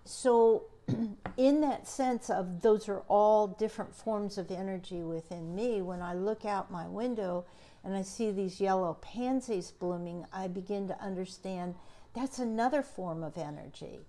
So, 0.05 0.65
in 1.37 1.61
that 1.61 1.87
sense 1.87 2.29
of 2.29 2.61
those 2.61 2.89
are 2.89 3.03
all 3.07 3.47
different 3.47 3.95
forms 3.95 4.37
of 4.37 4.51
energy 4.51 5.01
within 5.01 5.55
me, 5.55 5.81
when 5.81 6.01
I 6.01 6.13
look 6.13 6.45
out 6.45 6.71
my 6.71 6.87
window 6.87 7.45
and 7.83 7.95
I 7.95 8.01
see 8.01 8.31
these 8.31 8.61
yellow 8.61 8.95
pansies 9.01 9.71
blooming, 9.71 10.25
I 10.33 10.47
begin 10.47 10.87
to 10.87 11.01
understand 11.01 11.75
that's 12.13 12.39
another 12.39 12.81
form 12.81 13.23
of 13.23 13.37
energy. 13.37 13.99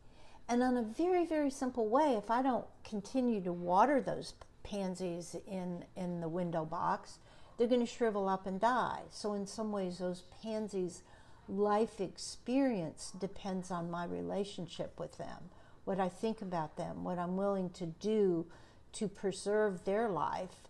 And 0.48 0.62
on 0.62 0.76
a 0.76 0.82
very, 0.82 1.24
very 1.24 1.50
simple 1.50 1.88
way, 1.88 2.14
if 2.16 2.30
I 2.30 2.42
don't 2.42 2.66
continue 2.84 3.40
to 3.42 3.52
water 3.52 4.00
those 4.00 4.34
pansies 4.62 5.36
in, 5.46 5.84
in 5.96 6.20
the 6.20 6.28
window 6.28 6.64
box, 6.64 7.18
they're 7.56 7.68
going 7.68 7.80
to 7.80 7.86
shrivel 7.86 8.28
up 8.28 8.46
and 8.46 8.60
die. 8.60 9.02
So, 9.10 9.32
in 9.32 9.46
some 9.46 9.72
ways, 9.72 9.98
those 9.98 10.24
pansies' 10.42 11.02
life 11.48 12.00
experience 12.00 13.12
depends 13.18 13.70
on 13.70 13.90
my 13.90 14.04
relationship 14.04 14.98
with 14.98 15.16
them, 15.18 15.50
what 15.84 16.00
I 16.00 16.08
think 16.08 16.42
about 16.42 16.76
them, 16.76 17.04
what 17.04 17.18
I'm 17.18 17.36
willing 17.36 17.70
to 17.70 17.86
do 17.86 18.46
to 18.94 19.08
preserve 19.08 19.84
their 19.84 20.08
life 20.08 20.68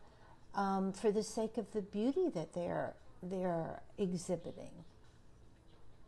um, 0.54 0.92
for 0.92 1.10
the 1.10 1.22
sake 1.22 1.56
of 1.56 1.70
the 1.72 1.82
beauty 1.82 2.28
that 2.34 2.54
they're 2.54 2.94
they're 3.22 3.80
exhibiting. 3.96 4.84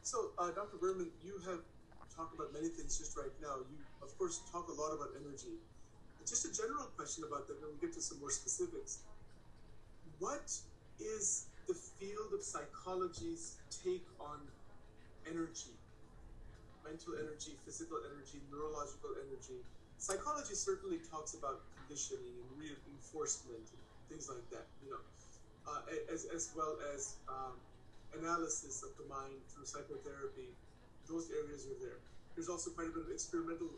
So, 0.02 0.30
uh, 0.38 0.50
Dr. 0.50 0.76
Berman, 0.76 1.08
you 1.24 1.40
have 1.46 1.60
talked 2.14 2.34
about 2.34 2.52
many 2.52 2.68
things 2.68 2.98
just 2.98 3.16
right 3.16 3.32
now. 3.40 3.56
You, 3.70 3.78
of 4.02 4.16
course, 4.18 4.40
talk 4.52 4.68
a 4.68 4.72
lot 4.72 4.92
about 4.92 5.08
energy. 5.20 5.56
Just 6.26 6.44
a 6.44 6.52
general 6.52 6.84
question 6.96 7.24
about 7.26 7.46
that, 7.46 7.54
and 7.54 7.62
we'll 7.62 7.80
get 7.80 7.94
to 7.94 8.02
some 8.02 8.20
more 8.20 8.30
specifics. 8.30 8.98
What 10.18 10.52
is 11.00 11.46
the 11.68 11.74
field 11.74 12.32
of 12.34 12.42
psychology's 12.42 13.56
take 13.70 14.06
on 14.20 14.40
energy? 15.28 15.74
Mental 16.86 17.18
energy, 17.18 17.58
physical 17.66 17.98
energy, 18.06 18.38
neurological 18.46 19.18
energy. 19.26 19.58
Psychology 19.98 20.54
certainly 20.54 21.02
talks 21.10 21.34
about 21.34 21.66
conditioning 21.74 22.30
and 22.38 22.48
reinforcement 22.54 23.66
and 23.66 23.82
things 24.06 24.30
like 24.30 24.44
that, 24.54 24.70
you 24.86 24.94
know, 24.94 25.02
uh, 25.66 25.82
as, 26.12 26.30
as 26.30 26.54
well 26.54 26.78
as 26.94 27.18
um, 27.26 27.58
analysis 28.14 28.86
of 28.86 28.94
the 29.02 29.06
mind 29.10 29.34
through 29.50 29.66
psychotherapy. 29.66 30.46
Those 31.10 31.26
areas 31.34 31.66
are 31.66 31.78
there. 31.82 31.98
There's 32.34 32.48
also 32.48 32.70
quite 32.70 32.86
a 32.86 32.94
bit 32.94 33.02
of 33.02 33.10
experimental 33.10 33.70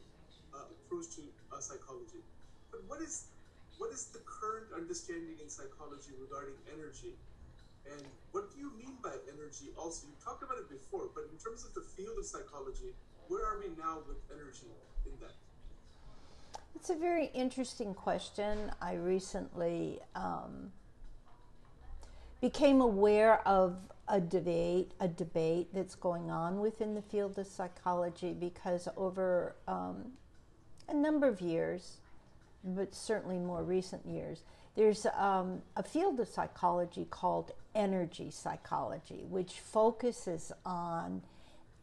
uh, 0.52 0.68
approach 0.68 1.16
to 1.16 1.24
uh, 1.52 1.60
psychology. 1.60 2.20
But 2.70 2.84
what 2.88 3.00
is 3.00 3.32
what 3.78 3.94
is 3.94 4.10
the 4.10 4.18
current 4.26 4.66
understanding 4.74 5.38
in 5.38 5.48
psychology 5.48 6.10
regarding 6.18 6.58
energy? 6.74 7.14
And 7.92 8.02
what 8.32 8.52
do 8.52 8.58
you 8.58 8.72
mean 8.76 8.96
by 9.02 9.12
energy 9.32 9.70
also? 9.76 10.06
You 10.06 10.14
talked 10.24 10.42
about 10.42 10.58
it 10.58 10.68
before, 10.68 11.08
but 11.14 11.24
in 11.32 11.38
terms 11.38 11.64
of 11.64 11.74
the 11.74 11.82
field 11.82 12.18
of 12.18 12.26
psychology, 12.26 12.94
where 13.28 13.44
are 13.44 13.58
we 13.58 13.68
now 13.78 13.98
with 14.06 14.18
energy 14.32 14.66
in 15.06 15.12
that? 15.20 15.34
It's 16.74 16.90
a 16.90 16.94
very 16.94 17.26
interesting 17.34 17.94
question. 17.94 18.70
I 18.80 18.94
recently 18.94 20.00
um, 20.14 20.72
became 22.40 22.80
aware 22.80 23.46
of 23.46 23.76
a 24.06 24.20
debate, 24.20 24.92
a 25.00 25.08
debate 25.08 25.68
that's 25.72 25.94
going 25.94 26.30
on 26.30 26.60
within 26.60 26.94
the 26.94 27.02
field 27.02 27.38
of 27.38 27.46
psychology 27.46 28.32
because 28.32 28.88
over 28.96 29.54
um, 29.66 30.12
a 30.88 30.94
number 30.94 31.28
of 31.28 31.40
years, 31.40 31.98
but 32.64 32.94
certainly 32.94 33.38
more 33.38 33.62
recent 33.62 34.06
years, 34.06 34.42
there's 34.78 35.06
um, 35.16 35.60
a 35.76 35.82
field 35.82 36.20
of 36.20 36.28
psychology 36.28 37.04
called 37.10 37.50
energy 37.74 38.30
psychology, 38.30 39.24
which 39.28 39.54
focuses 39.58 40.52
on 40.64 41.20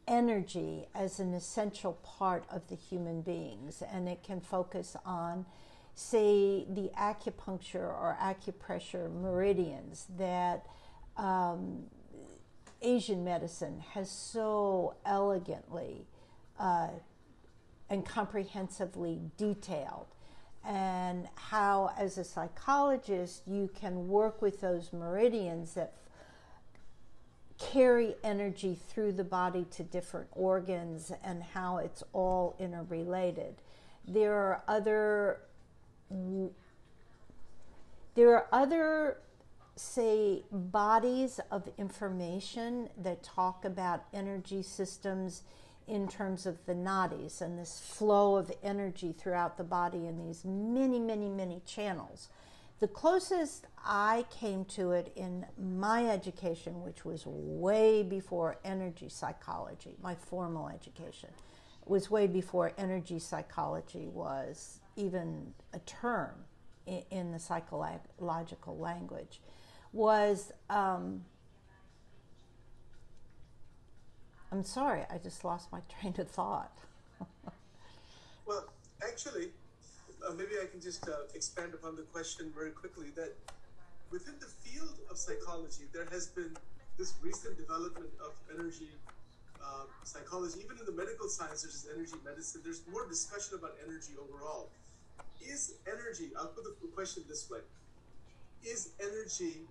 energy 0.08 0.86
as 0.96 1.20
an 1.20 1.34
essential 1.34 2.00
part 2.04 2.46
of 2.50 2.66
the 2.70 2.76
human 2.76 3.22
beings, 3.22 3.84
and 3.92 4.08
it 4.08 4.24
can 4.24 4.40
focus 4.40 4.96
on, 5.06 5.46
say, 5.94 6.66
the 6.70 6.90
acupuncture 6.98 7.84
or 7.84 8.18
acupressure 8.22 9.14
meridians 9.14 10.06
that 10.18 10.66
um, 11.18 11.84
Asian 12.82 13.26
medicine 13.26 13.84
has 13.92 14.10
so 14.10 14.96
elegantly 15.06 16.08
uh, 16.58 16.88
and 17.90 18.06
comprehensively 18.06 19.20
detailed. 19.36 20.15
And 20.68 21.28
how, 21.36 21.92
as 21.98 22.18
a 22.18 22.24
psychologist, 22.24 23.44
you 23.46 23.70
can 23.80 24.08
work 24.08 24.42
with 24.42 24.62
those 24.62 24.92
meridians 24.92 25.74
that 25.76 25.94
carry 27.58 28.16
energy 28.24 28.78
through 28.90 29.14
the 29.14 29.24
body 29.24 29.66
to 29.72 29.84
different 29.84 30.28
organs 30.32 31.12
and 31.24 31.42
how 31.42 31.78
it's 31.78 32.04
all 32.14 32.56
interrelated. 32.60 33.56
There 34.08 34.34
are 34.34 34.64
other 34.68 35.40
there 38.16 38.34
are 38.36 38.48
other 38.52 39.18
say 39.76 40.44
bodies 40.52 41.40
of 41.52 41.70
information 41.78 42.90
that 42.98 43.24
talk 43.24 43.66
about 43.66 44.04
energy 44.14 44.62
systems 44.62 45.44
in 45.88 46.08
terms 46.08 46.46
of 46.46 46.66
the 46.66 46.74
nadis 46.74 47.42
and 47.42 47.60
this 47.60 47.80
flow 47.80 48.36
of 48.36 48.52
energy 48.64 49.14
throughout 49.18 49.58
the 49.58 49.64
body 49.64 50.08
in 50.08 50.18
these 50.18 50.44
many 50.46 51.00
many 51.00 51.30
many 51.30 51.62
channels. 51.66 52.30
The 52.80 52.88
closest 52.88 53.68
I 53.86 54.26
came 54.30 54.66
to 54.66 54.92
it 54.92 55.14
in 55.16 55.46
my 55.58 56.08
education, 56.08 56.82
which 56.84 57.06
was 57.06 57.24
way 57.26 58.04
before 58.04 58.58
energy 58.66 59.08
psychology, 59.08 59.96
my 60.02 60.16
formal 60.16 60.68
education, 60.68 61.30
was 61.86 62.12
way 62.12 62.28
before 62.28 62.74
energy 62.78 63.20
psychology 63.20 64.08
was 64.08 64.80
even 64.98 65.54
a 65.74 65.80
term 65.80 66.34
in, 66.86 67.04
in 67.12 67.32
the 67.32 67.40
psychological 67.40 68.78
language, 68.78 69.40
was 69.94 70.52
um, 70.70 71.24
I'm 74.52 74.64
sorry, 74.64 75.04
I 75.10 75.18
just 75.18 75.44
lost 75.44 75.72
my 75.72 75.82
train 76.00 76.16
of 76.18 76.30
thought. 76.30 76.78
well, 78.46 78.66
actually, 79.04 79.50
uh, 80.28 80.34
maybe 80.34 80.52
I 80.62 80.66
can 80.66 80.82
just 80.82 81.08
uh, 81.08 81.14
expand 81.34 81.74
upon 81.74 81.96
the 81.96 82.04
question 82.04 82.52
very 82.56 82.72
quickly 82.72 83.10
that 83.16 83.34
within 84.12 84.36
the 84.40 84.48
field 84.48 84.98
of 85.10 85.18
psychology, 85.18 85.84
there 85.94 86.06
has 86.12 86.28
been 86.28 86.56
this 86.98 87.14
recent 87.22 87.58
development 87.58 88.10
of 88.24 88.34
energy 88.58 88.90
uh, 89.62 89.86
psychology. 90.04 90.60
Even 90.64 90.78
in 90.80 90.86
the 90.86 90.92
medical 90.92 91.28
science, 91.28 91.62
such 91.62 91.74
as 91.74 91.88
energy 91.94 92.16
medicine, 92.24 92.62
there's 92.64 92.82
more 92.92 93.08
discussion 93.08 93.58
about 93.58 93.76
energy 93.86 94.14
overall. 94.22 94.70
Is 95.42 95.76
energy, 95.88 96.32
I'll 96.38 96.48
put 96.48 96.64
the 96.64 96.88
question 96.96 97.24
this 97.28 97.50
way 97.50 97.60
Is 98.64 98.94
energy 99.00 99.68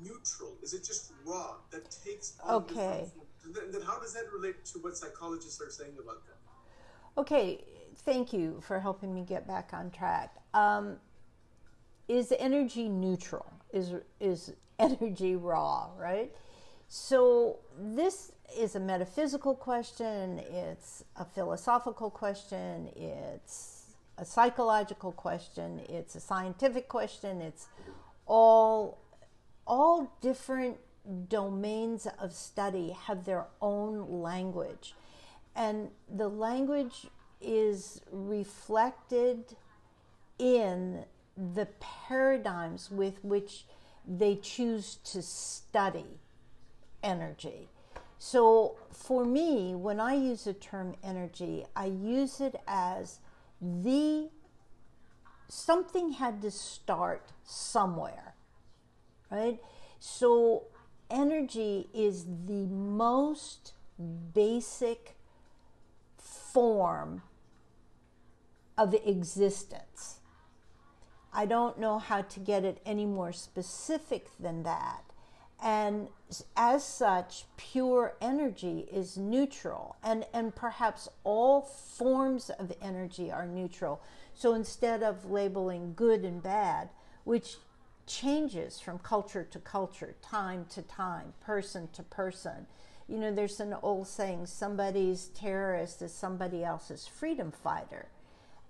neutral? 0.00 0.56
Is 0.62 0.74
it 0.74 0.84
just 0.84 1.12
raw 1.24 1.54
that 1.70 1.90
takes 2.04 2.34
on 2.42 2.62
Okay. 2.62 3.10
Then, 3.44 3.70
then 3.72 3.82
how 3.82 3.98
does 3.98 4.14
that 4.14 4.24
relate 4.32 4.64
to 4.66 4.78
what 4.78 4.96
psychologists 4.96 5.60
are 5.60 5.70
saying 5.70 5.94
about 6.02 6.22
that? 6.26 7.20
Okay, 7.20 7.64
thank 8.04 8.32
you 8.32 8.60
for 8.60 8.78
helping 8.80 9.14
me 9.14 9.22
get 9.22 9.46
back 9.46 9.70
on 9.72 9.90
track. 9.90 10.34
Um, 10.54 10.96
is 12.08 12.32
energy 12.38 12.88
neutral? 12.88 13.52
Is 13.72 13.92
is 14.20 14.52
energy 14.78 15.36
raw? 15.36 15.90
Right. 15.98 16.32
So 16.88 17.58
this 17.78 18.32
is 18.56 18.74
a 18.74 18.80
metaphysical 18.80 19.54
question. 19.54 20.38
It's 20.38 21.04
a 21.16 21.24
philosophical 21.24 22.10
question. 22.10 22.88
It's 22.96 23.94
a 24.16 24.24
psychological 24.24 25.12
question. 25.12 25.80
It's 25.88 26.14
a 26.14 26.20
scientific 26.20 26.88
question. 26.88 27.42
It's 27.42 27.68
all 28.26 28.98
all 29.66 30.16
different 30.22 30.78
domains 31.28 32.06
of 32.18 32.32
study 32.32 32.90
have 32.90 33.24
their 33.24 33.46
own 33.60 34.22
language. 34.22 34.94
And 35.56 35.90
the 36.08 36.28
language 36.28 37.06
is 37.40 38.00
reflected 38.10 39.56
in 40.38 41.04
the 41.36 41.66
paradigms 41.80 42.90
with 42.90 43.24
which 43.24 43.64
they 44.06 44.36
choose 44.36 44.96
to 45.04 45.22
study 45.22 46.18
energy. 47.02 47.68
So 48.18 48.76
for 48.90 49.24
me, 49.24 49.74
when 49.74 50.00
I 50.00 50.14
use 50.14 50.44
the 50.44 50.54
term 50.54 50.94
energy, 51.04 51.64
I 51.76 51.86
use 51.86 52.40
it 52.40 52.56
as 52.66 53.20
the 53.60 54.28
something 55.48 56.12
had 56.12 56.42
to 56.42 56.50
start 56.50 57.32
somewhere, 57.44 58.34
right? 59.30 59.58
So 59.98 60.64
energy 61.10 61.88
is 61.94 62.24
the 62.46 62.66
most 62.66 63.72
basic 64.34 65.16
form 66.16 67.22
of 68.76 68.94
existence. 68.94 70.20
I 71.32 71.46
don't 71.46 71.78
know 71.78 71.98
how 71.98 72.22
to 72.22 72.40
get 72.40 72.64
it 72.64 72.80
any 72.86 73.06
more 73.06 73.32
specific 73.32 74.28
than 74.40 74.62
that. 74.62 75.02
And 75.62 76.08
as 76.56 76.84
such, 76.84 77.44
pure 77.56 78.14
energy 78.20 78.88
is 78.92 79.16
neutral, 79.16 79.96
and, 80.02 80.24
and 80.32 80.54
perhaps 80.54 81.08
all 81.24 81.62
forms 81.62 82.48
of 82.50 82.72
energy 82.80 83.30
are 83.32 83.46
neutral. 83.46 84.00
So 84.34 84.54
instead 84.54 85.02
of 85.02 85.30
labeling 85.30 85.94
good 85.94 86.24
and 86.24 86.40
bad, 86.40 86.90
which 87.24 87.56
changes 88.08 88.80
from 88.80 88.98
culture 88.98 89.44
to 89.44 89.58
culture, 89.60 90.16
time 90.22 90.66
to 90.70 90.82
time, 90.82 91.34
person 91.40 91.88
to 91.92 92.02
person. 92.02 92.66
You 93.06 93.18
know, 93.18 93.32
there's 93.32 93.60
an 93.60 93.74
old 93.82 94.08
saying 94.08 94.46
somebody's 94.46 95.26
terrorist 95.28 96.02
is 96.02 96.12
somebody 96.12 96.64
else's 96.64 97.06
freedom 97.06 97.52
fighter. 97.52 98.08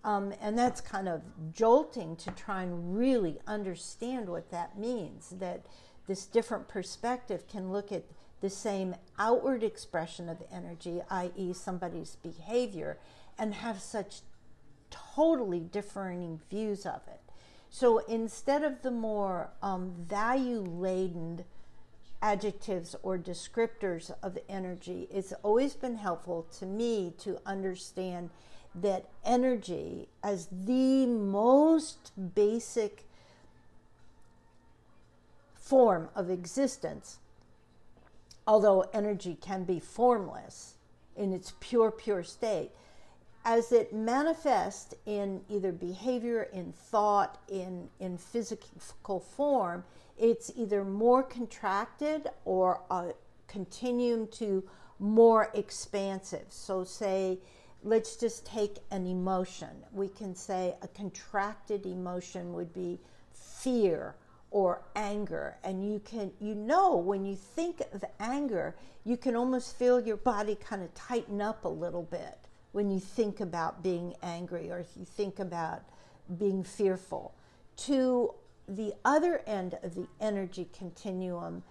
Um, 0.04 0.32
and 0.40 0.58
that's 0.58 0.80
kind 0.80 1.08
of 1.08 1.22
jolting 1.52 2.16
to 2.16 2.30
try 2.30 2.62
and 2.62 2.96
really 2.96 3.38
understand 3.46 4.28
what 4.28 4.50
that 4.50 4.78
means. 4.78 5.34
That 5.38 5.66
this 6.06 6.26
different 6.26 6.68
perspective 6.68 7.48
can 7.48 7.72
look 7.72 7.90
at 7.90 8.04
the 8.40 8.50
same 8.50 8.94
outward 9.18 9.64
expression 9.64 10.28
of 10.28 10.42
energy, 10.52 11.00
i.e., 11.10 11.52
somebody's 11.52 12.16
behavior, 12.16 12.98
and 13.38 13.54
have 13.54 13.80
such 13.80 14.20
totally 14.90 15.60
differing 15.60 16.40
views 16.48 16.86
of 16.86 17.00
it. 17.08 17.27
So 17.70 17.98
instead 17.98 18.64
of 18.64 18.82
the 18.82 18.90
more 18.90 19.50
um, 19.62 19.94
value 19.98 20.60
laden 20.60 21.44
adjectives 22.20 22.96
or 23.02 23.18
descriptors 23.18 24.10
of 24.22 24.38
energy, 24.48 25.06
it's 25.10 25.32
always 25.42 25.74
been 25.74 25.96
helpful 25.96 26.46
to 26.58 26.66
me 26.66 27.12
to 27.18 27.38
understand 27.46 28.30
that 28.74 29.08
energy, 29.24 30.08
as 30.22 30.48
the 30.50 31.06
most 31.06 32.12
basic 32.34 33.04
form 35.54 36.08
of 36.14 36.30
existence, 36.30 37.18
although 38.46 38.88
energy 38.92 39.36
can 39.40 39.64
be 39.64 39.78
formless 39.78 40.74
in 41.16 41.32
its 41.32 41.52
pure, 41.60 41.90
pure 41.90 42.22
state, 42.22 42.70
as 43.48 43.72
it 43.72 43.94
manifests 43.94 44.94
in 45.06 45.40
either 45.48 45.72
behavior, 45.72 46.50
in 46.52 46.70
thought, 46.70 47.40
in, 47.48 47.88
in 47.98 48.18
physical 48.18 49.20
form, 49.20 49.82
it's 50.18 50.52
either 50.54 50.84
more 50.84 51.22
contracted 51.22 52.28
or 52.44 52.82
uh, 52.90 52.94
a 52.94 53.14
continuum 53.46 54.26
to 54.26 54.62
more 54.98 55.48
expansive. 55.54 56.44
So, 56.50 56.84
say, 56.84 57.38
let's 57.82 58.16
just 58.16 58.44
take 58.44 58.80
an 58.90 59.06
emotion. 59.06 59.70
We 59.92 60.08
can 60.08 60.34
say 60.34 60.74
a 60.82 60.88
contracted 60.88 61.86
emotion 61.86 62.52
would 62.52 62.74
be 62.74 63.00
fear 63.32 64.14
or 64.50 64.82
anger 64.94 65.56
and 65.62 65.86
you 65.86 66.00
can 66.00 66.32
you 66.40 66.54
know 66.54 66.96
when 66.96 67.26
you 67.26 67.36
think 67.36 67.82
of 67.92 68.02
anger 68.18 68.74
you 69.04 69.14
can 69.14 69.36
almost 69.36 69.76
feel 69.76 70.00
your 70.00 70.16
body 70.16 70.54
kind 70.54 70.82
of 70.82 70.92
tighten 70.94 71.42
up 71.42 71.66
a 71.66 71.68
little 71.68 72.04
bit 72.04 72.47
when 72.72 72.90
you 72.90 73.00
think 73.00 73.40
about 73.40 73.82
being 73.82 74.14
angry 74.22 74.70
or 74.70 74.78
if 74.78 74.96
you 74.96 75.04
think 75.04 75.38
about 75.38 75.82
being 76.38 76.62
fearful 76.62 77.34
to 77.76 78.34
the 78.68 78.92
other 79.04 79.40
end 79.46 79.78
of 79.82 79.94
the 79.94 80.06
energy 80.20 80.68
continuum 80.76 81.62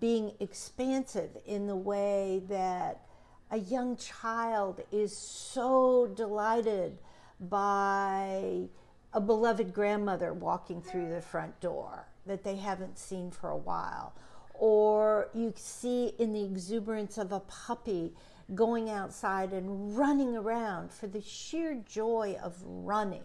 being 0.00 0.32
expansive 0.40 1.30
in 1.46 1.66
the 1.66 1.76
way 1.76 2.42
that 2.48 3.02
a 3.50 3.58
young 3.58 3.96
child 3.96 4.82
is 4.90 5.16
so 5.16 6.10
delighted 6.14 6.98
by 7.40 8.68
a 9.12 9.20
beloved 9.20 9.72
grandmother 9.72 10.32
walking 10.32 10.80
through 10.80 11.10
the 11.10 11.20
front 11.20 11.60
door 11.60 12.06
that 12.26 12.42
they 12.42 12.56
haven't 12.56 12.98
seen 12.98 13.30
for 13.30 13.50
a 13.50 13.56
while. 13.56 14.14
Or 14.54 15.28
you 15.34 15.52
see 15.56 16.14
in 16.18 16.32
the 16.32 16.44
exuberance 16.44 17.18
of 17.18 17.32
a 17.32 17.40
puppy 17.40 18.12
going 18.54 18.90
outside 18.90 19.52
and 19.52 19.96
running 19.96 20.36
around 20.36 20.92
for 20.92 21.06
the 21.06 21.20
sheer 21.20 21.74
joy 21.74 22.36
of 22.42 22.62
running. 22.64 23.22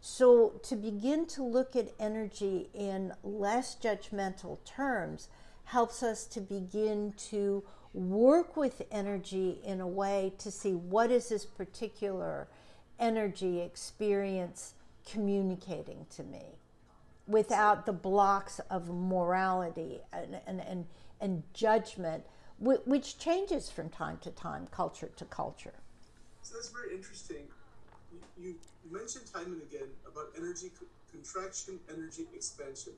So, 0.00 0.60
to 0.62 0.76
begin 0.76 1.26
to 1.26 1.42
look 1.42 1.76
at 1.76 1.92
energy 2.00 2.70
in 2.72 3.12
less 3.22 3.76
judgmental 3.76 4.58
terms 4.64 5.28
helps 5.64 6.02
us 6.02 6.24
to 6.26 6.40
begin 6.40 7.12
to 7.30 7.62
work 7.92 8.56
with 8.56 8.82
energy 8.90 9.60
in 9.64 9.80
a 9.80 9.86
way 9.86 10.32
to 10.38 10.50
see 10.50 10.72
what 10.72 11.10
is 11.10 11.28
this 11.28 11.44
particular 11.44 12.48
energy 12.98 13.60
experience 13.60 14.74
communicating 15.10 16.06
to 16.16 16.22
me 16.22 16.44
without 17.26 17.86
the 17.86 17.92
blocks 17.92 18.60
of 18.70 18.88
morality 18.88 20.00
and, 20.12 20.38
and, 20.46 20.60
and, 20.60 20.86
and 21.20 21.42
judgment, 21.54 22.24
which 22.60 23.18
changes 23.18 23.70
from 23.70 23.88
time 23.88 24.18
to 24.22 24.30
time, 24.30 24.68
culture 24.70 25.10
to 25.16 25.24
culture. 25.24 25.74
So 26.42 26.54
that's 26.54 26.68
very 26.68 26.94
interesting. 26.94 27.48
You, 28.38 28.56
mentioned 28.90 29.24
time 29.32 29.52
and 29.52 29.62
again 29.62 29.88
about 30.10 30.32
energy 30.36 30.70
contraction, 31.12 31.78
energy 31.92 32.24
expansion, 32.34 32.92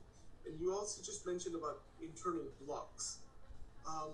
and 0.45 0.59
you 0.59 0.73
also 0.73 1.03
just 1.03 1.25
mentioned 1.25 1.55
about 1.55 1.81
internal 2.01 2.45
blocks. 2.65 3.19
Um, 3.87 4.09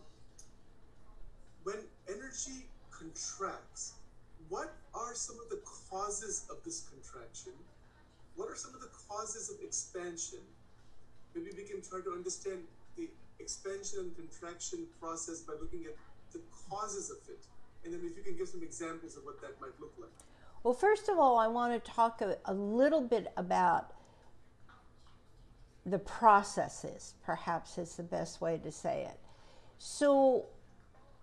when 1.63 1.77
energy 2.09 2.65
contracts, 2.91 3.93
what 4.49 4.73
are 4.93 5.13
some 5.13 5.37
of 5.39 5.49
the 5.49 5.61
causes 5.89 6.47
of 6.49 6.57
this 6.65 6.89
contraction? 6.89 7.53
what 8.39 8.49
are 8.49 8.55
some 8.55 8.73
of 8.73 8.79
the 8.79 8.87
causes 9.09 9.49
of 9.49 9.59
expansion? 9.61 10.39
Maybe 11.35 11.51
we 11.57 11.63
can 11.63 11.81
try 11.81 11.99
to 11.99 12.11
understand 12.13 12.63
the 12.95 13.09
expansion 13.39 13.99
and 13.99 14.15
contraction 14.15 14.85
process 14.99 15.41
by 15.41 15.53
looking 15.59 15.85
at 15.85 15.95
the 16.33 16.39
causes 16.69 17.09
of 17.09 17.17
it. 17.27 17.45
And 17.83 17.93
then 17.93 18.01
if 18.03 18.17
you 18.17 18.23
can 18.23 18.37
give 18.37 18.47
some 18.47 18.63
examples 18.63 19.15
of 19.15 19.23
what 19.23 19.41
that 19.41 19.59
might 19.61 19.79
look 19.79 19.93
like. 19.99 20.09
Well, 20.63 20.73
first 20.73 21.07
of 21.07 21.17
all, 21.17 21.37
I 21.37 21.47
want 21.47 21.83
to 21.83 21.91
talk 21.91 22.21
a, 22.21 22.37
a 22.45 22.53
little 22.53 23.01
bit 23.01 23.31
about 23.37 23.93
the 25.85 25.99
processes, 25.99 27.13
perhaps 27.23 27.77
is 27.77 27.95
the 27.95 28.03
best 28.03 28.41
way 28.41 28.59
to 28.63 28.71
say 28.71 29.07
it. 29.09 29.17
So 29.77 30.45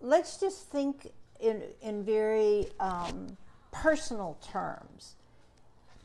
let's 0.01 0.41
just 0.41 0.71
think 0.71 1.13
in, 1.39 1.63
in 1.83 2.03
very 2.03 2.69
um, 2.81 3.37
personal 3.71 4.39
terms 4.43 5.17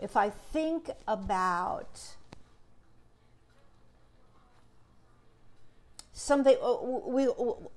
if 0.01 0.17
I 0.17 0.31
think 0.31 0.89
about 1.07 2.01
something, 6.31 6.55
oh, 6.61 7.03
we, 7.07 7.27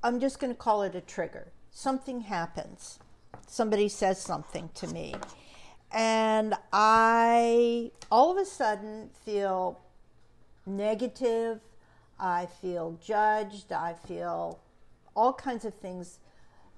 I'm 0.05 0.21
just 0.21 0.39
going 0.39 0.53
to 0.53 0.57
call 0.57 0.83
it 0.83 0.95
a 0.95 1.01
trigger. 1.01 1.49
Something 1.73 2.21
happens. 2.21 3.01
Somebody 3.49 3.89
says 3.89 4.21
something 4.21 4.71
to 4.75 4.87
me. 4.87 5.17
And 5.91 6.55
I 6.73 7.91
all 8.13 8.31
of 8.31 8.39
a 8.39 8.45
sudden 8.45 9.11
feel 9.25 9.81
negative. 10.67 11.63
I 12.21 12.47
feel 12.47 12.97
judged. 13.05 13.73
I 13.73 13.95
feel 14.07 14.61
all 15.17 15.33
kinds 15.33 15.65
of 15.65 15.75
things 15.75 16.21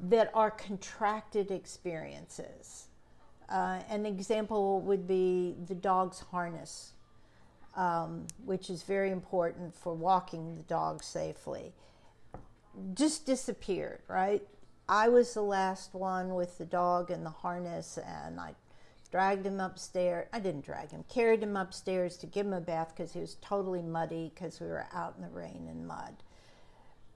that 0.01 0.31
are 0.33 0.51
contracted 0.51 1.51
experiences. 1.51 2.87
Uh, 3.51 3.81
an 3.91 4.07
example 4.07 4.81
would 4.81 5.07
be 5.07 5.57
the 5.67 5.75
dog's 5.75 6.21
harness, 6.21 6.93
um, 7.77 8.27
which 8.45 8.71
is 8.71 8.83
very 8.83 9.11
important 9.11 9.75
for 9.75 9.95
walking 9.95 10.55
the 10.55 10.63
dog 10.63 11.03
safely. 11.03 11.73
Just 12.95 13.27
disappeared, 13.27 14.01
right? 14.09 14.43
I 14.89 15.09
was 15.09 15.35
the 15.35 15.43
last 15.43 15.95
one 15.95 16.35
with 16.35 16.59
the 16.59 16.65
dog 16.65 17.11
and 17.11 17.25
the 17.25 17.31
harness, 17.31 17.99
and 17.99 18.39
I 18.39 18.55
dragged 19.11 19.47
him 19.47 19.61
upstairs. 19.61 20.29
I 20.33 20.41
didn't 20.41 20.65
drag 20.65 20.91
him, 20.91 21.05
carried 21.09 21.43
him 21.43 21.57
upstairs 21.57 22.17
to 22.19 22.27
give 22.27 22.47
him 22.47 22.53
a 22.53 22.61
bath 22.61 22.93
because 22.97 23.13
he 23.13 23.21
was 23.21 23.37
totally 23.41 23.83
muddy 23.83 24.33
because 24.35 24.61
we 24.61 24.67
were 24.67 24.87
out 24.93 25.15
in 25.17 25.23
the 25.23 25.31
rain 25.31 25.69
and 25.71 25.87
mud 25.87 26.23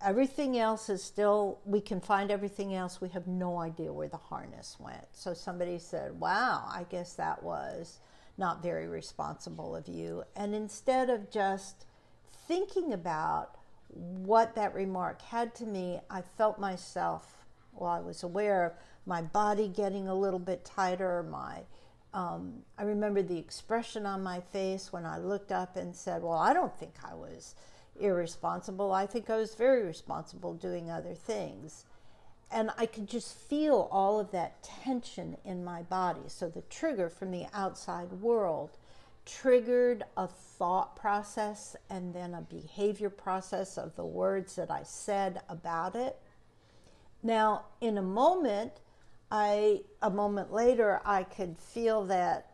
everything 0.02 0.58
else 0.58 0.88
is 0.88 1.02
still 1.02 1.58
we 1.64 1.80
can 1.80 2.00
find 2.00 2.30
everything 2.30 2.74
else 2.74 3.00
we 3.00 3.08
have 3.08 3.26
no 3.26 3.58
idea 3.58 3.92
where 3.92 4.08
the 4.08 4.16
harness 4.16 4.76
went 4.80 5.06
so 5.12 5.34
somebody 5.34 5.78
said 5.78 6.18
wow 6.18 6.64
i 6.68 6.84
guess 6.88 7.14
that 7.14 7.42
was 7.42 7.98
not 8.36 8.62
very 8.62 8.86
responsible 8.86 9.74
of 9.76 9.88
you 9.88 10.24
and 10.36 10.54
instead 10.54 11.10
of 11.10 11.30
just 11.30 11.84
thinking 12.46 12.92
about 12.92 13.56
what 13.88 14.54
that 14.54 14.74
remark 14.74 15.20
had 15.22 15.54
to 15.54 15.66
me 15.66 16.00
i 16.08 16.20
felt 16.20 16.58
myself 16.58 17.44
well 17.72 17.90
i 17.90 18.00
was 18.00 18.22
aware 18.22 18.66
of 18.66 18.72
my 19.06 19.20
body 19.20 19.68
getting 19.68 20.08
a 20.08 20.14
little 20.14 20.38
bit 20.38 20.64
tighter 20.64 21.22
my 21.30 21.58
um, 22.12 22.54
i 22.78 22.82
remember 22.82 23.22
the 23.22 23.38
expression 23.38 24.06
on 24.06 24.22
my 24.22 24.40
face 24.40 24.92
when 24.92 25.04
i 25.04 25.18
looked 25.18 25.52
up 25.52 25.76
and 25.76 25.94
said 25.94 26.22
well 26.22 26.38
i 26.38 26.52
don't 26.52 26.78
think 26.78 26.94
i 27.04 27.14
was 27.14 27.54
irresponsible. 28.00 28.92
I 28.92 29.06
think 29.06 29.30
I 29.30 29.36
was 29.36 29.54
very 29.54 29.84
responsible 29.84 30.54
doing 30.54 30.90
other 30.90 31.14
things. 31.14 31.84
And 32.52 32.70
I 32.76 32.86
could 32.86 33.06
just 33.06 33.36
feel 33.36 33.88
all 33.92 34.18
of 34.18 34.32
that 34.32 34.62
tension 34.62 35.36
in 35.44 35.64
my 35.64 35.82
body. 35.82 36.22
So 36.26 36.48
the 36.48 36.62
trigger 36.62 37.08
from 37.08 37.30
the 37.30 37.46
outside 37.54 38.10
world 38.12 38.76
triggered 39.24 40.02
a 40.16 40.26
thought 40.26 40.96
process 40.96 41.76
and 41.88 42.12
then 42.12 42.34
a 42.34 42.40
behavior 42.40 43.10
process 43.10 43.78
of 43.78 43.94
the 43.94 44.04
words 44.04 44.56
that 44.56 44.70
I 44.70 44.82
said 44.82 45.42
about 45.48 45.94
it. 45.94 46.18
Now, 47.22 47.66
in 47.80 47.98
a 47.98 48.02
moment, 48.02 48.72
I 49.30 49.82
a 50.02 50.10
moment 50.10 50.52
later 50.52 51.00
I 51.04 51.22
could 51.22 51.56
feel 51.58 52.04
that 52.06 52.50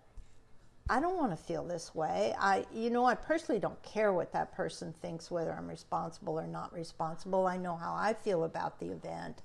I 0.89 1.01
don't 1.01 1.17
want 1.17 1.33
to 1.33 1.37
feel 1.37 1.65
this 1.65 1.95
way. 1.95 2.35
I, 2.39 2.65
you 2.73 2.91
know, 2.91 3.05
I 3.05 3.17
personally 3.17 3.61
don't 3.61 3.83
care 3.83 4.13
what 4.13 4.33
that 4.33 4.55
person 4.55 4.93
thinks, 4.93 5.31
whether 5.31 5.53
I'm 5.53 5.67
responsible 5.67 6.39
or 6.39 6.47
not 6.47 6.73
responsible. 6.73 7.47
I 7.47 7.57
know 7.57 7.75
how 7.77 7.93
I 7.93 8.15
feel 8.15 8.45
about 8.45 8.79
the 8.79 8.93
event, 8.93 9.43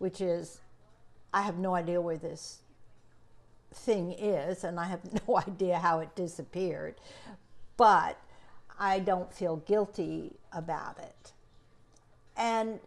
which 0.00 0.20
is 0.20 0.60
I 1.32 1.42
have 1.42 1.58
no 1.58 1.76
idea 1.76 2.00
where 2.00 2.16
this 2.16 2.58
thing 3.72 4.12
is, 4.12 4.64
and 4.64 4.80
I 4.80 4.86
have 4.86 5.00
no 5.28 5.38
idea 5.38 5.78
how 5.78 6.00
it 6.00 6.16
disappeared. 6.16 6.96
But 7.76 8.18
I 8.78 8.98
don't 8.98 9.32
feel 9.32 9.56
guilty 9.56 10.32
about 10.52 10.98
it. 10.98 11.32
And 12.36 12.80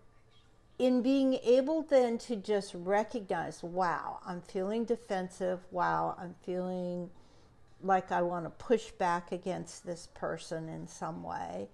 in 0.79 1.01
being 1.01 1.35
able 1.43 1.83
then 1.83 2.17
to 2.17 2.35
just 2.35 2.73
recognize, 2.73 3.61
wow, 3.61 4.19
I'm 4.25 4.41
feeling 4.41 4.83
defensive, 4.83 5.59
wow, 5.71 6.15
I'm 6.19 6.35
feeling 6.43 7.09
like 7.83 8.11
I 8.11 8.21
want 8.21 8.45
to 8.45 8.49
push 8.49 8.89
back 8.91 9.31
against 9.31 9.85
this 9.85 10.07
person 10.15 10.67
in 10.67 10.87
some 10.87 11.21
way. 11.21 11.69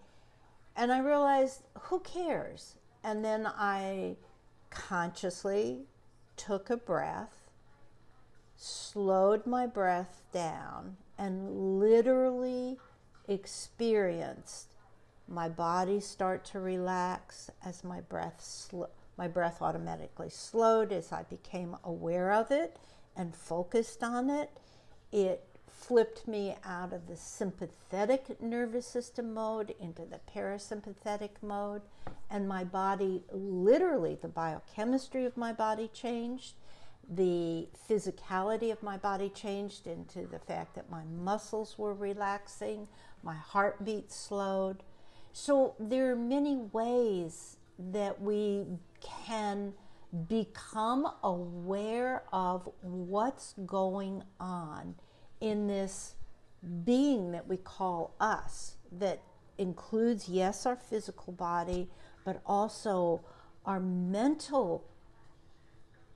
And 0.75 0.91
I 0.91 0.99
realized, 0.99 1.61
who 1.83 1.99
cares? 2.01 2.75
And 3.03 3.23
then 3.23 3.47
I 3.47 4.17
consciously 4.69 5.85
took 6.37 6.69
a 6.69 6.77
breath, 6.77 7.49
slowed 8.55 9.45
my 9.45 9.65
breath 9.65 10.21
down, 10.31 10.97
and 11.17 11.79
literally 11.79 12.77
experienced 13.27 14.73
my 15.27 15.47
body 15.47 15.99
start 15.99 16.43
to 16.43 16.59
relax 16.59 17.51
as 17.63 17.83
my 17.83 18.01
breath 18.01 18.41
sl- 18.41 18.85
my 19.17 19.27
breath 19.27 19.61
automatically 19.61 20.29
slowed 20.29 20.91
as 20.91 21.11
I 21.11 21.23
became 21.23 21.75
aware 21.83 22.31
of 22.31 22.51
it 22.51 22.77
and 23.15 23.35
focused 23.35 24.01
on 24.01 24.29
it. 24.29 24.49
It 25.11 25.43
flipped 25.79 26.27
me 26.27 26.55
out 26.65 26.93
of 26.93 27.07
the 27.07 27.15
sympathetic 27.15 28.41
nervous 28.41 28.85
system 28.85 29.33
mode 29.33 29.73
into 29.79 30.03
the 30.03 30.19
parasympathetic 30.35 31.29
mode, 31.41 31.81
and 32.29 32.47
my 32.47 32.63
body 32.63 33.23
literally, 33.31 34.17
the 34.21 34.27
biochemistry 34.27 35.25
of 35.25 35.37
my 35.37 35.53
body 35.53 35.89
changed. 35.93 36.55
The 37.11 37.67
physicality 37.89 38.71
of 38.71 38.83
my 38.83 38.97
body 38.97 39.29
changed 39.29 39.87
into 39.87 40.27
the 40.27 40.37
fact 40.37 40.75
that 40.75 40.91
my 40.91 41.03
muscles 41.05 41.75
were 41.77 41.93
relaxing, 41.93 42.87
my 43.23 43.35
heartbeat 43.35 44.11
slowed. 44.11 44.83
So, 45.31 45.75
there 45.79 46.11
are 46.11 46.15
many 46.15 46.57
ways 46.57 47.57
that 47.77 48.21
we 48.21 48.65
can 49.01 49.73
become 50.27 51.11
aware 51.23 52.23
of 52.33 52.69
what's 52.81 53.53
going 53.65 54.23
on 54.39 54.95
in 55.41 55.67
this 55.67 56.15
being 56.83 57.31
that 57.31 57.47
we 57.47 57.57
call 57.57 58.13
us, 58.19 58.75
that 58.91 59.21
includes, 59.57 60.27
yes, 60.29 60.65
our 60.65 60.75
physical 60.75 61.33
body, 61.33 61.89
but 62.25 62.41
also 62.45 63.21
our 63.65 63.79
mental 63.79 64.83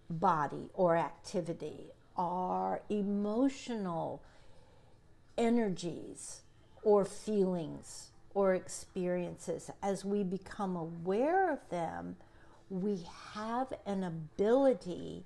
body 0.10 0.70
or 0.74 0.98
activity, 0.98 1.92
our 2.18 2.82
emotional 2.90 4.22
energies 5.38 6.42
or 6.84 7.06
feelings 7.06 8.12
or 8.34 8.54
experiences. 8.54 9.70
As 9.82 10.04
we 10.04 10.24
become 10.24 10.76
aware 10.76 11.52
of 11.52 11.60
them, 11.70 12.18
we 12.70 13.06
have 13.34 13.74
an 13.86 14.04
ability 14.04 15.24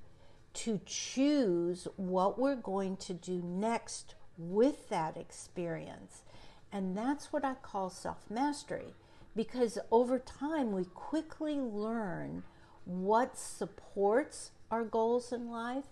to 0.58 0.82
choose 0.86 1.88
what 1.98 2.40
we're 2.40 2.56
going 2.56 2.98
to 2.98 3.14
do 3.14 3.42
next 3.44 4.16
with 4.38 4.90
that 4.90 5.16
experience. 5.16 6.24
And 6.72 6.98
that's 6.98 7.32
what 7.32 7.46
I 7.46 7.54
call 7.56 7.90
self 7.90 8.30
mastery 8.30 8.96
because 9.36 9.78
over 9.92 10.18
time 10.18 10.72
we 10.72 10.86
quickly 10.86 11.56
learn 11.60 12.44
what 12.86 13.38
supports 13.38 14.52
our 14.72 14.84
goals 14.84 15.32
in 15.32 15.52
life 15.52 15.86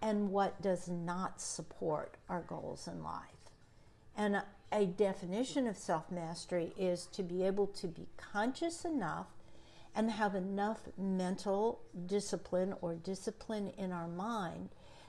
and 0.00 0.30
what 0.30 0.62
does 0.62 0.88
not 0.88 1.40
support 1.40 2.16
our 2.28 2.40
goals 2.40 2.88
in 2.88 3.02
life. 3.02 3.22
And 4.16 4.42
a, 4.72 4.86
definition 4.86 5.66
of 5.66 5.76
self 5.76 6.10
mastery 6.10 6.72
is 6.78 7.06
to 7.12 7.22
be 7.22 7.42
able 7.44 7.66
to 7.68 7.86
be 7.86 8.08
conscious 8.16 8.84
enough 8.84 9.26
and 9.96 10.10
have 10.10 10.34
enough 10.34 10.80
mental 10.98 11.80
discipline 12.04 12.74
or 12.82 12.94
discipline 12.94 13.72
in 13.78 13.90
our 13.90 14.06
mind 14.06 14.68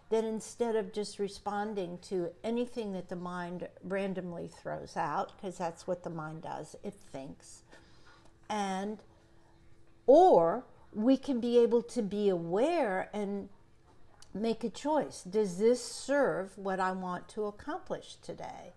that 0.09 0.23
instead 0.23 0.77
of 0.77 0.93
just 0.93 1.19
responding 1.19 1.99
to 2.01 2.31
anything 2.41 2.93
that 2.93 3.09
the 3.09 3.15
mind 3.15 3.67
randomly 3.83 4.47
throws 4.47 4.95
out, 4.95 5.33
because 5.35 5.57
that's 5.57 5.85
what 5.85 6.03
the 6.03 6.09
mind 6.09 6.41
does, 6.41 6.77
it 6.81 6.93
thinks, 7.11 7.63
and 8.49 8.99
or 10.05 10.63
we 10.93 11.17
can 11.17 11.41
be 11.41 11.59
able 11.59 11.81
to 11.83 12.01
be 12.01 12.29
aware 12.29 13.09
and 13.13 13.49
make 14.33 14.63
a 14.63 14.69
choice. 14.69 15.21
Does 15.23 15.57
this 15.57 15.83
serve 15.83 16.57
what 16.57 16.79
I 16.79 16.93
want 16.93 17.27
to 17.29 17.45
accomplish 17.45 18.15
today? 18.21 18.73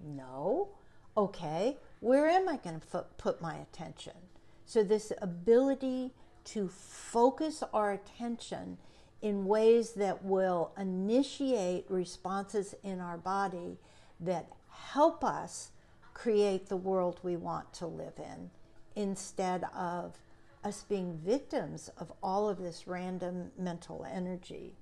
No. 0.00 0.70
Okay, 1.16 1.76
where 2.00 2.28
am 2.28 2.48
I 2.48 2.56
going 2.56 2.80
to 2.80 3.04
put 3.16 3.40
my 3.40 3.54
attention? 3.54 4.25
So, 4.66 4.82
this 4.82 5.12
ability 5.22 6.12
to 6.46 6.68
focus 6.68 7.62
our 7.72 7.92
attention 7.92 8.78
in 9.22 9.46
ways 9.46 9.92
that 9.92 10.24
will 10.24 10.72
initiate 10.78 11.86
responses 11.88 12.74
in 12.82 13.00
our 13.00 13.16
body 13.16 13.78
that 14.20 14.48
help 14.68 15.24
us 15.24 15.70
create 16.14 16.68
the 16.68 16.76
world 16.76 17.20
we 17.22 17.36
want 17.36 17.72
to 17.74 17.86
live 17.86 18.18
in 18.18 18.50
instead 18.96 19.64
of 19.74 20.18
us 20.64 20.84
being 20.88 21.16
victims 21.24 21.88
of 21.98 22.12
all 22.22 22.48
of 22.48 22.58
this 22.58 22.88
random 22.88 23.52
mental 23.56 24.04
energy 24.12 24.74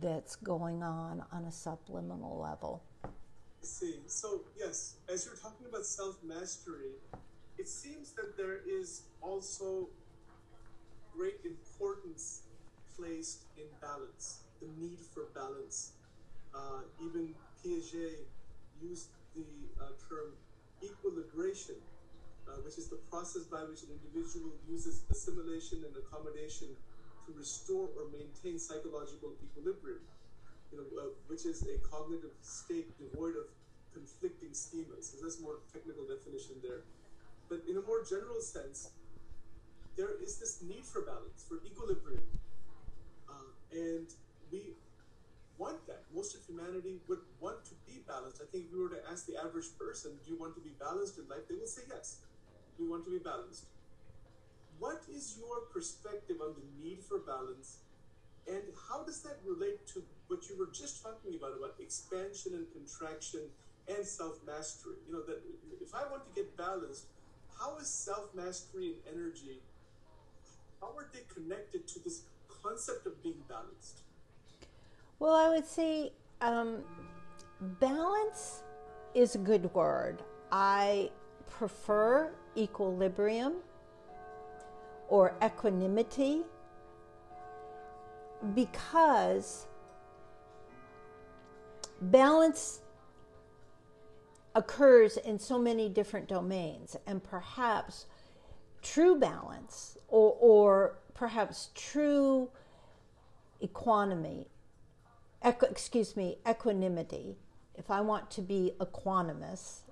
that's 0.00 0.36
going 0.36 0.82
on 0.82 1.24
on 1.32 1.44
a 1.44 1.52
subliminal 1.52 2.38
level. 2.38 2.82
I 3.04 3.08
see. 3.62 3.96
So, 4.06 4.42
yes, 4.56 4.96
as 5.12 5.26
you're 5.26 5.34
talking 5.34 5.66
about 5.66 5.84
self 5.84 6.22
mastery, 6.22 6.92
it 7.58 7.68
seems 7.68 8.12
that 8.12 8.36
there 8.36 8.58
is 8.66 9.02
also 9.20 9.88
great 11.12 11.40
importance 11.44 12.42
placed 12.96 13.44
in 13.56 13.66
balance, 13.80 14.42
the 14.60 14.68
need 14.78 14.98
for 15.00 15.26
balance. 15.34 15.92
Uh, 16.54 16.82
even 17.00 17.34
Piaget 17.62 18.26
used 18.80 19.08
the 19.34 19.70
uh, 19.80 19.90
term 20.08 20.34
equilibration, 20.82 21.76
uh, 22.48 22.52
which 22.64 22.78
is 22.78 22.88
the 22.88 23.00
process 23.10 23.44
by 23.44 23.60
which 23.68 23.82
an 23.82 23.90
individual 23.92 24.52
uses 24.68 25.02
assimilation 25.10 25.84
and 25.86 25.94
accommodation 25.96 26.68
to 27.26 27.32
restore 27.36 27.88
or 27.96 28.08
maintain 28.12 28.58
psychological 28.58 29.34
equilibrium, 29.42 30.00
you 30.72 30.78
know, 30.78 30.86
uh, 31.00 31.08
which 31.26 31.46
is 31.46 31.62
a 31.68 31.78
cognitive 31.88 32.32
state 32.42 32.96
devoid 32.98 33.34
of 33.36 33.46
conflicting 33.94 34.50
schemas. 34.50 35.10
So 35.12 35.18
that's 35.22 35.40
more 35.40 35.58
technical 35.72 36.04
definition 36.06 36.56
there. 36.62 36.82
But 37.48 37.62
in 37.68 37.76
a 37.76 37.82
more 37.82 38.04
general 38.04 38.40
sense, 38.40 38.90
there 39.96 40.10
is 40.22 40.38
this 40.38 40.62
need 40.62 40.84
for 40.84 41.02
balance, 41.02 41.44
for 41.48 41.58
equilibrium. 41.66 42.22
Uh, 43.28 43.50
and 43.72 44.06
we 44.52 44.76
want 45.58 45.84
that. 45.86 46.04
Most 46.14 46.36
of 46.36 46.46
humanity 46.46 47.00
would 47.08 47.20
want 47.40 47.64
to 47.66 47.74
be 47.86 48.00
balanced. 48.06 48.40
I 48.40 48.46
think 48.50 48.66
if 48.66 48.72
we 48.72 48.80
were 48.80 48.90
to 48.90 49.02
ask 49.10 49.26
the 49.26 49.36
average 49.36 49.66
person, 49.78 50.12
do 50.24 50.30
you 50.32 50.38
want 50.38 50.54
to 50.54 50.60
be 50.60 50.70
balanced 50.78 51.18
in 51.18 51.28
life? 51.28 51.48
They 51.48 51.56
will 51.56 51.66
say 51.66 51.82
yes. 51.90 52.20
We 52.78 52.86
want 52.86 53.04
to 53.06 53.10
be 53.10 53.18
balanced. 53.18 53.66
What 54.78 55.02
is 55.10 55.36
your 55.36 55.66
perspective 55.74 56.36
on 56.40 56.54
the 56.54 56.66
need 56.80 57.02
for 57.02 57.18
balance? 57.18 57.78
And 58.46 58.62
how 58.88 59.02
does 59.02 59.20
that 59.22 59.38
relate 59.44 59.86
to 59.88 60.02
what 60.28 60.48
you 60.48 60.56
were 60.56 60.70
just 60.72 61.02
talking 61.02 61.34
about, 61.34 61.58
about 61.58 61.74
expansion 61.80 62.54
and 62.54 62.66
contraction 62.72 63.50
and 63.88 64.06
self 64.06 64.38
mastery? 64.46 65.02
You 65.06 65.14
know, 65.14 65.22
that 65.26 65.42
if 65.82 65.94
I 65.94 66.06
want 66.08 66.22
to 66.24 66.32
get 66.32 66.56
balanced, 66.56 67.10
how 67.58 67.76
is 67.78 67.88
self 67.88 68.34
mastery 68.34 68.94
and 69.06 69.16
energy? 69.16 69.60
How 70.80 70.88
are 70.96 71.08
they 71.12 71.20
connected 71.32 71.86
to 71.88 72.04
this 72.04 72.22
concept 72.62 73.06
of 73.06 73.22
being 73.22 73.42
balanced? 73.48 74.00
Well, 75.18 75.34
I 75.34 75.48
would 75.48 75.66
say 75.66 76.12
um, 76.40 76.78
balance 77.80 78.62
is 79.14 79.34
a 79.34 79.38
good 79.38 79.72
word. 79.74 80.22
I 80.52 81.10
prefer 81.50 82.30
equilibrium 82.56 83.54
or 85.08 85.34
equanimity 85.42 86.42
because 88.54 89.66
balance 92.00 92.80
occurs 94.58 95.16
in 95.16 95.38
so 95.38 95.56
many 95.56 95.88
different 95.88 96.26
domains, 96.26 96.96
and 97.06 97.22
perhaps 97.22 98.06
true 98.82 99.14
balance 99.16 99.96
or, 100.08 100.36
or 100.40 100.98
perhaps 101.14 101.70
true 101.76 102.50
equanimity, 103.62 104.48
equ- 105.44 105.70
excuse 105.70 106.16
me, 106.16 106.38
equanimity. 106.46 107.36
If 107.76 107.88
I 107.88 108.00
want 108.00 108.32
to 108.32 108.42
be 108.42 108.72
equanimous 108.80 109.82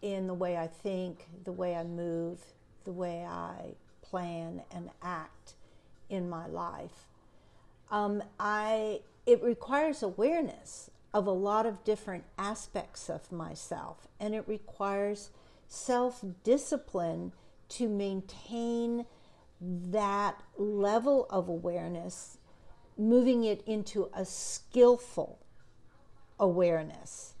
in 0.00 0.26
the 0.26 0.34
way 0.34 0.56
I 0.56 0.66
think, 0.66 1.28
the 1.44 1.52
way 1.52 1.76
I 1.76 1.84
move, 1.84 2.40
the 2.84 2.92
way 2.92 3.22
I 3.22 3.74
plan 4.00 4.62
and 4.72 4.88
act 5.02 5.56
in 6.08 6.30
my 6.30 6.46
life, 6.46 7.06
um, 7.90 8.22
I 8.40 9.00
it 9.26 9.42
requires 9.42 10.02
awareness 10.02 10.90
of 11.16 11.26
a 11.26 11.30
lot 11.30 11.64
of 11.64 11.82
different 11.82 12.24
aspects 12.36 13.08
of 13.08 13.32
myself, 13.32 14.06
and 14.20 14.34
it 14.34 14.46
requires 14.46 15.30
self 15.66 16.22
discipline 16.44 17.32
to 17.70 17.88
maintain 17.88 19.06
that 19.58 20.42
level 20.58 21.26
of 21.30 21.48
awareness, 21.48 22.36
moving 22.98 23.44
it 23.44 23.62
into 23.66 24.10
a 24.12 24.26
skillful 24.26 25.38
awareness 26.38 27.32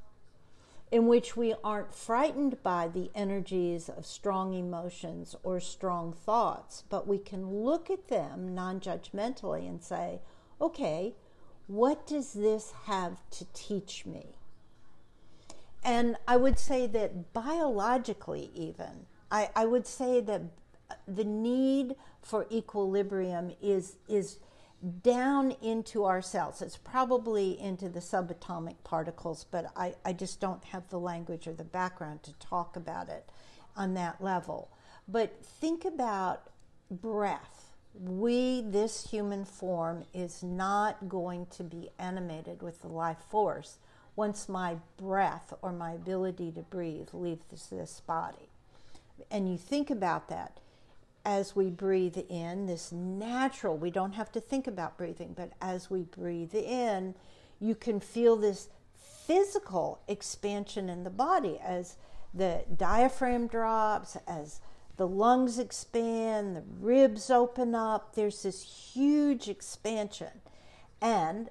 in 0.90 1.06
which 1.06 1.36
we 1.36 1.54
aren't 1.62 1.94
frightened 1.94 2.62
by 2.62 2.88
the 2.88 3.10
energies 3.14 3.90
of 3.90 4.06
strong 4.06 4.54
emotions 4.54 5.36
or 5.42 5.60
strong 5.60 6.14
thoughts, 6.14 6.82
but 6.88 7.06
we 7.06 7.18
can 7.18 7.46
look 7.62 7.90
at 7.90 8.08
them 8.08 8.54
non 8.54 8.80
judgmentally 8.80 9.68
and 9.68 9.82
say, 9.82 10.20
okay, 10.62 11.14
what 11.66 12.06
does 12.06 12.32
this 12.32 12.72
have 12.84 13.18
to 13.30 13.44
teach 13.52 14.06
me? 14.06 14.36
And 15.82 16.16
I 16.26 16.36
would 16.36 16.58
say 16.58 16.86
that 16.88 17.32
biologically, 17.32 18.50
even, 18.54 19.06
I, 19.30 19.50
I 19.54 19.66
would 19.66 19.86
say 19.86 20.20
that 20.20 20.42
the 21.06 21.24
need 21.24 21.96
for 22.22 22.46
equilibrium 22.50 23.52
is, 23.62 23.96
is 24.08 24.38
down 25.02 25.52
into 25.62 26.04
our 26.04 26.20
cells. 26.20 26.62
It's 26.62 26.76
probably 26.76 27.58
into 27.60 27.88
the 27.88 28.00
subatomic 28.00 28.76
particles, 28.84 29.46
but 29.50 29.72
I, 29.76 29.94
I 30.04 30.12
just 30.12 30.40
don't 30.40 30.64
have 30.64 30.88
the 30.88 30.98
language 30.98 31.46
or 31.46 31.52
the 31.52 31.64
background 31.64 32.22
to 32.24 32.32
talk 32.34 32.76
about 32.76 33.08
it 33.08 33.28
on 33.76 33.94
that 33.94 34.22
level. 34.22 34.70
But 35.08 35.44
think 35.44 35.84
about 35.84 36.50
breath. 36.90 37.65
We, 38.00 38.62
this 38.62 39.10
human 39.10 39.44
form, 39.44 40.04
is 40.12 40.42
not 40.42 41.08
going 41.08 41.46
to 41.56 41.62
be 41.62 41.90
animated 41.98 42.62
with 42.62 42.82
the 42.82 42.88
life 42.88 43.22
force 43.30 43.78
once 44.16 44.48
my 44.48 44.76
breath 44.96 45.52
or 45.62 45.72
my 45.72 45.92
ability 45.92 46.52
to 46.52 46.62
breathe 46.62 47.08
leaves 47.12 47.44
this, 47.50 47.66
this 47.66 48.00
body. 48.06 48.48
And 49.30 49.50
you 49.50 49.56
think 49.56 49.90
about 49.90 50.28
that 50.28 50.58
as 51.26 51.56
we 51.56 51.70
breathe 51.70 52.16
in, 52.28 52.66
this 52.66 52.92
natural, 52.92 53.76
we 53.76 53.90
don't 53.90 54.12
have 54.12 54.30
to 54.32 54.40
think 54.40 54.68
about 54.68 54.96
breathing, 54.96 55.34
but 55.36 55.50
as 55.60 55.90
we 55.90 56.02
breathe 56.02 56.54
in, 56.54 57.14
you 57.60 57.74
can 57.74 57.98
feel 57.98 58.36
this 58.36 58.68
physical 59.26 60.00
expansion 60.06 60.88
in 60.88 61.02
the 61.02 61.10
body 61.10 61.58
as 61.58 61.96
the 62.32 62.64
diaphragm 62.76 63.48
drops, 63.48 64.16
as 64.28 64.60
the 64.96 65.06
lungs 65.06 65.58
expand, 65.58 66.56
the 66.56 66.62
ribs 66.80 67.30
open 67.30 67.74
up. 67.74 68.14
There's 68.14 68.42
this 68.42 68.62
huge 68.94 69.48
expansion. 69.48 70.40
And 71.00 71.50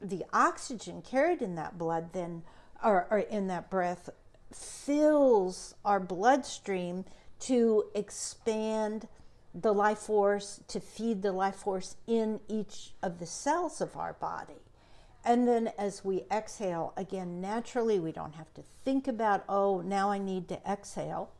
the 0.00 0.24
oxygen 0.32 1.02
carried 1.02 1.42
in 1.42 1.54
that 1.54 1.78
blood 1.78 2.12
then, 2.12 2.42
or, 2.82 3.06
or 3.10 3.20
in 3.20 3.46
that 3.46 3.70
breath, 3.70 4.10
fills 4.52 5.74
our 5.84 6.00
bloodstream 6.00 7.04
to 7.40 7.84
expand 7.94 9.06
the 9.54 9.72
life 9.72 9.98
force, 9.98 10.60
to 10.68 10.80
feed 10.80 11.22
the 11.22 11.32
life 11.32 11.56
force 11.56 11.96
in 12.06 12.40
each 12.48 12.92
of 13.02 13.18
the 13.18 13.26
cells 13.26 13.80
of 13.80 13.96
our 13.96 14.14
body. 14.14 14.62
And 15.24 15.46
then 15.46 15.72
as 15.78 16.04
we 16.04 16.24
exhale, 16.32 16.92
again, 16.96 17.40
naturally, 17.40 18.00
we 18.00 18.10
don't 18.10 18.34
have 18.34 18.52
to 18.54 18.62
think 18.84 19.06
about, 19.06 19.44
oh, 19.48 19.80
now 19.82 20.10
I 20.10 20.18
need 20.18 20.48
to 20.48 20.60
exhale. 20.68 21.30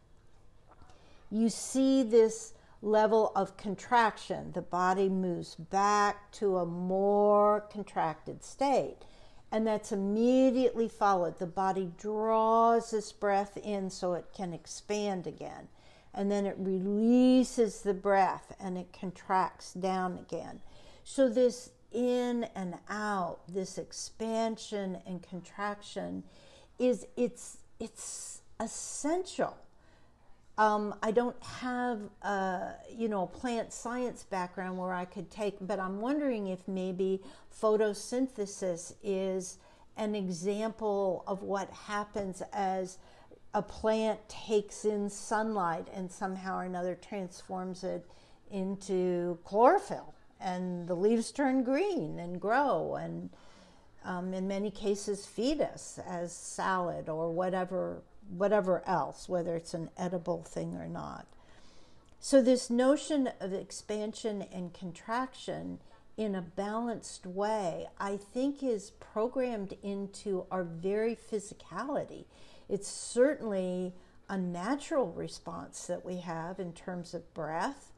You 1.32 1.48
see 1.48 2.02
this 2.02 2.54
level 2.82 3.32
of 3.34 3.56
contraction. 3.56 4.52
The 4.52 4.62
body 4.62 5.08
moves 5.08 5.54
back 5.54 6.30
to 6.32 6.58
a 6.58 6.66
more 6.66 7.62
contracted 7.72 8.44
state. 8.44 8.98
And 9.50 9.66
that's 9.66 9.92
immediately 9.92 10.88
followed. 10.88 11.38
The 11.38 11.46
body 11.46 11.90
draws 11.98 12.90
this 12.90 13.12
breath 13.12 13.56
in 13.56 13.90
so 13.90 14.14
it 14.14 14.26
can 14.34 14.52
expand 14.52 15.26
again 15.26 15.68
and 16.14 16.30
then 16.30 16.46
it 16.46 16.56
releases 16.58 17.80
the 17.80 17.94
breath 17.94 18.54
and 18.60 18.76
it 18.76 18.94
contracts 18.98 19.72
down 19.72 20.18
again. 20.18 20.60
So, 21.04 21.28
this 21.28 21.70
in 21.90 22.44
and 22.54 22.74
out, 22.88 23.40
this 23.48 23.78
expansion 23.78 24.98
and 25.06 25.22
contraction 25.22 26.22
is 26.78 27.06
it's 27.16 27.58
it's 27.80 28.42
essential. 28.60 29.56
Um, 30.58 30.94
I 31.02 31.12
don't 31.12 31.42
have 31.42 32.00
a 32.22 32.74
you 32.94 33.08
know 33.08 33.22
a 33.22 33.26
plant 33.26 33.72
science 33.72 34.24
background 34.24 34.78
where 34.78 34.92
I 34.92 35.06
could 35.06 35.30
take, 35.30 35.56
but 35.60 35.80
I'm 35.80 36.00
wondering 36.00 36.48
if 36.48 36.68
maybe 36.68 37.22
photosynthesis 37.60 38.94
is 39.02 39.58
an 39.96 40.14
example 40.14 41.24
of 41.26 41.42
what 41.42 41.70
happens 41.70 42.42
as 42.52 42.98
a 43.54 43.62
plant 43.62 44.18
takes 44.28 44.84
in 44.84 45.10
sunlight 45.10 45.88
and 45.94 46.10
somehow 46.10 46.58
or 46.58 46.62
another 46.62 46.94
transforms 46.94 47.84
it 47.84 48.06
into 48.50 49.38
chlorophyll 49.44 50.14
and 50.40 50.88
the 50.88 50.94
leaves 50.94 51.30
turn 51.30 51.62
green 51.62 52.18
and 52.18 52.40
grow 52.40 52.96
and 52.96 53.30
um, 54.04 54.32
in 54.34 54.48
many 54.48 54.70
cases 54.70 55.26
feed 55.26 55.60
us 55.60 55.98
as 56.06 56.32
salad 56.32 57.08
or 57.08 57.30
whatever 57.30 58.02
whatever 58.32 58.82
else 58.86 59.28
whether 59.28 59.54
it's 59.54 59.74
an 59.74 59.90
edible 59.96 60.42
thing 60.42 60.74
or 60.74 60.88
not 60.88 61.26
so 62.20 62.40
this 62.40 62.70
notion 62.70 63.30
of 63.40 63.52
expansion 63.52 64.42
and 64.52 64.72
contraction 64.72 65.78
in 66.16 66.34
a 66.34 66.42
balanced 66.42 67.26
way 67.26 67.86
i 67.98 68.16
think 68.16 68.62
is 68.62 68.90
programmed 68.90 69.74
into 69.82 70.44
our 70.50 70.64
very 70.64 71.16
physicality 71.16 72.24
it's 72.68 72.88
certainly 72.88 73.92
a 74.28 74.36
natural 74.38 75.12
response 75.12 75.86
that 75.86 76.04
we 76.04 76.16
have 76.16 76.58
in 76.58 76.72
terms 76.72 77.12
of 77.12 77.34
breath 77.34 77.92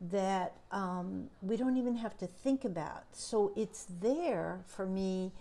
that 0.00 0.56
um, 0.70 1.28
we 1.42 1.56
don't 1.56 1.76
even 1.76 1.96
have 1.96 2.16
to 2.18 2.26
think 2.26 2.64
about. 2.64 3.04
So 3.12 3.52
it's 3.54 3.86
there 4.00 4.60
for 4.66 4.86
me 4.86 5.32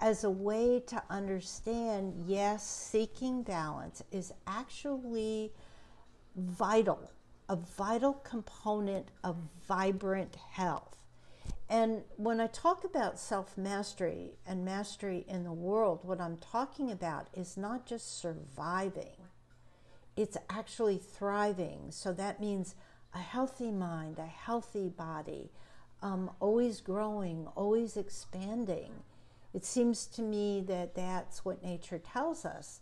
as 0.00 0.24
a 0.24 0.30
way 0.30 0.80
to 0.86 1.02
understand 1.08 2.24
yes, 2.26 2.66
seeking 2.66 3.42
balance 3.42 4.02
is 4.10 4.32
actually 4.46 5.52
vital, 6.36 7.10
a 7.48 7.56
vital 7.56 8.14
component 8.24 9.08
of 9.22 9.36
vibrant 9.66 10.36
health. 10.36 10.94
And 11.68 12.02
when 12.16 12.40
I 12.40 12.48
talk 12.48 12.84
about 12.84 13.18
self 13.18 13.56
mastery 13.56 14.32
and 14.46 14.64
mastery 14.64 15.24
in 15.28 15.44
the 15.44 15.52
world, 15.52 16.00
what 16.02 16.20
I'm 16.20 16.36
talking 16.36 16.90
about 16.90 17.28
is 17.32 17.56
not 17.56 17.86
just 17.86 18.20
surviving, 18.20 19.16
it's 20.16 20.36
actually 20.50 20.98
thriving. 20.98 21.86
So 21.90 22.12
that 22.12 22.40
means 22.40 22.74
a 23.14 23.18
healthy 23.18 23.70
mind, 23.70 24.18
a 24.18 24.26
healthy 24.26 24.88
body, 24.88 25.50
um, 26.02 26.30
always 26.40 26.80
growing, 26.80 27.46
always 27.56 27.96
expanding. 27.96 28.90
It 29.54 29.64
seems 29.64 30.06
to 30.08 30.22
me 30.22 30.64
that 30.66 30.96
that's 30.96 31.44
what 31.44 31.62
nature 31.62 31.98
tells 32.00 32.44
us. 32.44 32.80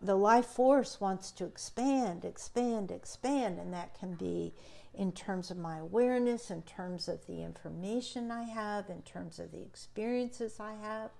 The 0.00 0.16
life 0.16 0.46
force 0.46 1.00
wants 1.00 1.30
to 1.32 1.44
expand, 1.44 2.24
expand, 2.24 2.90
expand, 2.90 3.58
and 3.58 3.72
that 3.74 3.98
can 3.98 4.14
be 4.14 4.54
in 4.94 5.12
terms 5.12 5.50
of 5.50 5.58
my 5.58 5.78
awareness, 5.78 6.50
in 6.50 6.62
terms 6.62 7.06
of 7.06 7.26
the 7.26 7.42
information 7.42 8.30
I 8.30 8.44
have, 8.44 8.88
in 8.88 9.02
terms 9.02 9.38
of 9.38 9.52
the 9.52 9.60
experiences 9.60 10.58
I 10.58 10.74
have. 10.74 11.10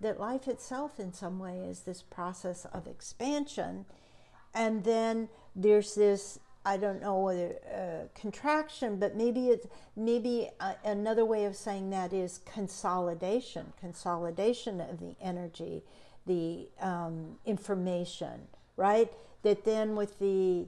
That 0.00 0.18
life 0.18 0.48
itself, 0.48 0.98
in 0.98 1.12
some 1.12 1.38
way, 1.38 1.58
is 1.58 1.80
this 1.80 2.02
process 2.02 2.64
of 2.72 2.86
expansion. 2.86 3.84
And 4.54 4.84
then 4.84 5.28
there's 5.54 5.94
this 5.94 6.40
I 6.64 6.76
don't 6.76 7.00
know 7.00 7.18
whether 7.18 7.56
uh, 7.74 8.18
contraction, 8.18 8.98
but 8.98 9.16
maybe 9.16 9.48
it's 9.48 9.66
maybe 9.96 10.50
uh, 10.60 10.74
another 10.84 11.24
way 11.24 11.44
of 11.44 11.56
saying 11.56 11.90
that 11.90 12.12
is 12.12 12.40
consolidation, 12.44 13.72
consolidation 13.80 14.80
of 14.80 15.00
the 15.00 15.16
energy, 15.20 15.82
the 16.26 16.68
um, 16.80 17.38
information, 17.44 18.46
right? 18.76 19.10
That 19.42 19.64
then 19.64 19.96
with 19.96 20.20
the 20.20 20.66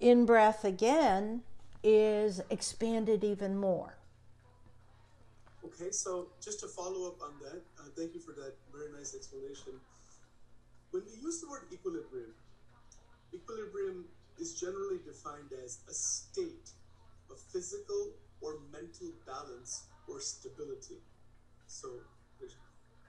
in 0.00 0.26
breath 0.26 0.64
again, 0.64 1.42
is 1.82 2.40
expanded 2.50 3.24
even 3.24 3.56
more. 3.56 3.96
Okay, 5.64 5.90
so 5.90 6.28
just 6.42 6.60
to 6.60 6.66
follow 6.66 7.08
up 7.08 7.22
on 7.22 7.32
that, 7.42 7.62
uh, 7.78 7.88
thank 7.96 8.14
you 8.14 8.20
for 8.20 8.32
that 8.32 8.54
very 8.72 8.92
nice 8.92 9.14
explanation. 9.14 9.72
When 10.90 11.02
we 11.06 11.20
use 11.22 11.40
the 11.40 11.48
word 11.48 11.62
equilibrium, 11.72 12.34
equilibrium 13.32 14.04
is 14.38 14.58
generally 14.58 14.98
defined 15.04 15.52
as 15.64 15.78
a 15.88 15.94
state 15.94 16.70
of 17.30 17.38
physical 17.52 18.12
or 18.40 18.58
mental 18.72 19.12
balance 19.26 19.84
or 20.08 20.20
stability. 20.20 20.98
So 21.66 21.88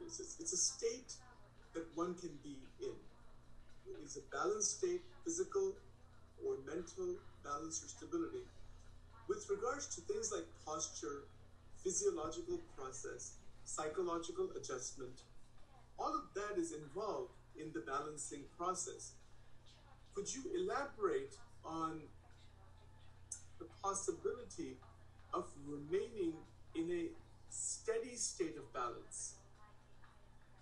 it's, 0.01 0.53
a 0.53 0.57
state 0.57 1.13
that 1.73 1.85
one 1.95 2.13
can 2.15 2.37
be 2.43 2.57
in. 2.81 2.95
It 3.87 4.03
is 4.03 4.17
a 4.17 4.35
balanced 4.35 4.79
state 4.79 5.01
physical 5.23 5.73
or 6.45 6.57
mental 6.65 7.15
balance 7.43 7.83
or 7.83 7.87
stability? 7.87 8.45
With 9.27 9.45
regards 9.49 9.87
to 9.95 10.01
things 10.01 10.31
like 10.33 10.45
posture, 10.65 11.25
physiological 11.83 12.59
process, 12.77 13.37
psychological 13.63 14.49
adjustment, 14.55 15.21
all 15.97 16.13
of 16.13 16.33
that 16.35 16.59
is 16.59 16.73
involved 16.73 17.31
in 17.59 17.71
the 17.73 17.81
balancing 17.81 18.43
process. 18.57 19.13
Could 20.15 20.33
you 20.33 20.43
elaborate 20.55 21.35
on 21.65 21.99
the 23.59 23.65
possibility 23.83 24.77
of 25.33 25.45
remaining 25.67 26.33
in 26.73 26.89
a 26.89 27.09
steady 27.49 28.15
state 28.15 28.55
of 28.57 28.73
balance? 28.73 29.33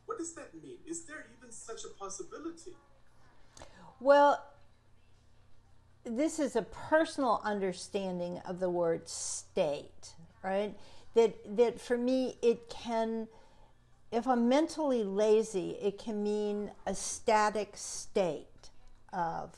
What 0.07 0.17
does 0.17 0.33
that 0.33 0.53
mean? 0.55 0.77
Is 0.87 1.05
there 1.05 1.27
even 1.37 1.51
such 1.51 1.85
a 1.85 1.89
possibility? 1.89 2.73
Well, 3.99 4.43
this 6.03 6.39
is 6.39 6.55
a 6.55 6.63
personal 6.63 7.39
understanding 7.45 8.41
of 8.47 8.59
the 8.59 8.69
word 8.69 9.07
state, 9.07 10.13
right? 10.43 10.75
That 11.13 11.35
that 11.57 11.79
for 11.79 11.97
me 11.97 12.37
it 12.41 12.69
can 12.69 13.27
if 14.11 14.27
I'm 14.27 14.49
mentally 14.49 15.03
lazy, 15.03 15.77
it 15.81 15.97
can 15.97 16.21
mean 16.21 16.71
a 16.85 16.93
static 16.93 17.71
state 17.75 18.47
of 19.13 19.55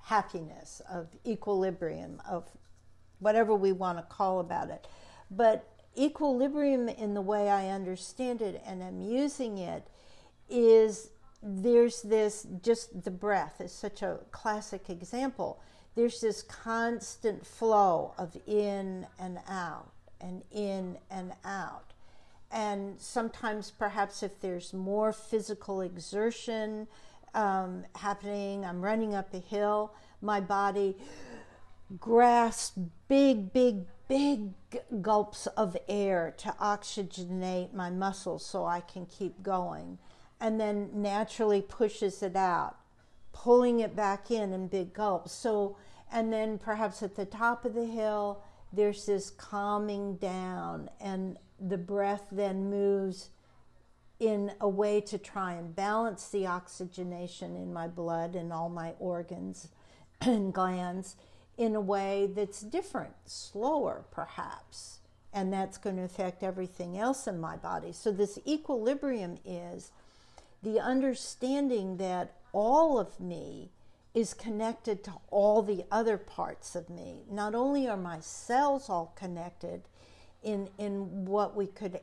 happiness, 0.00 0.82
of 0.90 1.08
equilibrium, 1.26 2.20
of 2.28 2.44
whatever 3.18 3.54
we 3.54 3.72
want 3.72 3.98
to 3.98 4.02
call 4.02 4.40
about 4.40 4.70
it. 4.70 4.86
But 5.30 5.68
equilibrium 5.98 6.88
in 6.88 7.14
the 7.14 7.22
way 7.22 7.48
I 7.48 7.68
understand 7.68 8.42
it 8.42 8.62
and 8.66 8.82
I'm 8.82 9.00
using 9.00 9.58
it 9.58 9.86
is 10.50 11.10
there's 11.42 12.02
this 12.02 12.46
just 12.62 13.04
the 13.04 13.10
breath 13.10 13.60
is 13.60 13.72
such 13.72 14.02
a 14.02 14.18
classic 14.30 14.90
example 14.90 15.60
there's 15.96 16.20
this 16.20 16.42
constant 16.42 17.44
flow 17.44 18.12
of 18.18 18.36
in 18.46 19.06
and 19.18 19.38
out 19.48 19.90
and 20.20 20.42
in 20.52 20.98
and 21.10 21.32
out. 21.44 21.94
And 22.52 23.00
sometimes, 23.00 23.72
perhaps, 23.72 24.22
if 24.22 24.40
there's 24.40 24.72
more 24.72 25.12
physical 25.12 25.80
exertion 25.80 26.86
um, 27.36 27.84
happening, 27.94 28.64
I'm 28.64 28.80
running 28.82 29.14
up 29.14 29.32
a 29.34 29.38
hill, 29.38 29.94
my 30.20 30.40
body 30.40 30.96
grasps 32.00 32.78
big, 33.06 33.52
big, 33.52 33.84
big 34.08 34.52
gulps 35.00 35.46
of 35.48 35.76
air 35.88 36.34
to 36.38 36.48
oxygenate 36.60 37.72
my 37.72 37.90
muscles 37.90 38.44
so 38.44 38.64
I 38.64 38.80
can 38.80 39.06
keep 39.06 39.42
going, 39.42 39.98
and 40.40 40.60
then 40.60 40.90
naturally 40.92 41.62
pushes 41.62 42.22
it 42.22 42.34
out, 42.34 42.76
pulling 43.32 43.80
it 43.80 43.94
back 43.94 44.30
in 44.30 44.52
in 44.52 44.68
big 44.68 44.92
gulps. 44.92 45.32
So 45.32 45.76
and 46.10 46.32
then 46.32 46.58
perhaps 46.58 47.02
at 47.02 47.16
the 47.16 47.24
top 47.24 47.64
of 47.64 47.74
the 47.74 47.86
hill, 47.86 48.42
there's 48.72 49.06
this 49.06 49.30
calming 49.30 50.16
down, 50.16 50.88
and 51.00 51.38
the 51.60 51.78
breath 51.78 52.24
then 52.30 52.70
moves 52.70 53.30
in 54.18 54.52
a 54.60 54.68
way 54.68 55.00
to 55.00 55.18
try 55.18 55.52
and 55.52 55.76
balance 55.76 56.28
the 56.28 56.46
oxygenation 56.46 57.54
in 57.54 57.72
my 57.72 57.86
blood 57.86 58.34
and 58.34 58.52
all 58.52 58.68
my 58.68 58.94
organs 58.98 59.68
and 60.20 60.52
glands 60.52 61.16
in 61.58 61.74
a 61.74 61.80
way 61.80 62.30
that's 62.34 62.60
different, 62.60 63.14
slower 63.24 64.04
perhaps, 64.10 65.00
and 65.32 65.52
that's 65.52 65.78
going 65.78 65.96
to 65.96 66.02
affect 66.02 66.42
everything 66.42 66.98
else 66.98 67.26
in 67.26 67.40
my 67.40 67.56
body. 67.56 67.92
So, 67.92 68.10
this 68.10 68.38
equilibrium 68.46 69.38
is 69.44 69.90
the 70.62 70.80
understanding 70.80 71.98
that 71.98 72.32
all 72.52 72.98
of 72.98 73.20
me 73.20 73.70
is 74.14 74.32
connected 74.32 75.04
to 75.04 75.12
all 75.30 75.62
the 75.62 75.84
other 75.90 76.16
parts 76.16 76.74
of 76.74 76.88
me. 76.88 77.20
Not 77.30 77.54
only 77.54 77.86
are 77.86 77.98
my 77.98 78.20
cells 78.20 78.88
all 78.88 79.12
connected 79.14 79.82
in, 80.42 80.70
in 80.78 81.26
what 81.26 81.54
we 81.54 81.66
could 81.66 82.00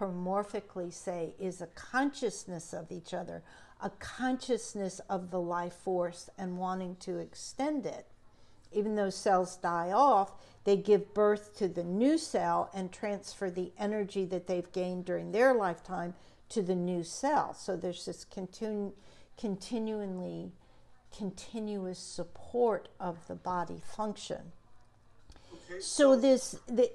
anthropomorphically 0.00 0.92
say 0.92 1.34
is 1.38 1.60
a 1.60 1.66
consciousness 1.68 2.72
of 2.72 2.90
each 2.90 3.12
other, 3.14 3.42
a 3.82 3.90
consciousness 3.90 5.00
of 5.08 5.30
the 5.30 5.40
life 5.40 5.74
force 5.74 6.30
and 6.38 6.58
wanting 6.58 6.96
to 6.96 7.18
extend 7.18 7.86
it. 7.86 8.06
Even 8.72 8.94
though 8.94 9.10
cells 9.10 9.56
die 9.56 9.90
off, 9.90 10.32
they 10.64 10.76
give 10.76 11.12
birth 11.12 11.56
to 11.56 11.66
the 11.66 11.82
new 11.82 12.16
cell 12.16 12.70
and 12.74 12.92
transfer 12.92 13.50
the 13.50 13.72
energy 13.78 14.24
that 14.24 14.46
they've 14.46 14.70
gained 14.72 15.04
during 15.04 15.32
their 15.32 15.54
lifetime 15.54 16.14
to 16.48 16.62
the 16.62 16.74
new 16.74 17.02
cell. 17.02 17.54
So 17.54 17.76
there's 17.76 18.04
this 18.04 18.24
continu- 18.24 18.92
continually 19.36 20.52
continuous 21.16 21.98
support 21.98 22.88
of 23.00 23.26
the 23.26 23.34
body 23.34 23.80
function. 23.96 24.52
Okay. 25.52 25.80
So 25.80 26.16
this 26.16 26.56
the, 26.68 26.88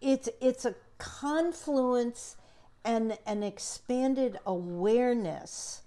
it's 0.00 0.28
it's 0.40 0.64
a 0.64 0.74
confluence 0.98 2.36
and 2.84 3.18
an 3.26 3.42
expanded 3.42 4.38
awareness 4.46 5.82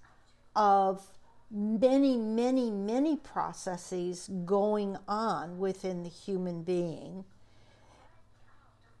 of 0.54 1.06
many 1.50 2.16
many 2.16 2.70
many 2.70 3.16
processes 3.16 4.28
going 4.44 4.96
on 5.08 5.58
within 5.58 6.04
the 6.04 6.08
human 6.08 6.62
being 6.62 7.24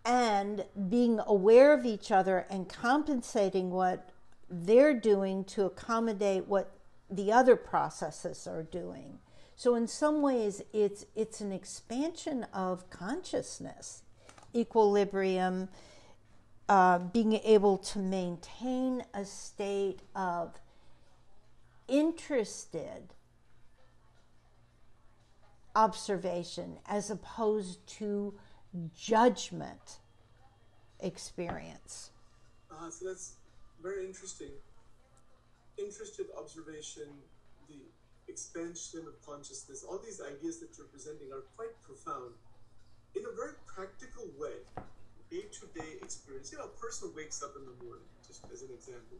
and 0.04 0.64
being 0.88 1.20
aware 1.26 1.72
of 1.72 1.84
each 1.84 2.10
other 2.10 2.46
and 2.50 2.68
compensating 2.68 3.70
what 3.70 4.10
they're 4.50 4.94
doing 4.94 5.44
to 5.44 5.64
accommodate 5.64 6.46
what 6.46 6.72
the 7.10 7.32
other 7.32 7.56
processes 7.56 8.46
are 8.46 8.62
doing. 8.62 9.18
So 9.56 9.74
in 9.74 9.86
some 9.86 10.22
ways, 10.22 10.62
it's 10.72 11.04
it's 11.14 11.40
an 11.40 11.52
expansion 11.52 12.46
of 12.54 12.88
consciousness, 12.88 14.02
equilibrium, 14.54 15.68
uh, 16.70 16.98
being 16.98 17.34
able 17.44 17.76
to 17.76 17.98
maintain 17.98 19.04
a 19.12 19.24
state 19.24 20.00
of 20.14 20.58
interested 21.88 23.12
observation 25.74 26.78
as 26.86 27.10
opposed 27.10 27.86
to 27.86 28.34
judgment 28.96 29.98
experience. 31.00 32.10
Uh, 32.70 32.88
so 32.88 33.06
that's 33.08 33.34
very 33.82 34.06
interesting 34.06 34.50
interested 35.80 36.26
observation, 36.38 37.08
the 37.68 37.80
expansion 38.28 39.00
of 39.08 39.14
consciousness, 39.24 39.84
all 39.88 39.98
these 39.98 40.20
ideas 40.20 40.60
that 40.60 40.76
you're 40.76 40.86
presenting 40.86 41.32
are 41.32 41.42
quite 41.56 41.74
profound. 41.82 42.34
In 43.16 43.22
a 43.24 43.34
very 43.34 43.54
practical 43.66 44.28
way, 44.38 44.60
day 45.30 45.46
to 45.52 45.66
day 45.78 45.96
experience, 46.02 46.52
you 46.52 46.58
know, 46.58 46.64
a 46.64 46.80
person 46.80 47.10
wakes 47.16 47.42
up 47.42 47.54
in 47.56 47.64
the 47.64 47.84
morning, 47.84 48.04
just 48.26 48.44
as 48.52 48.62
an 48.62 48.68
example. 48.74 49.18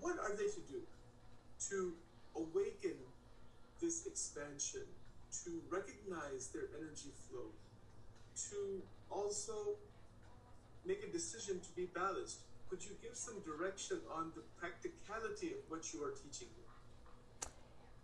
What 0.00 0.18
are 0.18 0.36
they 0.36 0.48
to 0.48 0.60
do 0.68 0.82
to 1.70 1.94
awaken 2.36 2.96
this 3.80 4.06
expansion, 4.06 4.82
to 5.44 5.60
recognize 5.70 6.48
their 6.48 6.68
energy 6.78 7.10
flow, 7.28 7.48
to 8.50 8.82
also 9.10 9.76
make 10.84 11.02
a 11.02 11.12
decision 11.12 11.60
to 11.60 11.68
be 11.74 11.86
balanced, 11.94 12.40
could 12.68 12.84
you 12.84 12.92
give 13.02 13.16
some 13.16 13.40
direction 13.40 13.98
on 14.12 14.32
the 14.34 14.42
practicality 14.58 15.48
of 15.48 15.58
what 15.68 15.92
you 15.92 16.02
are 16.02 16.12
teaching? 16.12 16.48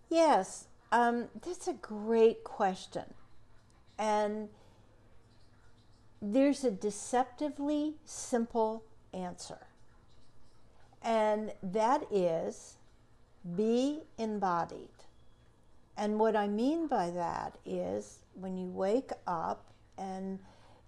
Yes, 0.09 0.67
um, 0.91 1.29
that's 1.45 1.69
a 1.69 1.73
great 1.75 2.45
question. 2.45 3.15
And 3.99 4.49
there's 6.23 6.63
a 6.63 6.71
deceptively 6.71 7.95
simple 8.05 8.85
answer. 9.13 9.59
And 11.03 11.53
that 11.65 12.05
is 12.13 12.77
be 13.57 14.03
embodied. 14.19 14.89
And 15.97 16.21
what 16.21 16.37
I 16.37 16.47
mean 16.47 16.87
by 16.87 17.11
that 17.11 17.59
is 17.67 18.21
when 18.35 18.57
you 18.57 18.69
wake 18.69 19.11
up 19.27 19.67
and 19.99 20.39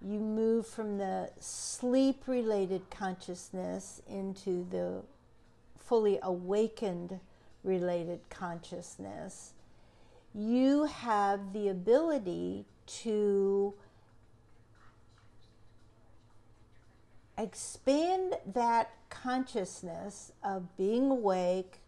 you 0.01 0.21
move 0.21 0.69
from 0.69 0.99
the 0.99 1.31
sleep 1.41 2.29
related 2.29 2.89
consciousness 2.91 4.01
into 4.09 4.67
the 4.71 5.03
fully 5.77 6.21
awakened 6.23 7.19
related 7.65 8.21
consciousness, 8.31 9.53
you 10.33 10.85
have 10.85 11.53
the 11.53 11.69
ability 11.69 12.65
to 12.87 13.75
expand 17.39 18.35
that 18.47 18.91
consciousness 19.11 20.33
of 20.43 20.77
being 20.77 21.11
awake, 21.11 21.81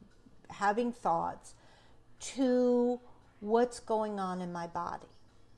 having 0.50 0.92
thoughts, 0.92 1.54
to 2.18 3.00
what's 3.40 3.80
going 3.80 4.18
on 4.18 4.40
in 4.40 4.52
my 4.52 4.66
body. 4.66 5.06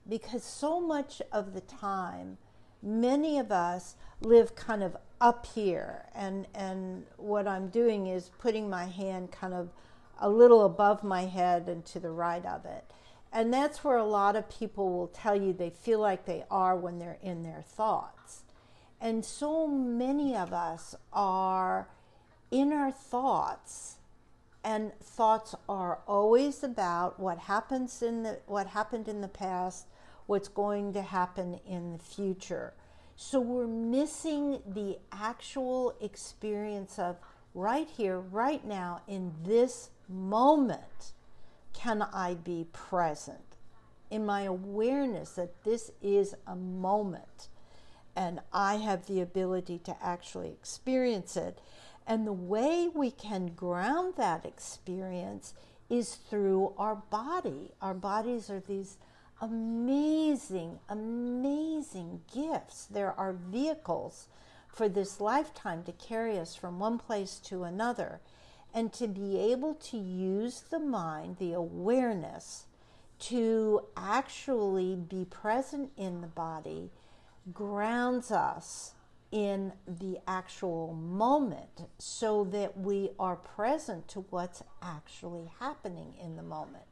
Because 0.09 0.43
so 0.43 0.81
much 0.81 1.23
of 1.33 1.55
the 1.55 1.61
time, 1.61 2.39
many 2.83 3.39
of 3.39 3.53
us 3.53 3.97
live 4.21 4.55
kind 4.55 4.83
of 4.83 4.97
up 5.21 5.47
here, 5.47 6.07
and 6.15 6.47
and 6.55 7.05
what 7.17 7.47
I'm 7.47 7.69
doing 7.69 8.07
is 8.07 8.31
putting 8.39 8.71
my 8.71 8.85
hand 8.87 9.33
kind 9.33 9.53
of 9.53 9.71
a 10.21 10.29
little 10.29 10.65
above 10.65 11.05
my 11.05 11.27
head 11.27 11.69
and 11.69 11.85
to 11.87 12.01
the 12.01 12.11
right 12.11 12.45
of 12.45 12.65
it. 12.65 12.85
And 13.33 13.53
that's 13.53 13.85
where 13.85 13.99
a 13.99 14.05
lot 14.05 14.37
of 14.37 14.49
people 14.49 14.91
will 14.91 15.09
tell 15.09 15.37
you 15.37 15.53
they 15.53 15.71
feel 15.71 16.01
like 16.01 16.25
they 16.25 16.45
are 16.51 16.77
when 16.77 16.99
they're 16.99 17.19
in 17.23 17.43
their 17.43 17.63
thoughts. 17.63 18.43
And 19.01 19.25
so 19.25 19.67
many 19.67 20.35
of 20.37 20.53
us 20.53 20.95
are 21.13 21.89
in 22.51 22.73
our 22.73 22.91
thoughts 22.91 23.99
and 24.65 24.93
thoughts 25.01 25.55
are 25.69 26.01
always 26.07 26.63
about 26.65 27.21
what 27.21 27.39
happens 27.39 28.03
in 28.03 28.23
the 28.25 28.41
what 28.47 28.67
happened 28.67 29.09
in 29.09 29.21
the 29.21 29.29
past, 29.29 29.87
what's 30.27 30.49
going 30.49 30.93
to 30.95 31.03
happen 31.03 31.61
in 31.67 31.93
the 31.93 31.99
future. 31.99 32.75
So 33.17 33.41
we're 33.41 33.67
missing 33.67 34.61
the 34.67 34.99
actual 35.13 35.95
experience 36.01 36.99
of 36.99 37.17
right 37.55 37.89
here, 37.89 38.19
right 38.19 38.65
now, 38.65 39.03
in 39.09 39.33
this 39.45 39.91
moment. 40.09 41.13
Can 41.73 42.03
I 42.03 42.35
be 42.35 42.67
present? 42.73 43.57
In 44.11 44.27
my 44.27 44.43
awareness 44.43 45.33
that 45.33 45.65
this 45.65 45.91
is 46.03 46.35
a 46.47 46.57
moment 46.57 47.49
and 48.19 48.41
I 48.53 48.79
have 48.79 49.07
the 49.07 49.21
ability 49.21 49.79
to 49.85 49.97
actually 50.03 50.49
experience 50.49 51.37
it. 51.37 51.61
And 52.05 52.27
the 52.27 52.33
way 52.33 52.91
we 52.93 53.13
can 53.13 53.55
ground 53.55 54.15
that 54.17 54.45
experience 54.45 55.55
is 55.89 56.17
through 56.17 56.75
our 56.77 56.97
body. 56.97 57.71
Our 57.81 57.95
bodies 57.95 58.51
are 58.51 58.59
these 58.59 58.97
amazing, 59.41 60.81
amazing 60.89 62.23
gifts. 62.35 62.87
There 62.87 63.13
are 63.13 63.33
vehicles 63.33 64.27
for 64.67 64.89
this 64.89 65.21
lifetime 65.21 65.85
to 65.85 65.93
carry 65.93 66.41
us 66.41 66.57
from 66.57 66.81
one 66.81 66.99
place 66.99 67.39
to 67.45 67.63
another. 67.63 68.19
And 68.75 68.93
to 68.95 69.07
be 69.07 69.39
able 69.39 69.75
to 69.75 69.97
use 69.97 70.65
the 70.69 70.81
mind, 70.81 71.37
the 71.39 71.53
awareness, 71.53 72.67
to 73.21 73.83
actually 73.97 74.97
be 74.97 75.25
present 75.25 75.93
in 75.97 76.21
the 76.21 76.27
body 76.27 76.91
grounds 77.53 78.31
us 78.31 78.95
in 79.31 79.73
the 79.87 80.19
actual 80.27 80.95
moment 80.95 81.87
so 81.99 82.45
that 82.45 82.79
we 82.79 83.11
are 83.19 83.37
present 83.37 84.09
to 84.09 84.21
what's 84.31 84.63
actually 84.83 85.51
happening 85.61 86.15
in 86.23 86.37
the 86.37 86.43
moment. 86.43 86.85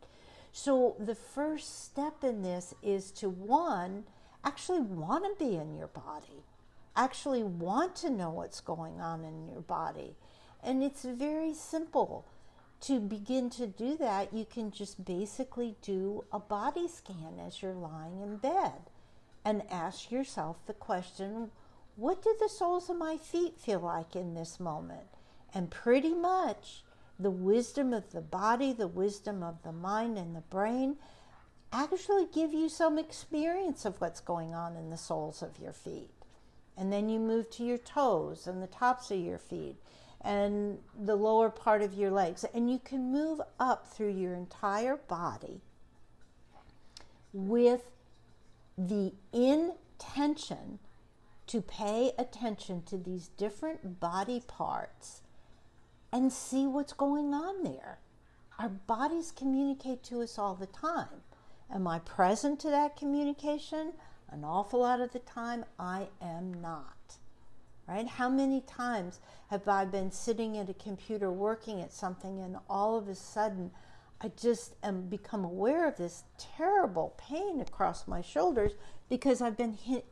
So, 0.53 0.97
the 0.99 1.15
first 1.15 1.85
step 1.85 2.25
in 2.25 2.43
this 2.43 2.75
is 2.83 3.11
to 3.13 3.29
one, 3.29 4.05
actually 4.45 4.81
want 4.81 5.25
to 5.25 5.45
be 5.45 5.57
in 5.57 5.75
your 5.75 5.89
body, 5.89 6.45
actually 6.95 7.43
want 7.43 7.95
to 7.97 8.11
know 8.11 8.31
what's 8.31 8.61
going 8.61 9.01
on 9.01 9.25
in 9.25 9.49
your 9.49 9.61
body. 9.61 10.17
And 10.63 10.83
it's 10.83 11.05
very 11.05 11.53
simple. 11.53 12.27
To 12.83 13.01
begin 13.01 13.49
to 13.51 13.67
do 13.67 13.97
that, 13.99 14.35
you 14.35 14.45
can 14.45 14.71
just 14.71 15.05
basically 15.05 15.77
do 15.83 16.25
a 16.33 16.39
body 16.39 16.89
scan 16.89 17.41
as 17.45 17.63
you're 17.63 17.73
lying 17.73 18.21
in 18.21 18.37
bed 18.37 18.91
and 19.47 19.63
ask 19.71 20.11
yourself 20.11 20.57
the 20.67 20.75
question 20.75 21.53
what 21.95 22.23
do 22.23 22.37
the 22.39 22.49
soles 22.49 22.91
of 22.91 22.99
my 22.99 23.17
feet 23.17 23.59
feel 23.59 23.81
like 23.81 24.15
in 24.15 24.35
this 24.35 24.61
moment? 24.61 25.07
And 25.55 25.71
pretty 25.71 26.13
much 26.13 26.83
the 27.19 27.31
wisdom 27.31 27.95
of 27.95 28.11
the 28.13 28.21
body, 28.21 28.75
the 28.75 28.89
wisdom 28.89 29.43
of 29.43 29.63
the 29.63 29.73
mind 29.73 30.19
and 30.19 30.37
the 30.37 30.43
brain 30.43 30.97
actually 31.73 32.27
give 32.27 32.53
you 32.53 32.69
some 32.69 32.99
experience 32.99 33.87
of 33.87 33.99
what's 33.99 34.21
going 34.21 34.53
on 34.53 34.77
in 34.77 34.91
the 34.91 34.99
soles 34.99 35.43
of 35.43 35.59
your 35.59 35.73
feet. 35.73 36.11
And 36.77 36.93
then 36.93 37.09
you 37.09 37.19
move 37.19 37.49
to 37.53 37.65
your 37.65 37.79
toes 37.79 38.47
and 38.47 38.63
the 38.63 38.67
tops 38.67 39.11
of 39.11 39.21
your 39.21 39.39
feet 39.39 39.77
and 40.21 40.79
the 40.99 41.17
lower 41.17 41.49
part 41.49 41.81
of 41.81 41.95
your 41.95 42.11
legs. 42.11 42.45
And 42.53 42.71
you 42.71 42.79
can 42.79 43.11
move 43.11 43.41
up 43.59 43.87
through 43.87 44.13
your 44.13 44.35
entire 44.35 44.97
body 44.97 45.63
with 47.33 47.91
the 48.77 49.13
intention 49.33 50.79
to 51.47 51.63
pay 51.63 52.13
attention 52.19 52.83
to 52.83 52.97
these 52.97 53.29
different 53.29 54.01
body 54.01 54.43
parts 54.47 55.23
and 56.13 56.33
see 56.33 56.67
what's 56.67 56.93
going 56.93 57.33
on 57.33 57.63
there. 57.63 57.99
Our 58.59 58.69
bodies 58.69 59.33
communicate 59.33 60.03
to 60.05 60.23
us 60.23 60.39
all 60.39 60.55
the 60.55 60.67
time. 60.67 61.23
Am 61.73 61.87
I 61.87 61.99
present 62.01 62.59
to 62.61 62.71
that 62.71 62.97
communication? 62.97 63.93
An 64.31 64.45
awful 64.45 64.81
lot 64.81 65.01
of 65.01 65.13
the 65.13 65.19
time, 65.21 65.65
I 65.79 66.09
am 66.21 66.61
not. 66.61 67.19
Right? 67.87 68.09
How 68.09 68.29
many 68.29 68.63
times 68.63 69.21
have 69.51 69.69
I 69.69 69.85
been 69.85 70.11
sitting 70.11 70.59
at 70.59 70.69
a 70.69 70.75
computer 70.75 71.31
working 71.31 71.81
at 71.81 71.93
something 71.93 72.41
and 72.41 72.57
all 72.69 72.97
of 72.97 73.09
a 73.09 73.15
sudden 73.15 73.71
I 74.21 74.31
just 74.37 74.77
am 74.83 75.09
become 75.09 75.45
aware 75.45 75.87
of 75.87 75.97
this 75.97 76.25
terrible 76.39 77.15
pain 77.19 77.61
across 77.61 78.09
my 78.09 78.23
shoulders 78.23 78.73
because 79.09 79.43
I've 79.43 79.57
been 79.57 79.75
hit, 79.75 80.07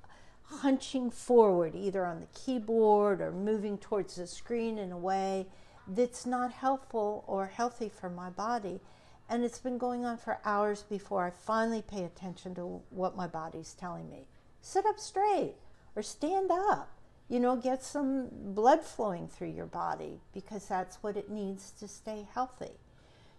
hunching 0.44 1.10
forward 1.10 1.74
either 1.74 2.04
on 2.04 2.20
the 2.20 2.38
keyboard 2.38 3.20
or 3.20 3.32
moving 3.32 3.78
towards 3.78 4.16
the 4.16 4.26
screen 4.26 4.78
in 4.78 4.92
a 4.92 4.98
way 4.98 5.46
that's 5.88 6.26
not 6.26 6.52
helpful 6.52 7.24
or 7.26 7.46
healthy 7.46 7.88
for 7.88 8.10
my 8.10 8.30
body. 8.30 8.80
And 9.28 9.42
it's 9.42 9.58
been 9.58 9.78
going 9.78 10.04
on 10.04 10.18
for 10.18 10.38
hours 10.44 10.82
before 10.82 11.24
I 11.24 11.30
finally 11.30 11.82
pay 11.82 12.04
attention 12.04 12.54
to 12.56 12.82
what 12.90 13.16
my 13.16 13.26
body's 13.26 13.72
telling 13.72 14.10
me. 14.10 14.26
Sit 14.60 14.84
up 14.84 14.98
straight 14.98 15.54
or 15.96 16.02
stand 16.02 16.50
up. 16.50 16.90
You 17.28 17.40
know, 17.40 17.56
get 17.56 17.82
some 17.82 18.28
blood 18.30 18.82
flowing 18.82 19.28
through 19.28 19.48
your 19.48 19.66
body 19.66 20.20
because 20.34 20.68
that's 20.68 20.96
what 20.96 21.16
it 21.16 21.30
needs 21.30 21.70
to 21.72 21.88
stay 21.88 22.28
healthy. 22.34 22.72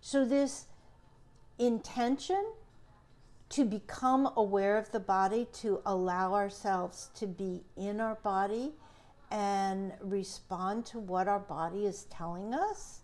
So, 0.07 0.23
this 0.23 0.65
intention 1.57 2.45
to 3.49 3.65
become 3.65 4.31
aware 4.37 4.77
of 4.77 4.91
the 4.91 4.99
body, 4.99 5.47
to 5.53 5.81
allow 5.83 6.35
ourselves 6.35 7.09
to 7.15 7.25
be 7.25 7.63
in 7.75 7.99
our 7.99 8.13
body 8.13 8.73
and 9.31 9.93
respond 9.99 10.85
to 10.85 10.99
what 10.99 11.27
our 11.27 11.39
body 11.39 11.87
is 11.87 12.03
telling 12.03 12.53
us. 12.53 12.99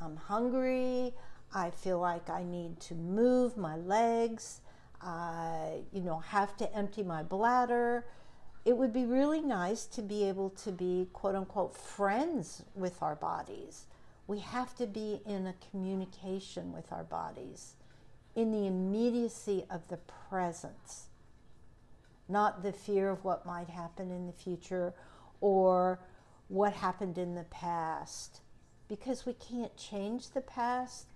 I'm 0.00 0.14
hungry. 0.14 1.14
I 1.52 1.70
feel 1.70 1.98
like 1.98 2.30
I 2.30 2.44
need 2.44 2.78
to 2.82 2.94
move 2.94 3.56
my 3.56 3.74
legs. 3.74 4.60
I, 5.02 5.80
you 5.92 6.02
know, 6.02 6.20
have 6.20 6.56
to 6.58 6.72
empty 6.72 7.02
my 7.02 7.24
bladder. 7.24 8.06
It 8.64 8.76
would 8.76 8.92
be 8.92 9.04
really 9.04 9.40
nice 9.40 9.84
to 9.86 10.00
be 10.00 10.22
able 10.28 10.50
to 10.50 10.70
be 10.70 11.08
quote 11.12 11.34
unquote 11.34 11.76
friends 11.76 12.62
with 12.76 13.02
our 13.02 13.16
bodies 13.16 13.86
we 14.30 14.38
have 14.38 14.76
to 14.76 14.86
be 14.86 15.20
in 15.26 15.44
a 15.48 15.54
communication 15.72 16.72
with 16.72 16.92
our 16.92 17.02
bodies, 17.02 17.74
in 18.36 18.52
the 18.52 18.64
immediacy 18.64 19.64
of 19.68 19.88
the 19.88 19.96
presence, 20.28 21.06
not 22.28 22.62
the 22.62 22.72
fear 22.72 23.10
of 23.10 23.24
what 23.24 23.44
might 23.44 23.68
happen 23.68 24.12
in 24.12 24.28
the 24.28 24.32
future 24.32 24.94
or 25.40 25.98
what 26.46 26.72
happened 26.72 27.18
in 27.18 27.34
the 27.34 27.42
past, 27.42 28.42
because 28.88 29.26
we 29.26 29.32
can't 29.32 29.76
change 29.76 30.30
the 30.30 30.40
past, 30.40 31.08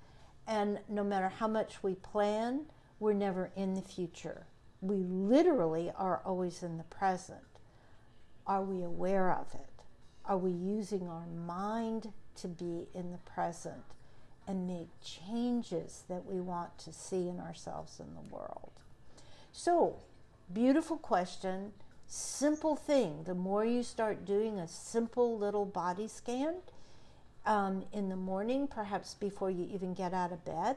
and 0.48 0.80
no 0.88 1.04
matter 1.04 1.28
how 1.28 1.46
much 1.46 1.84
we 1.84 1.94
plan, 1.94 2.62
we're 2.98 3.12
never 3.12 3.52
in 3.54 3.74
the 3.74 3.80
future. 3.80 4.48
We 4.80 4.96
literally 4.96 5.92
are 5.96 6.20
always 6.24 6.64
in 6.64 6.78
the 6.78 6.84
present. 6.84 7.60
Are 8.44 8.64
we 8.64 8.82
aware 8.82 9.30
of 9.30 9.54
it? 9.54 9.84
Are 10.24 10.36
we 10.36 10.50
using 10.50 11.06
our 11.06 11.26
mind 11.28 12.12
to 12.36 12.48
be 12.48 12.86
in 12.94 13.12
the 13.12 13.18
present 13.18 13.84
and 14.46 14.66
make 14.66 14.88
changes 15.02 16.04
that 16.08 16.26
we 16.26 16.40
want 16.40 16.76
to 16.78 16.92
see 16.92 17.28
in 17.28 17.40
ourselves 17.40 17.98
and 17.98 18.16
the 18.16 18.34
world. 18.34 18.72
So, 19.52 19.96
beautiful 20.52 20.96
question, 20.96 21.72
simple 22.06 22.76
thing. 22.76 23.24
The 23.24 23.34
more 23.34 23.64
you 23.64 23.82
start 23.82 24.26
doing 24.26 24.58
a 24.58 24.68
simple 24.68 25.38
little 25.38 25.64
body 25.64 26.08
scan 26.08 26.56
um, 27.46 27.84
in 27.92 28.08
the 28.08 28.16
morning, 28.16 28.66
perhaps 28.66 29.14
before 29.14 29.50
you 29.50 29.68
even 29.72 29.94
get 29.94 30.12
out 30.12 30.32
of 30.32 30.44
bed, 30.44 30.76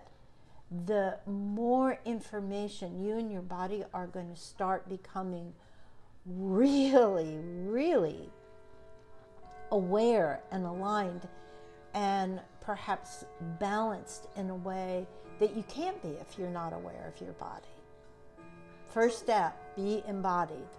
the 0.85 1.17
more 1.25 1.99
information 2.05 3.03
you 3.03 3.17
and 3.17 3.31
your 3.31 3.41
body 3.41 3.83
are 3.93 4.07
going 4.07 4.29
to 4.29 4.39
start 4.39 4.87
becoming 4.89 5.53
really, 6.25 7.37
really 7.65 8.29
aware 9.71 10.41
and 10.51 10.65
aligned 10.65 11.27
and 11.97 12.39
perhaps 12.61 13.25
balanced 13.59 14.27
in 14.35 14.51
a 14.51 14.55
way 14.55 15.07
that 15.39 15.55
you 15.55 15.63
can't 15.63 15.99
be 16.03 16.09
if 16.21 16.37
you're 16.37 16.55
not 16.61 16.71
aware 16.71 17.11
of 17.11 17.19
your 17.19 17.33
body. 17.33 17.73
First 18.93 19.17
step 19.17 19.57
be 19.75 20.03
embodied. 20.07 20.73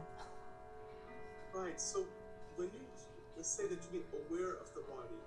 Right. 1.52 1.80
So 1.80 2.06
when 2.54 2.68
you 2.68 3.42
say 3.42 3.66
that 3.66 3.82
to 3.82 3.88
be 3.88 4.00
aware 4.14 4.54
of 4.62 4.72
the 4.74 4.82
body, 4.82 5.18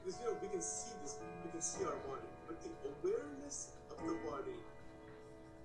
because 0.00 0.18
you 0.20 0.30
know 0.30 0.36
we 0.40 0.48
can 0.48 0.62
see 0.62 0.96
this, 1.02 1.16
we 1.44 1.50
can 1.50 1.60
see 1.60 1.84
our 1.84 2.00
body, 2.08 2.28
but 2.46 2.56
the 2.62 2.72
awareness 2.88 3.72
of 3.90 3.98
the 4.06 4.16
body 4.30 4.56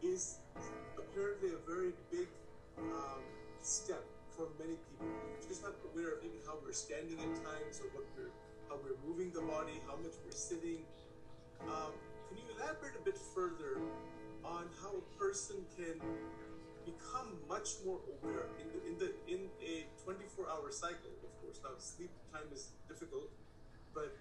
is 0.01 0.39
apparently 0.97 1.51
a 1.55 1.61
very 1.71 1.93
big 2.11 2.27
um, 2.79 3.23
step 3.61 4.03
for 4.29 4.47
many 4.59 4.75
people. 4.91 5.07
We're 5.07 5.47
just 5.47 5.63
not 5.63 5.71
aware 5.93 6.15
of 6.15 6.21
maybe 6.21 6.43
how 6.45 6.55
we're 6.65 6.73
standing 6.73 7.15
at 7.15 7.35
times 7.47 7.79
or 7.79 7.87
what 7.95 8.03
we're 8.17 8.33
how 8.69 8.77
we're 8.83 8.99
moving 9.07 9.31
the 9.31 9.41
body, 9.41 9.79
how 9.87 9.95
much 9.97 10.13
we're 10.23 10.31
sitting. 10.31 10.83
Um, 11.61 11.91
can 12.27 12.37
you 12.37 12.43
elaborate 12.57 12.95
a 12.99 13.03
bit 13.03 13.17
further 13.17 13.79
on 14.43 14.65
how 14.81 14.91
a 14.97 15.05
person 15.19 15.57
can 15.77 15.99
become 16.85 17.37
much 17.47 17.79
more 17.85 17.99
aware 18.19 18.47
in 18.59 18.67
the, 18.67 18.79
in 18.87 18.95
the 18.99 19.09
in 19.31 19.41
a 19.63 19.87
24-hour 20.03 20.71
cycle? 20.71 21.11
Of 21.23 21.31
course, 21.41 21.59
now 21.63 21.71
sleep 21.77 22.11
time 22.31 22.47
is 22.53 22.71
difficult, 22.87 23.29
but 23.93 24.15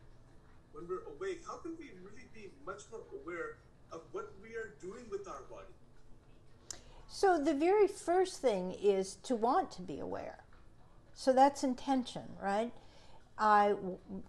when 0.72 0.88
we're 0.88 1.04
awake, 1.14 1.42
how 1.46 1.56
can 1.56 1.72
we 1.78 1.90
really 2.02 2.26
be 2.34 2.50
much 2.66 2.82
more 2.90 3.02
aware 3.22 3.58
of 3.90 4.00
what 4.12 4.32
we 4.42 4.50
are 4.50 4.74
doing 4.80 5.04
with 5.10 5.28
our 5.28 5.42
body? 5.50 5.74
So, 7.08 7.38
the 7.42 7.54
very 7.54 7.86
first 7.86 8.40
thing 8.40 8.72
is 8.72 9.16
to 9.24 9.36
want 9.36 9.70
to 9.72 9.82
be 9.82 10.00
aware. 10.00 10.44
So, 11.14 11.32
that's 11.32 11.62
intention, 11.62 12.22
right? 12.42 12.72
I 13.38 13.74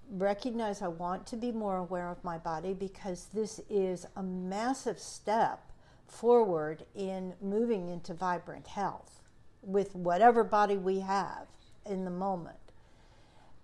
recognize 0.10 0.82
I 0.82 0.88
want 0.88 1.28
to 1.28 1.36
be 1.36 1.52
more 1.52 1.78
aware 1.78 2.10
of 2.10 2.24
my 2.24 2.38
body 2.38 2.74
because 2.74 3.28
this 3.34 3.60
is 3.70 4.06
a 4.16 4.24
massive 4.24 5.00
step 5.00 5.72
forward 6.08 6.86
in 6.96 7.34
moving 7.42 7.90
into 7.90 8.14
vibrant 8.14 8.68
health 8.68 9.22
with 9.62 9.96
whatever 9.96 10.44
body 10.44 10.78
we 10.78 11.00
have 11.00 11.48
in 11.86 12.06
the 12.06 12.12
moment. 12.12 12.58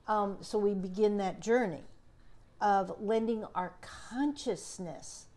Um, 0.08 0.38
so 0.42 0.58
we 0.58 0.74
begin 0.74 1.18
that 1.18 1.40
journey 1.40 1.84
of 2.60 2.94
lending 3.00 3.46
our 3.56 3.74
consciousness 3.82 5.28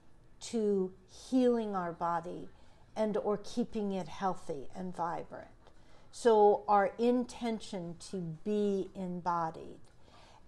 to 0.41 0.93
healing 1.09 1.77
our 1.77 1.93
body 1.93 2.49
and 2.97 3.17
or 3.19 3.39
keeping 3.39 3.93
it 3.93 4.09
healthy 4.09 4.69
and 4.75 4.95
vibrant. 4.95 5.49
So 6.11 6.65
our 6.69 6.93
intention 6.99 7.97
to 8.11 8.37
be 8.45 8.91
embodied. 8.95 9.79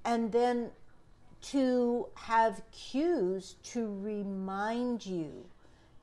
And 0.05 0.33
then 0.33 0.71
to 1.51 2.09
have 2.15 2.63
cues 2.73 3.57
to 3.63 3.87
remind 4.01 5.05
you 5.05 5.47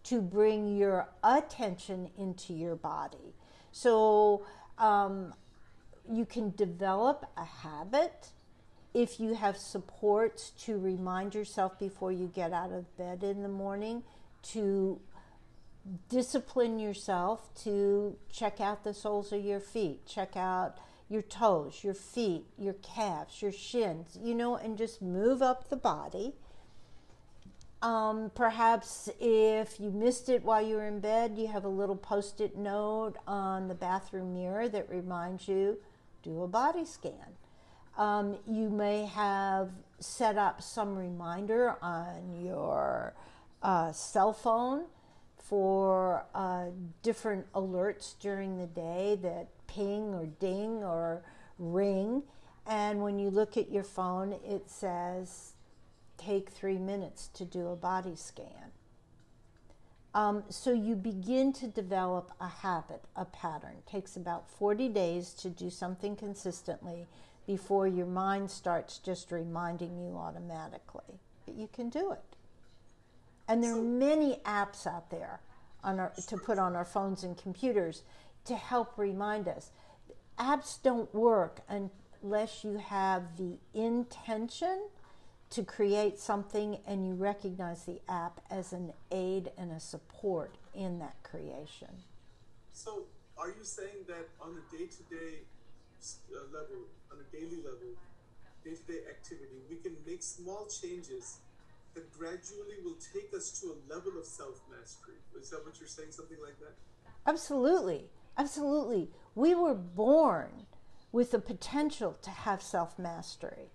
to 0.04 0.22
bring 0.22 0.78
your 0.78 1.08
attention 1.24 2.10
into 2.18 2.54
your 2.54 2.76
body. 2.76 3.34
So 3.72 4.46
um, 4.78 5.34
you 6.12 6.26
can 6.26 6.52
develop 6.56 7.26
a 7.38 7.46
habit 7.46 8.30
if 8.94 9.20
you 9.20 9.36
have 9.36 9.58
supports 9.58 10.52
to 10.66 10.78
remind 10.78 11.34
yourself 11.34 11.80
before 11.80 12.12
you 12.12 12.28
get 12.28 12.52
out 12.52 12.72
of 12.72 12.98
bed 12.98 13.24
in 13.24 13.42
the 13.42 13.50
morning 13.50 14.04
to 14.44 15.00
discipline 16.10 16.78
yourself 16.78 17.54
to 17.64 18.16
check 18.32 18.60
out 18.60 18.84
the 18.84 18.94
soles 18.94 19.32
of 19.32 19.44
your 19.44 19.60
feet, 19.60 20.06
check 20.06 20.36
out 20.36 20.78
your 21.12 21.22
toes, 21.22 21.84
your 21.84 21.94
feet, 21.94 22.46
your 22.58 22.76
calves, 22.76 23.42
your 23.42 23.52
shins, 23.52 24.18
you 24.24 24.34
know, 24.34 24.56
and 24.56 24.78
just 24.78 25.02
move 25.02 25.42
up 25.42 25.70
the 25.70 25.76
body. 25.76 26.34
Um, 27.82 28.32
perhaps 28.34 29.10
if 29.20 29.78
you 29.78 29.92
missed 29.92 30.30
it 30.30 30.44
while 30.44 30.66
you 30.66 30.76
were 30.76 30.88
in 30.88 31.02
bed, 31.02 31.34
you 31.36 31.48
have 31.48 31.66
a 31.66 31.70
little 31.70 31.98
post 31.98 32.40
it 32.40 32.56
note 32.56 33.16
on 33.28 33.68
the 33.68 33.76
bathroom 33.76 34.34
mirror 34.34 34.70
that 34.70 34.90
reminds 34.90 35.50
you 35.50 35.80
do 36.24 36.44
a 36.44 36.48
body 36.48 36.86
scan. 36.86 37.36
Um, 37.98 38.38
you 38.48 38.70
may 38.70 39.06
have 39.06 39.72
set 40.00 40.38
up 40.38 40.62
some 40.62 40.96
reminder 40.96 41.76
on 41.82 42.42
your 42.42 43.14
uh, 43.62 43.92
cell 43.92 44.32
phone 44.32 44.86
for 45.52 46.24
uh, 46.34 46.68
different 47.04 47.52
alerts 47.52 48.18
during 48.22 48.58
the 48.58 48.68
day 48.68 49.20
that 49.22 49.50
ping 49.68 50.14
or 50.14 50.26
ding 50.40 50.82
or 50.82 51.24
ring. 51.60 52.24
And 52.66 53.02
when 53.02 53.20
you 53.20 53.30
look 53.30 53.58
at 53.58 53.70
your 53.70 53.84
phone, 53.84 54.32
it 54.46 54.70
says, 54.70 55.52
take 56.18 56.52
three 56.52 56.78
minutes 56.78 57.28
to 57.34 57.44
do 57.44 57.68
a 57.68 57.76
body 57.76 58.16
scan. 58.16 58.72
Um, 60.14 60.46
so 60.48 60.72
you 60.72 60.96
begin 60.96 61.52
to 61.52 61.68
develop 61.68 62.32
a 62.40 62.48
habit, 62.48 63.02
a 63.18 63.26
pattern. 63.26 63.74
It 63.80 63.92
takes 63.92 64.16
about 64.16 64.50
40 64.50 64.88
days 64.88 65.34
to 65.34 65.50
do 65.50 65.70
something 65.70 66.16
consistently 66.16 67.08
before 67.46 67.90
your 67.90 68.06
mind 68.06 68.50
starts 68.50 69.00
just 69.00 69.34
reminding 69.34 69.98
you 69.98 70.16
automatically. 70.16 71.20
But 71.46 71.56
you 71.56 71.68
can 71.68 71.90
do 71.90 72.14
it. 72.14 72.31
And 73.52 73.62
there 73.62 73.74
are 73.74 73.82
many 73.82 74.40
apps 74.46 74.88
out 74.88 75.10
there 75.10 75.42
our, 75.84 76.14
to 76.28 76.38
put 76.38 76.58
on 76.58 76.74
our 76.74 76.86
phones 76.86 77.26
and 77.26 77.38
computers 77.38 78.04
to 78.46 78.56
help 78.56 78.98
remind 78.98 79.50
us. 79.50 79.72
Apps 80.40 80.82
don't 80.82 81.14
work 81.14 81.60
unless 81.68 82.64
you 82.64 82.78
have 82.78 83.36
the 83.38 83.58
intention 83.74 84.88
to 85.50 85.64
create 85.64 86.18
something 86.18 86.78
and 86.88 87.06
you 87.06 87.14
recognize 87.14 87.84
the 87.84 88.00
app 88.08 88.40
as 88.50 88.72
an 88.72 88.94
aid 89.12 89.52
and 89.58 89.74
a 89.74 89.82
support 89.82 90.56
in 90.74 91.00
that 91.00 91.22
creation. 91.22 91.90
So, 92.72 93.04
are 93.38 93.50
you 93.50 93.64
saying 93.64 94.06
that 94.08 94.30
on 94.40 94.52
a 94.52 94.78
day 94.78 94.86
to 94.86 95.04
day 95.14 95.40
level, 96.54 96.88
on 97.12 97.18
a 97.20 97.36
daily 97.36 97.58
level, 97.58 97.98
day 98.64 98.76
to 98.76 98.84
day 98.84 99.00
activity, 99.10 99.60
we 99.70 99.76
can 99.76 99.98
make 100.08 100.24
small 100.24 100.68
changes 100.68 101.40
that 101.94 102.12
gradually 102.18 102.78
will 102.84 102.98
take 103.14 103.34
us 103.36 103.60
to 103.60 103.68
a 103.68 103.94
level 103.94 104.14
of 104.20 104.26
self 104.26 104.62
mastery. 104.70 105.16
Is 105.40 105.50
that 105.50 105.66
what 105.66 105.80
you're 105.80 105.88
saying? 105.88 106.12
Something 106.12 106.38
like 106.44 106.60
that? 106.60 106.76
Absolutely. 107.28 108.06
Absolutely. 108.38 109.10
We 109.36 109.56
were 109.56 109.76
born 109.76 110.66
with 111.12 111.32
the 111.32 111.40
potential 111.40 112.18
to 112.22 112.30
have 112.30 112.62
self 112.62 112.98
mastery. 112.98 113.72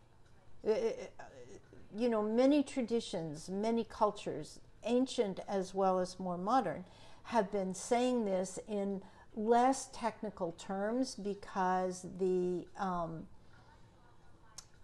You 0.64 2.08
know, 2.08 2.22
many 2.22 2.62
traditions, 2.62 3.48
many 3.48 3.84
cultures, 3.84 4.60
ancient 4.84 5.40
as 5.48 5.74
well 5.74 5.98
as 5.98 6.18
more 6.18 6.38
modern, 6.38 6.84
have 7.24 7.50
been 7.50 7.74
saying 7.74 8.24
this 8.24 8.58
in 8.68 9.02
less 9.34 9.88
technical 9.92 10.52
terms 10.52 11.14
because 11.14 12.06
the 12.18 12.66
um, 12.78 13.26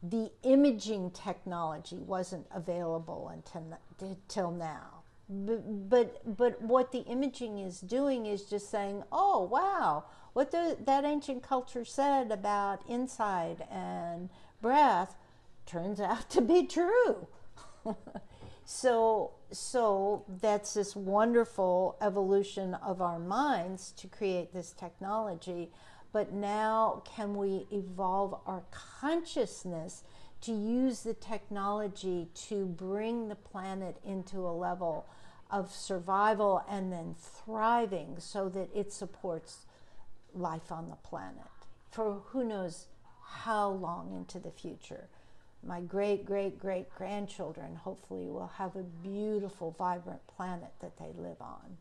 the 0.02 0.30
imaging 0.42 1.12
technology 1.12 1.98
wasn't 1.98 2.46
available 2.52 3.30
until, 3.32 3.78
until 4.00 4.50
now. 4.50 5.02
But, 5.28 5.88
but, 5.88 6.36
but 6.36 6.60
what 6.60 6.90
the 6.90 7.00
imaging 7.00 7.58
is 7.58 7.80
doing 7.80 8.26
is 8.26 8.42
just 8.42 8.70
saying, 8.70 9.04
oh, 9.12 9.44
wow, 9.44 10.04
what 10.32 10.50
the, 10.50 10.76
that 10.84 11.04
ancient 11.04 11.42
culture 11.42 11.84
said 11.84 12.32
about 12.32 12.80
inside 12.88 13.64
and 13.70 14.28
breath 14.60 15.16
turns 15.66 16.00
out 16.00 16.28
to 16.30 16.40
be 16.40 16.66
true. 16.66 17.28
so, 18.64 19.32
so 19.52 20.24
that's 20.40 20.74
this 20.74 20.96
wonderful 20.96 21.96
evolution 22.00 22.74
of 22.74 23.00
our 23.00 23.20
minds 23.20 23.92
to 23.92 24.08
create 24.08 24.52
this 24.52 24.72
technology 24.72 25.70
but 26.12 26.32
now 26.32 27.02
can 27.04 27.34
we 27.34 27.66
evolve 27.70 28.40
our 28.46 28.62
consciousness 28.70 30.02
to 30.42 30.52
use 30.52 31.02
the 31.02 31.14
technology 31.14 32.28
to 32.34 32.66
bring 32.66 33.28
the 33.28 33.34
planet 33.34 33.96
into 34.04 34.40
a 34.40 34.52
level 34.52 35.06
of 35.50 35.70
survival 35.70 36.64
and 36.68 36.92
then 36.92 37.14
thriving 37.18 38.16
so 38.18 38.48
that 38.48 38.68
it 38.74 38.92
supports 38.92 39.66
life 40.34 40.72
on 40.72 40.88
the 40.88 40.96
planet 40.96 41.44
for 41.90 42.22
who 42.28 42.42
knows 42.42 42.86
how 43.20 43.68
long 43.68 44.12
into 44.14 44.38
the 44.38 44.50
future. 44.50 45.08
My 45.64 45.80
great, 45.80 46.24
great, 46.24 46.58
great 46.58 46.90
grandchildren 46.90 47.76
hopefully 47.76 48.26
will 48.26 48.50
have 48.56 48.74
a 48.74 48.82
beautiful, 48.82 49.76
vibrant 49.78 50.26
planet 50.26 50.72
that 50.80 50.98
they 50.98 51.12
live 51.16 51.40
on. 51.40 51.76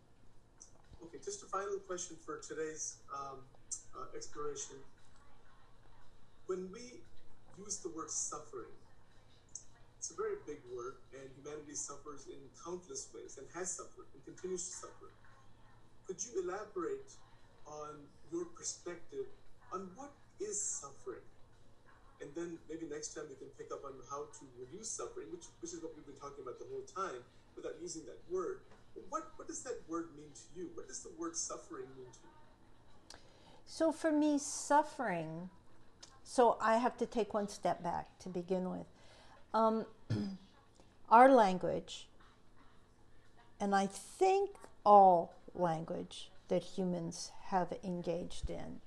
Okay, 1.03 1.17
just 1.23 1.41
a 1.41 1.47
final 1.47 1.79
question 1.79 2.15
for 2.23 2.39
today's 2.39 2.97
um, 3.11 3.39
uh, 3.95 4.05
exploration, 4.15 4.77
when 6.47 6.69
we 6.71 7.01
use 7.57 7.77
the 7.77 7.89
word 7.89 8.09
suffering, 8.09 8.73
it's 9.97 10.09
a 10.09 10.17
very 10.17 10.41
big 10.47 10.57
word, 10.73 10.97
and 11.13 11.29
humanity 11.37 11.75
suffers 11.77 12.25
in 12.25 12.41
countless 12.65 13.07
ways 13.13 13.37
and 13.37 13.45
has 13.53 13.71
suffered 13.77 14.09
and 14.13 14.25
continues 14.25 14.65
to 14.65 14.73
suffer. 14.73 15.13
Could 16.07 16.17
you 16.25 16.41
elaborate 16.41 17.13
on 17.69 18.01
your 18.33 18.45
perspective 18.57 19.29
on 19.71 19.93
what 19.95 20.09
is 20.41 20.57
suffering? 20.57 21.21
And 22.19 22.33
then 22.33 22.57
maybe 22.65 22.89
next 22.89 23.13
time 23.13 23.29
we 23.29 23.37
can 23.37 23.53
pick 23.57 23.69
up 23.69 23.85
on 23.85 23.93
how 24.09 24.25
to 24.25 24.43
reduce 24.57 24.89
suffering, 24.89 25.29
which, 25.29 25.45
which 25.61 25.73
is 25.73 25.81
what 25.85 25.93
we've 25.93 26.05
been 26.05 26.17
talking 26.17 26.41
about 26.41 26.57
the 26.57 26.65
whole 26.69 26.85
time, 26.89 27.21
without 27.55 27.77
using 27.81 28.01
that 28.09 28.17
word. 28.25 28.65
What, 29.09 29.31
what 29.37 29.47
does 29.47 29.61
that 29.63 29.85
word 29.87 30.09
mean 30.17 30.33
to 30.33 30.45
you? 30.57 30.69
What 30.73 30.89
does 30.89 31.05
the 31.05 31.13
word 31.17 31.37
suffering 31.37 31.85
mean 31.93 32.09
to 32.09 32.21
you? 32.25 32.40
So 33.73 33.93
for 33.93 34.11
me, 34.11 34.37
suffering, 34.37 35.49
so 36.25 36.57
I 36.59 36.75
have 36.75 36.97
to 36.97 37.05
take 37.05 37.33
one 37.33 37.47
step 37.47 37.81
back 37.81 38.19
to 38.19 38.27
begin 38.27 38.69
with. 38.69 38.85
Um, 39.53 39.85
our 41.09 41.31
language, 41.31 42.09
and 43.61 43.73
I 43.73 43.85
think 43.85 44.49
all 44.85 45.35
language 45.55 46.31
that 46.49 46.63
humans 46.63 47.31
have 47.45 47.71
engaged 47.81 48.49
in, 48.49 48.81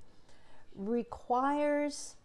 requires 0.76 2.16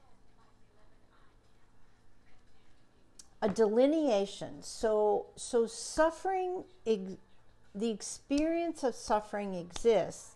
a 3.41 3.47
delineation. 3.47 4.61
So, 4.63 5.27
so 5.37 5.65
suffering, 5.65 6.65
the 6.83 7.89
experience 7.89 8.83
of 8.83 8.95
suffering 8.95 9.53
exists 9.53 10.35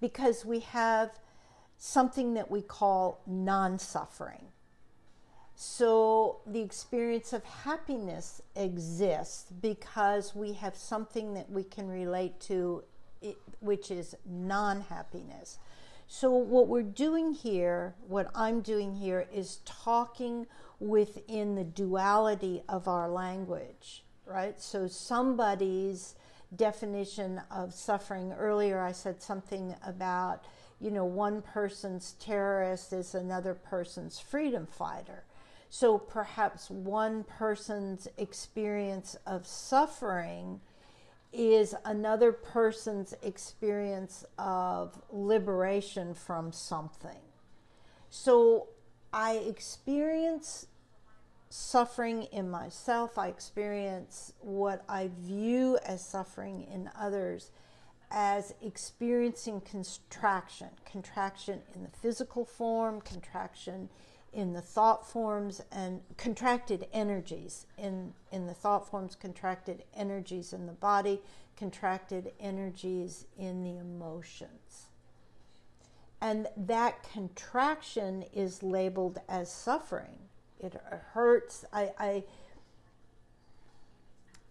because 0.00 0.44
we 0.44 0.60
have 0.60 1.18
something 1.84 2.32
that 2.32 2.50
we 2.50 2.62
call 2.62 3.20
non 3.26 3.78
suffering. 3.78 4.46
So 5.54 6.40
the 6.46 6.62
experience 6.62 7.32
of 7.34 7.44
happiness 7.44 8.40
exists 8.56 9.52
because 9.60 10.34
we 10.34 10.54
have 10.54 10.76
something 10.76 11.34
that 11.34 11.50
we 11.50 11.62
can 11.62 11.88
relate 11.88 12.40
to, 12.40 12.84
which 13.60 13.90
is 13.90 14.16
non 14.26 14.80
happiness. 14.80 15.58
So, 16.06 16.30
what 16.30 16.68
we're 16.68 16.82
doing 16.82 17.32
here, 17.32 17.94
what 18.06 18.30
I'm 18.34 18.60
doing 18.60 18.94
here, 18.94 19.26
is 19.32 19.60
talking 19.64 20.46
within 20.78 21.54
the 21.54 21.64
duality 21.64 22.62
of 22.68 22.88
our 22.88 23.08
language, 23.08 24.04
right? 24.26 24.60
So, 24.60 24.86
somebody's 24.86 26.14
definition 26.54 27.40
of 27.50 27.72
suffering 27.72 28.32
earlier, 28.32 28.80
I 28.80 28.92
said 28.92 29.22
something 29.22 29.74
about, 29.84 30.44
you 30.80 30.90
know, 30.90 31.04
one 31.04 31.42
person's 31.42 32.12
terrorist 32.20 32.92
is 32.92 33.14
another 33.14 33.54
person's 33.54 34.18
freedom 34.18 34.66
fighter. 34.66 35.24
So, 35.70 35.98
perhaps 35.98 36.70
one 36.70 37.24
person's 37.24 38.06
experience 38.16 39.16
of 39.26 39.46
suffering 39.46 40.60
is 41.34 41.74
another 41.84 42.30
person's 42.30 43.12
experience 43.20 44.24
of 44.38 45.02
liberation 45.10 46.14
from 46.14 46.52
something. 46.52 47.18
So 48.08 48.68
I 49.12 49.32
experience 49.32 50.66
suffering 51.50 52.28
in 52.30 52.48
myself, 52.48 53.18
I 53.18 53.28
experience 53.28 54.32
what 54.38 54.84
I 54.88 55.10
view 55.20 55.76
as 55.84 56.06
suffering 56.06 56.68
in 56.72 56.88
others 56.96 57.50
as 58.16 58.54
experiencing 58.62 59.60
contraction, 59.60 60.68
contraction 60.86 61.60
in 61.74 61.82
the 61.82 61.88
physical 61.88 62.44
form, 62.44 63.00
contraction 63.00 63.88
in 64.32 64.52
the 64.52 64.60
thought 64.60 65.04
forms 65.04 65.60
and 65.72 66.00
contracted 66.16 66.86
energies 66.92 67.66
in, 67.76 68.12
in 68.30 68.46
the 68.46 68.54
thought 68.54 68.88
forms, 68.88 69.16
contracted 69.16 69.82
energies 69.96 70.52
in 70.52 70.66
the 70.66 70.72
body, 70.72 71.20
contracted 71.56 72.30
energies 72.38 73.26
in 73.36 73.64
the 73.64 73.76
emotions. 73.78 74.86
And 76.20 76.46
that 76.56 77.02
contraction 77.02 78.24
is 78.32 78.62
labeled 78.62 79.18
as 79.28 79.50
suffering. 79.50 80.18
It 80.60 80.80
hurts. 81.12 81.64
I, 81.72 81.90
I 81.98 82.24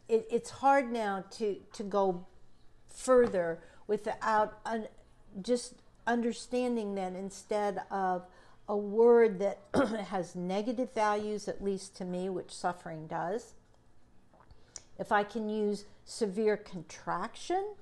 it, 0.09 0.27
it's 0.29 0.49
hard 0.49 0.91
now 0.91 1.23
to, 1.31 1.55
to 1.73 1.83
go 1.83 2.25
further 2.93 3.59
without 3.87 4.59
un, 4.65 4.87
just 5.41 5.75
understanding 6.07 6.95
that 6.95 7.13
instead 7.13 7.81
of 7.91 8.25
a 8.67 8.77
word 8.77 9.39
that 9.39 9.59
has 10.07 10.35
negative 10.35 10.93
values, 10.93 11.47
at 11.47 11.63
least 11.63 11.95
to 11.97 12.05
me, 12.05 12.29
which 12.29 12.51
suffering 12.51 13.07
does. 13.07 13.55
If 14.97 15.11
I 15.11 15.23
can 15.23 15.49
use 15.49 15.85
severe 16.05 16.55
contraction, 16.55 17.75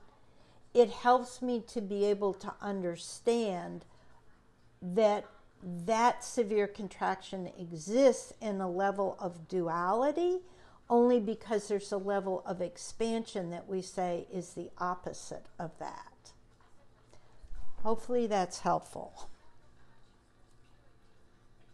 it 0.74 0.90
helps 0.90 1.42
me 1.42 1.62
to 1.68 1.82
be 1.82 2.06
able 2.06 2.34
to 2.36 2.54
understand 2.62 3.86
that 4.82 5.26
that 5.64 6.24
severe 6.24 6.68
contraction 6.68 7.52
exists 7.60 8.34
in 8.42 8.62
a 8.62 8.70
level 8.70 9.16
of 9.20 9.48
duality 9.48 10.40
only 10.92 11.22
because 11.22 11.70
there's 11.70 11.94
a 11.94 11.98
level 11.98 12.44
of 12.46 12.62
expansion 12.62 13.50
that 13.50 13.68
we 13.68 13.82
say 13.82 14.28
is 14.32 14.54
the 14.54 14.70
opposite 14.78 15.46
of 15.58 15.72
that. 15.80 16.34
Hopefully 17.82 18.28
that's 18.28 18.60
helpful. 18.60 19.30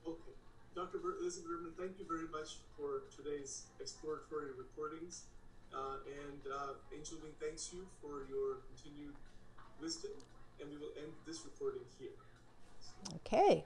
Okay. 0.07 0.37
Dr. 0.75 0.99
Elizabeth 1.19 1.49
Berman, 1.49 1.73
thank 1.79 1.99
you 1.99 2.05
very 2.07 2.29
much 2.31 2.57
for 2.77 3.09
today's 3.09 3.63
exploratory 3.81 4.51
recordings. 4.55 5.23
Uh, 5.73 5.97
and 6.05 6.53
uh, 6.53 6.95
Angel 6.95 7.17
Wing 7.23 7.33
thanks 7.41 7.73
you 7.73 7.87
for 7.99 8.23
your 8.29 8.61
continued 8.69 9.15
wisdom. 9.81 10.11
And 10.61 10.69
we 10.69 10.77
will 10.77 10.93
end 10.95 11.11
this 11.25 11.41
recording 11.43 11.81
here. 11.99 12.13
Okay. 13.15 13.65